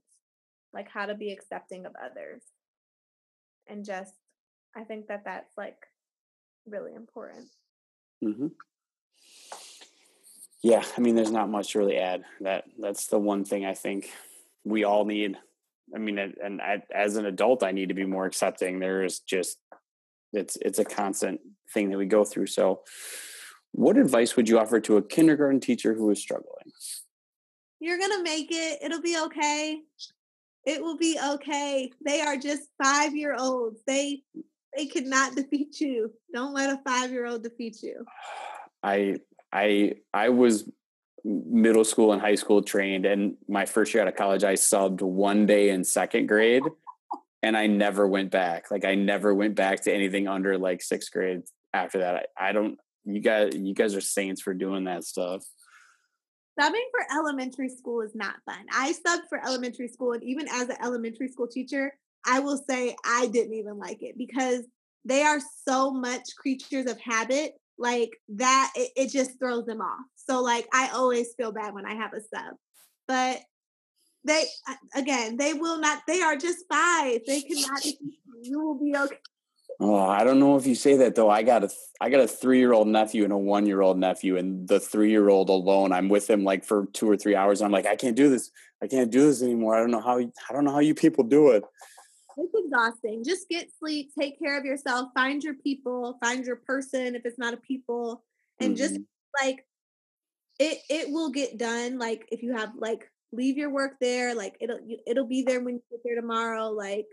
like 0.73 0.89
how 0.89 1.05
to 1.05 1.15
be 1.15 1.31
accepting 1.31 1.85
of 1.85 1.93
others. 2.03 2.41
And 3.67 3.85
just, 3.85 4.13
I 4.75 4.83
think 4.83 5.07
that 5.07 5.23
that's 5.25 5.57
like 5.57 5.77
really 6.65 6.93
important. 6.93 7.47
Mm-hmm. 8.23 8.47
Yeah, 10.63 10.83
I 10.95 11.01
mean, 11.01 11.15
there's 11.15 11.31
not 11.31 11.49
much 11.49 11.71
to 11.71 11.79
really 11.79 11.97
add. 11.97 12.23
That 12.41 12.65
that's 12.77 13.07
the 13.07 13.17
one 13.17 13.43
thing 13.43 13.65
I 13.65 13.73
think 13.73 14.11
we 14.63 14.83
all 14.83 15.05
need. 15.05 15.37
I 15.93 15.97
mean, 15.97 16.19
and 16.19 16.61
I, 16.61 16.83
as 16.93 17.15
an 17.15 17.25
adult, 17.25 17.63
I 17.63 17.71
need 17.71 17.89
to 17.89 17.95
be 17.95 18.05
more 18.05 18.25
accepting. 18.25 18.79
There 18.79 19.03
is 19.03 19.19
just 19.19 19.57
it's 20.33 20.57
it's 20.61 20.77
a 20.77 20.85
constant 20.85 21.41
thing 21.73 21.89
that 21.89 21.97
we 21.97 22.05
go 22.05 22.23
through. 22.23 22.47
So, 22.47 22.81
what 23.71 23.97
advice 23.97 24.35
would 24.35 24.47
you 24.47 24.59
offer 24.59 24.79
to 24.81 24.97
a 24.97 25.01
kindergarten 25.01 25.59
teacher 25.59 25.95
who 25.95 26.09
is 26.11 26.21
struggling? 26.21 26.71
You're 27.81 27.97
going 27.97 28.11
to 28.11 28.23
make 28.23 28.49
it. 28.51 28.79
It'll 28.81 29.01
be 29.01 29.17
okay. 29.25 29.81
It 30.65 30.81
will 30.81 30.97
be 30.97 31.17
okay. 31.33 31.91
They 32.05 32.21
are 32.21 32.37
just 32.37 32.69
5-year-olds. 32.81 33.81
They 33.85 34.21
they 34.77 34.85
cannot 34.85 35.35
defeat 35.35 35.81
you. 35.81 36.13
Don't 36.33 36.53
let 36.53 36.69
a 36.69 36.79
5-year-old 36.87 37.43
defeat 37.43 37.81
you. 37.81 38.05
I 38.83 39.17
I 39.51 39.95
I 40.13 40.29
was 40.29 40.69
middle 41.23 41.83
school 41.83 42.13
and 42.13 42.21
high 42.21 42.35
school 42.35 42.63
trained 42.63 43.05
and 43.05 43.35
my 43.47 43.65
first 43.65 43.93
year 43.93 44.01
out 44.01 44.07
of 44.07 44.15
college 44.15 44.43
I 44.43 44.53
subbed 44.53 45.03
one 45.03 45.45
day 45.45 45.69
in 45.69 45.83
second 45.83 46.25
grade 46.25 46.63
and 47.43 47.55
I 47.55 47.67
never 47.67 48.07
went 48.07 48.31
back. 48.31 48.71
Like 48.71 48.85
I 48.85 48.95
never 48.95 49.35
went 49.35 49.53
back 49.53 49.83
to 49.83 49.93
anything 49.93 50.27
under 50.27 50.57
like 50.57 50.79
6th 50.79 51.11
grade 51.11 51.41
after 51.73 51.99
that. 51.99 52.27
I, 52.37 52.49
I 52.49 52.51
don't 52.53 52.79
you 53.05 53.19
guys 53.19 53.51
you 53.55 53.75
guys 53.75 53.95
are 53.95 54.01
saints 54.01 54.41
for 54.41 54.53
doing 54.53 54.85
that 54.85 55.03
stuff 55.03 55.43
subbing 56.59 56.85
for 56.91 57.17
elementary 57.17 57.69
school 57.69 58.01
is 58.01 58.15
not 58.15 58.35
fun. 58.45 58.65
I 58.73 58.93
subbed 58.93 59.29
for 59.29 59.43
elementary 59.45 59.87
school, 59.87 60.13
and 60.13 60.23
even 60.23 60.47
as 60.47 60.69
an 60.69 60.77
elementary 60.81 61.27
school 61.27 61.47
teacher, 61.47 61.93
I 62.25 62.39
will 62.39 62.63
say 62.69 62.95
I 63.05 63.27
didn't 63.27 63.53
even 63.53 63.77
like 63.77 64.01
it 64.01 64.17
because 64.17 64.63
they 65.05 65.23
are 65.23 65.39
so 65.67 65.91
much 65.91 66.35
creatures 66.37 66.85
of 66.85 66.99
habit 66.99 67.53
like 67.77 68.11
that 68.29 68.71
it, 68.75 68.91
it, 68.95 69.11
just 69.11 69.39
throws 69.39 69.65
them 69.65 69.81
off. 69.81 70.05
So 70.15 70.41
like 70.41 70.67
i 70.73 70.89
always 70.93 71.33
feel 71.35 71.51
bad 71.51 71.73
when 71.73 71.85
i 71.85 71.95
have 71.95 72.13
a 72.13 72.21
sub. 72.21 72.55
But 73.07 73.41
they 74.23 74.43
again 74.93 75.37
they 75.37 75.53
will 75.53 75.79
not 75.79 76.03
they 76.07 76.21
are 76.21 76.35
just 76.35 76.65
five. 76.69 77.21
They 77.25 77.41
cannot 77.41 77.83
you 78.43 78.61
will 78.61 78.79
be 78.79 78.95
okay 78.95 79.17
Oh, 79.83 79.95
I 79.95 80.23
don't 80.23 80.39
know 80.39 80.57
if 80.57 80.67
you 80.67 80.75
say 80.75 80.97
that 80.97 81.15
though. 81.15 81.29
I 81.29 81.41
got 81.41 81.63
a 81.63 81.69
I 81.99 82.11
got 82.11 82.19
a 82.19 82.27
three 82.27 82.59
year 82.59 82.71
old 82.71 82.87
nephew 82.87 83.23
and 83.23 83.33
a 83.33 83.37
one 83.37 83.65
year 83.65 83.81
old 83.81 83.97
nephew, 83.97 84.37
and 84.37 84.67
the 84.67 84.79
three 84.79 85.09
year 85.09 85.27
old 85.27 85.49
alone, 85.49 85.91
I'm 85.91 86.07
with 86.07 86.29
him 86.29 86.43
like 86.43 86.63
for 86.63 86.85
two 86.93 87.09
or 87.09 87.17
three 87.17 87.35
hours. 87.35 87.63
I'm 87.63 87.71
like, 87.71 87.87
I 87.87 87.95
can't 87.95 88.15
do 88.15 88.29
this. 88.29 88.51
I 88.83 88.87
can't 88.87 89.09
do 89.09 89.25
this 89.25 89.41
anymore. 89.41 89.75
I 89.75 89.79
don't 89.79 89.89
know 89.89 89.99
how 89.99 90.19
I 90.19 90.53
don't 90.53 90.65
know 90.65 90.71
how 90.71 90.79
you 90.79 90.93
people 90.93 91.23
do 91.23 91.49
it. 91.49 91.63
It's 92.37 92.53
exhausting. 92.53 93.23
Just 93.23 93.49
get 93.49 93.69
sleep, 93.79 94.11
take 94.17 94.37
care 94.37 94.57
of 94.57 94.65
yourself, 94.65 95.09
find 95.15 95.43
your 95.43 95.55
people, 95.55 96.19
find 96.23 96.45
your 96.45 96.57
person 96.57 97.15
if 97.15 97.25
it's 97.25 97.39
not 97.39 97.55
a 97.55 97.57
people, 97.57 98.23
and 98.59 98.75
mm-hmm. 98.75 98.83
just 98.83 98.99
like 99.41 99.65
it 100.59 100.77
it 100.91 101.09
will 101.09 101.31
get 101.31 101.57
done. 101.57 101.97
Like 101.97 102.27
if 102.31 102.43
you 102.43 102.55
have 102.55 102.69
like 102.77 103.09
leave 103.31 103.57
your 103.57 103.71
work 103.71 103.93
there, 103.99 104.35
like 104.35 104.57
it'll 104.61 104.79
it'll 105.07 105.27
be 105.27 105.41
there 105.41 105.59
when 105.59 105.75
you 105.75 105.83
get 105.89 106.01
there 106.05 106.21
tomorrow. 106.21 106.69
Like 106.69 107.07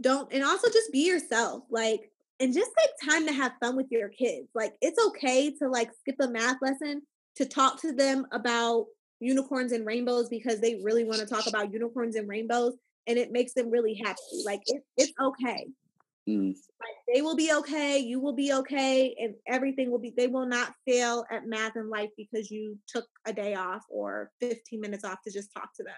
don't 0.00 0.32
and 0.32 0.42
also 0.42 0.68
just 0.68 0.92
be 0.92 1.06
yourself 1.06 1.62
like 1.70 2.10
and 2.38 2.54
just 2.54 2.70
take 2.78 3.10
time 3.10 3.26
to 3.26 3.32
have 3.32 3.52
fun 3.60 3.76
with 3.76 3.86
your 3.90 4.08
kids 4.08 4.48
like 4.54 4.74
it's 4.80 4.98
okay 5.08 5.50
to 5.50 5.68
like 5.68 5.90
skip 6.00 6.16
a 6.20 6.28
math 6.28 6.56
lesson 6.62 7.02
to 7.36 7.44
talk 7.44 7.80
to 7.80 7.92
them 7.92 8.26
about 8.32 8.86
unicorns 9.20 9.72
and 9.72 9.86
rainbows 9.86 10.28
because 10.28 10.60
they 10.60 10.80
really 10.82 11.04
want 11.04 11.20
to 11.20 11.26
talk 11.26 11.46
about 11.46 11.72
unicorns 11.72 12.16
and 12.16 12.28
rainbows 12.28 12.74
and 13.06 13.18
it 13.18 13.32
makes 13.32 13.52
them 13.54 13.70
really 13.70 13.94
happy. 13.94 14.20
Like 14.44 14.62
it, 14.66 14.82
it's 14.96 15.12
okay. 15.20 15.66
Mm. 16.28 16.48
Like 16.48 16.96
they 17.12 17.22
will 17.22 17.36
be 17.36 17.52
okay, 17.52 17.98
you 17.98 18.20
will 18.20 18.34
be 18.34 18.52
okay, 18.52 19.16
and 19.18 19.34
everything 19.48 19.90
will 19.90 19.98
be. 19.98 20.12
They 20.16 20.26
will 20.26 20.46
not 20.46 20.74
fail 20.86 21.24
at 21.30 21.46
math 21.46 21.76
and 21.76 21.88
life 21.88 22.10
because 22.16 22.50
you 22.50 22.78
took 22.86 23.06
a 23.26 23.32
day 23.32 23.54
off 23.54 23.82
or 23.90 24.30
15 24.40 24.80
minutes 24.80 25.04
off 25.04 25.18
to 25.24 25.32
just 25.32 25.52
talk 25.52 25.70
to 25.76 25.82
them. 25.82 25.94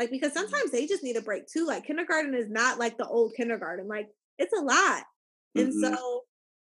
Like 0.00 0.10
because 0.10 0.32
mm-hmm. 0.32 0.48
sometimes 0.48 0.70
they 0.70 0.86
just 0.86 1.04
need 1.04 1.16
a 1.16 1.20
break 1.20 1.46
too. 1.46 1.66
Like 1.66 1.86
kindergarten 1.86 2.34
is 2.34 2.48
not 2.48 2.78
like 2.78 2.96
the 2.96 3.06
old 3.06 3.34
kindergarten. 3.36 3.86
Like 3.86 4.08
it's 4.38 4.56
a 4.58 4.62
lot, 4.62 5.02
mm-hmm. 5.54 5.60
and 5.60 5.74
so 5.74 6.22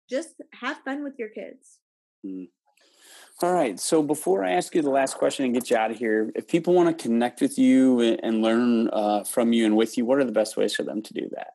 just 0.09 0.31
have 0.59 0.79
fun 0.79 1.05
with 1.05 1.13
your 1.19 1.29
kids. 1.29 1.79
Mm. 2.25 2.49
All 3.43 3.53
right. 3.53 3.79
So 3.79 4.03
before 4.03 4.45
I 4.45 4.53
ask 4.53 4.75
you 4.75 4.81
the 4.81 4.89
last 4.89 5.19
question 5.19 5.45
and 5.45 5.53
get 5.53 5.69
you 5.69 5.77
out 5.77 5.91
of 5.91 5.99
here, 5.99 6.33
if 6.35 6.49
people 6.49 6.73
want 6.73 6.89
to 6.89 7.03
connect 7.03 7.43
with 7.43 7.59
you 7.59 8.01
and 8.01 8.41
learn 8.41 8.89
uh, 8.89 9.25
from 9.25 9.53
you 9.53 9.67
and 9.67 9.77
with 9.77 9.99
you, 9.99 10.07
what 10.07 10.19
are 10.19 10.25
the 10.25 10.33
best 10.33 10.57
ways 10.57 10.75
for 10.75 10.83
them 10.83 11.03
to 11.03 11.13
do 11.13 11.29
that? 11.33 11.53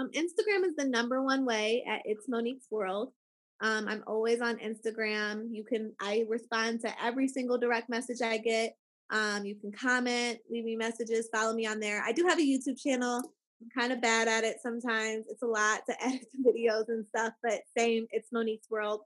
Um, 0.00 0.08
Instagram 0.14 0.64
is 0.64 0.74
the 0.76 0.86
number 0.86 1.22
one 1.22 1.44
way 1.44 1.84
at 1.86 2.00
It's 2.06 2.26
Monique's 2.26 2.66
World. 2.70 3.12
Um, 3.60 3.86
I'm 3.86 4.02
always 4.06 4.40
on 4.40 4.56
Instagram. 4.56 5.48
You 5.50 5.62
can 5.62 5.92
I 6.00 6.24
respond 6.26 6.80
to 6.80 7.04
every 7.04 7.28
single 7.28 7.58
direct 7.58 7.90
message 7.90 8.22
I 8.22 8.38
get. 8.38 8.74
Um, 9.12 9.44
you 9.44 9.54
can 9.54 9.70
comment, 9.70 10.38
leave 10.50 10.64
me 10.64 10.74
messages, 10.74 11.28
follow 11.32 11.52
me 11.52 11.66
on 11.66 11.78
there. 11.78 12.02
I 12.04 12.12
do 12.12 12.26
have 12.26 12.38
a 12.38 12.42
YouTube 12.42 12.82
channel. 12.82 13.22
I'm 13.60 13.68
kind 13.78 13.92
of 13.92 14.00
bad 14.00 14.26
at 14.26 14.42
it 14.42 14.56
sometimes. 14.62 15.26
It's 15.28 15.42
a 15.42 15.46
lot 15.46 15.82
to 15.88 16.04
edit 16.04 16.26
the 16.32 16.50
videos 16.50 16.88
and 16.88 17.06
stuff, 17.06 17.34
but 17.42 17.60
same, 17.76 18.06
it's 18.10 18.32
Monique's 18.32 18.70
World. 18.70 19.02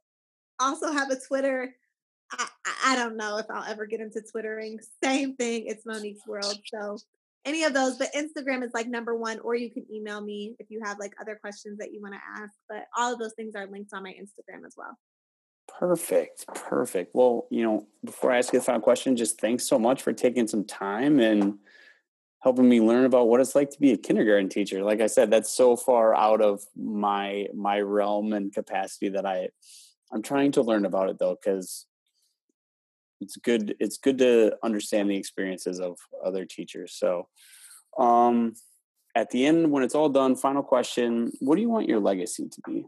Also 0.61 0.93
have 0.93 1.11
a 1.11 1.19
Twitter. 1.19 1.75
I, 2.31 2.47
I 2.85 2.97
don't 2.97 3.17
know 3.17 3.39
if 3.39 3.47
I'll 3.51 3.69
ever 3.71 3.85
get 3.85 4.01
into 4.01 4.23
Twittering. 4.23 4.79
Same 5.03 5.35
thing. 5.35 5.65
It's 5.67 5.85
Monique's 5.85 6.27
World. 6.27 6.59
So 6.67 6.99
any 7.45 7.65
of 7.65 7.75
those, 7.75 7.97
but 7.97 8.13
Instagram 8.15 8.65
is 8.65 8.73
like 8.75 8.89
number 8.89 9.17
one, 9.17 9.41
or 9.41 9.55
you 9.57 9.71
can 9.71 9.87
email 9.93 10.21
me 10.21 10.57
if 10.59 10.71
you 10.71 10.81
have 10.85 10.99
like 10.99 11.15
other 11.21 11.37
questions 11.37 11.79
that 11.79 11.93
you 11.93 12.01
want 12.01 12.15
to 12.15 12.43
ask. 12.43 12.53
But 12.69 12.87
all 12.97 13.13
of 13.13 13.19
those 13.19 13.35
things 13.35 13.55
are 13.57 13.67
linked 13.67 13.93
on 13.93 14.05
my 14.05 14.11
Instagram 14.11 14.67
as 14.67 14.75
well. 14.77 14.97
Perfect. 15.79 16.47
Perfect. 16.49 17.15
Well, 17.15 17.47
you 17.51 17.63
know, 17.63 17.87
before 18.05 18.33
I 18.33 18.39
ask 18.39 18.53
you 18.53 18.59
the 18.59 18.65
final 18.65 18.81
question, 18.81 19.17
just 19.17 19.41
thanks 19.41 19.65
so 19.67 19.79
much 19.79 20.03
for 20.03 20.13
taking 20.13 20.47
some 20.49 20.65
time 20.65 21.21
and 21.21 21.59
helping 22.43 22.69
me 22.69 22.81
learn 22.81 23.05
about 23.05 23.29
what 23.29 23.41
it's 23.41 23.55
like 23.55 23.71
to 23.71 23.81
be 23.81 23.93
a 23.93 23.97
kindergarten 23.97 24.49
teacher. 24.49 24.83
Like 24.83 25.01
I 25.01 25.07
said, 25.07 25.31
that's 25.31 25.53
so 25.53 25.77
far 25.77 26.15
out 26.15 26.41
of 26.41 26.63
my 26.77 27.47
my 27.55 27.81
realm 27.81 28.33
and 28.33 28.53
capacity 28.55 29.11
that 29.11 29.27
I 29.27 29.51
I'm 30.13 30.23
trying 30.23 30.53
to 30.53 30.63
learn 30.63 30.87
about 30.87 31.11
it 31.11 31.19
though, 31.19 31.37
because 31.37 31.87
it's 33.21 33.37
good 33.37 33.75
it's 33.81 33.99
good 33.99 34.19
to 34.19 34.57
understand 34.63 35.11
the 35.11 35.17
experiences 35.17 35.81
of 35.81 35.99
other 36.25 36.45
teachers 36.45 36.93
so 36.95 37.29
um 37.99 38.55
at 39.15 39.31
the 39.31 39.47
end 39.47 39.71
when 39.71 39.83
it's 39.83 39.95
all 39.95 40.09
done 40.09 40.37
final 40.37 40.63
question 40.63 41.33
what 41.41 41.57
do 41.57 41.63
you 41.63 41.71
want 41.71 41.89
your 41.89 42.01
legacy 42.01 42.49
to 42.49 42.61
be 42.67 42.85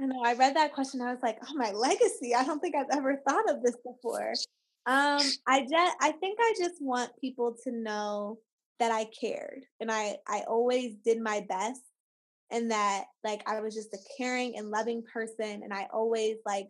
i 0.00 0.06
know 0.06 0.22
i 0.24 0.34
read 0.34 0.56
that 0.56 0.72
question 0.72 1.00
i 1.00 1.10
was 1.10 1.22
like 1.22 1.38
oh 1.48 1.54
my 1.54 1.70
legacy 1.72 2.34
i 2.34 2.44
don't 2.44 2.60
think 2.60 2.74
i've 2.74 2.96
ever 2.96 3.20
thought 3.28 3.50
of 3.50 3.62
this 3.62 3.76
before. 3.84 4.32
Um 4.86 5.20
i 5.46 5.60
just 5.60 5.96
i 6.00 6.12
think 6.12 6.38
i 6.40 6.54
just 6.58 6.80
want 6.80 7.10
people 7.20 7.56
to 7.64 7.72
know 7.72 8.38
that 8.78 8.90
i 8.90 9.04
cared 9.04 9.64
and 9.80 9.90
i 9.92 10.16
i 10.26 10.42
always 10.48 10.96
did 11.04 11.20
my 11.20 11.44
best 11.48 11.82
and 12.50 12.70
that 12.70 13.04
like 13.22 13.42
i 13.46 13.60
was 13.60 13.74
just 13.74 13.94
a 13.94 13.98
caring 14.18 14.58
and 14.58 14.70
loving 14.70 15.02
person 15.12 15.62
and 15.62 15.72
i 15.72 15.86
always 15.92 16.38
like 16.44 16.66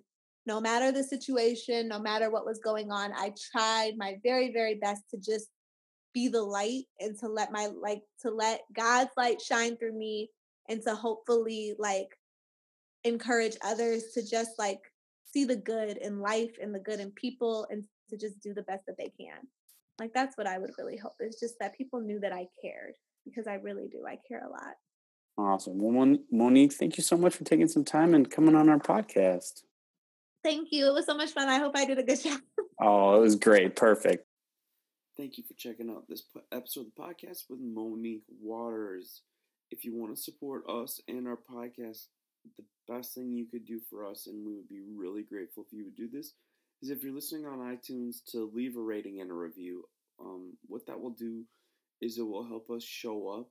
no 0.47 0.61
matter 0.61 0.91
the 0.91 1.05
situation, 1.05 1.89
no 1.89 1.99
matter 1.99 2.31
what 2.31 2.47
was 2.47 2.59
going 2.59 2.91
on, 2.91 3.13
I 3.13 3.33
tried 3.53 3.97
my 3.97 4.17
very, 4.23 4.53
very 4.53 4.75
best 4.75 5.03
to 5.11 5.19
just 5.19 5.49
be 6.13 6.29
the 6.29 6.43
light 6.43 6.85
and 7.01 7.19
to 7.21 7.29
let 7.29 7.53
my 7.53 7.69
like 7.81 8.03
to 8.23 8.31
let 8.31 8.63
God's 8.75 9.11
light 9.17 9.41
shine 9.41 9.77
through 9.77 9.97
me 9.97 10.29
and 10.69 10.83
to 10.83 10.95
hopefully 10.95 11.75
like 11.79 12.09
encourage 13.05 13.57
others 13.65 14.13
to 14.15 14.27
just 14.27 14.59
like 14.59 14.81
see 15.25 15.45
the 15.45 15.57
good 15.57 15.97
in 15.97 16.21
life 16.21 16.57
and 16.61 16.75
the 16.75 16.81
good 16.81 17.01
in 17.01 17.11
people 17.13 17.67
and 17.71 17.85
to 18.11 18.17
just 18.17 18.41
do 18.41 18.55
the 18.55 18.63
best 18.63 18.85
that 18.87 18.97
they 18.99 19.13
can. 19.19 19.39
Like 19.99 20.13
that's 20.15 20.37
what 20.37 20.47
I 20.47 20.59
would 20.59 20.73
really 20.79 20.97
hope 20.97 21.15
is 21.21 21.39
just 21.39 21.55
that 21.61 21.77
people 21.77 22.01
knew 22.01 22.21
that 22.21 22.33
I 22.33 22.47
cared 22.63 22.95
because 23.25 23.47
I 23.47 23.55
really 23.55 23.89
do. 23.91 24.05
I 24.07 24.19
care 24.29 24.45
a 24.47 24.51
lot. 24.51 24.75
Awesome. 25.39 25.79
Well, 25.79 26.17
Monique, 26.31 26.75
thank 26.75 26.97
you 26.97 27.03
so 27.03 27.17
much 27.17 27.35
for 27.35 27.45
taking 27.45 27.69
some 27.69 27.85
time 27.85 28.15
and 28.15 28.31
coming 28.31 28.55
on 28.55 28.69
our 28.69 28.79
podcast. 28.79 29.63
Thank 30.45 30.69
you. 30.73 30.89
It 30.89 30.95
was 30.95 31.07
so 31.07 31.17
much 31.17 31.31
fun. 31.31 31.49
I 31.49 31.59
hope 31.59 31.73
I 31.77 31.85
did 31.85 31.99
a 31.99 32.03
good 32.03 32.21
job. 32.23 32.41
Oh, 32.81 33.17
it 33.17 33.21
was 33.21 33.37
great. 33.37 33.77
Perfect. 33.77 34.27
Thank 35.17 35.39
you 35.39 35.45
for 35.45 35.55
checking 35.55 35.91
out 35.91 36.05
this 36.09 36.25
episode 36.53 36.87
of 36.87 36.87
the 36.97 37.03
podcast 37.03 37.45
with 37.49 37.61
Monique 37.61 38.25
Waters. 38.41 39.23
If 39.71 39.85
you 39.85 39.95
want 39.95 40.15
to 40.15 40.21
support 40.21 40.69
us 40.69 41.01
and 41.07 41.29
our 41.29 41.39
podcast, 41.39 42.07
the 42.57 42.65
best 42.89 43.15
thing 43.15 43.33
you 43.33 43.47
could 43.47 43.65
do 43.67 43.81
for 43.91 44.07
us, 44.07 44.27
and 44.27 44.45
we 44.45 44.55
would 44.55 44.69
be 44.69 44.81
really 44.81 45.23
grateful 45.23 45.65
if 45.67 45.73
you 45.73 45.85
would 45.85 45.97
do 45.97 46.09
this, 46.09 46.35
is 46.83 46.91
if 46.91 47.03
you're 47.03 47.15
listening 47.15 47.47
on 47.47 47.59
iTunes 47.59 48.17
to 48.31 48.51
leave 48.55 48.77
a 48.77 48.81
rating 48.81 49.21
and 49.21 49.31
a 49.31 49.35
review. 49.35 49.85
Um, 50.21 50.57
what 50.67 50.87
that 50.87 51.01
will 51.01 51.11
do 51.11 51.45
is 52.01 52.19
it 52.19 52.23
will 52.23 52.45
help 52.47 52.71
us 52.71 52.83
show 52.83 53.29
up 53.29 53.49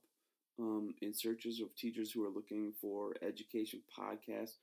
um, 0.58 0.94
in 1.00 1.14
searches 1.14 1.60
of 1.60 1.74
teachers 1.74 2.12
who 2.12 2.24
are 2.24 2.30
looking 2.30 2.72
for 2.80 3.14
education 3.22 3.80
podcasts 3.98 4.56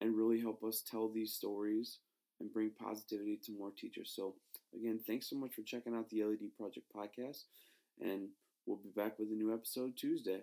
and 0.00 0.16
really 0.16 0.40
help 0.40 0.62
us 0.62 0.82
tell 0.88 1.08
these 1.08 1.32
stories 1.34 1.98
and 2.40 2.52
bring 2.52 2.70
positivity 2.70 3.38
to 3.44 3.52
more 3.52 3.70
teachers. 3.76 4.12
So, 4.14 4.34
again, 4.74 5.00
thanks 5.06 5.28
so 5.28 5.36
much 5.36 5.54
for 5.54 5.62
checking 5.62 5.94
out 5.94 6.08
the 6.08 6.24
LED 6.24 6.56
Project 6.56 6.86
podcast, 6.94 7.44
and 8.00 8.28
we'll 8.66 8.78
be 8.78 8.90
back 8.94 9.18
with 9.18 9.28
a 9.30 9.34
new 9.34 9.52
episode 9.52 9.96
Tuesday. 9.96 10.40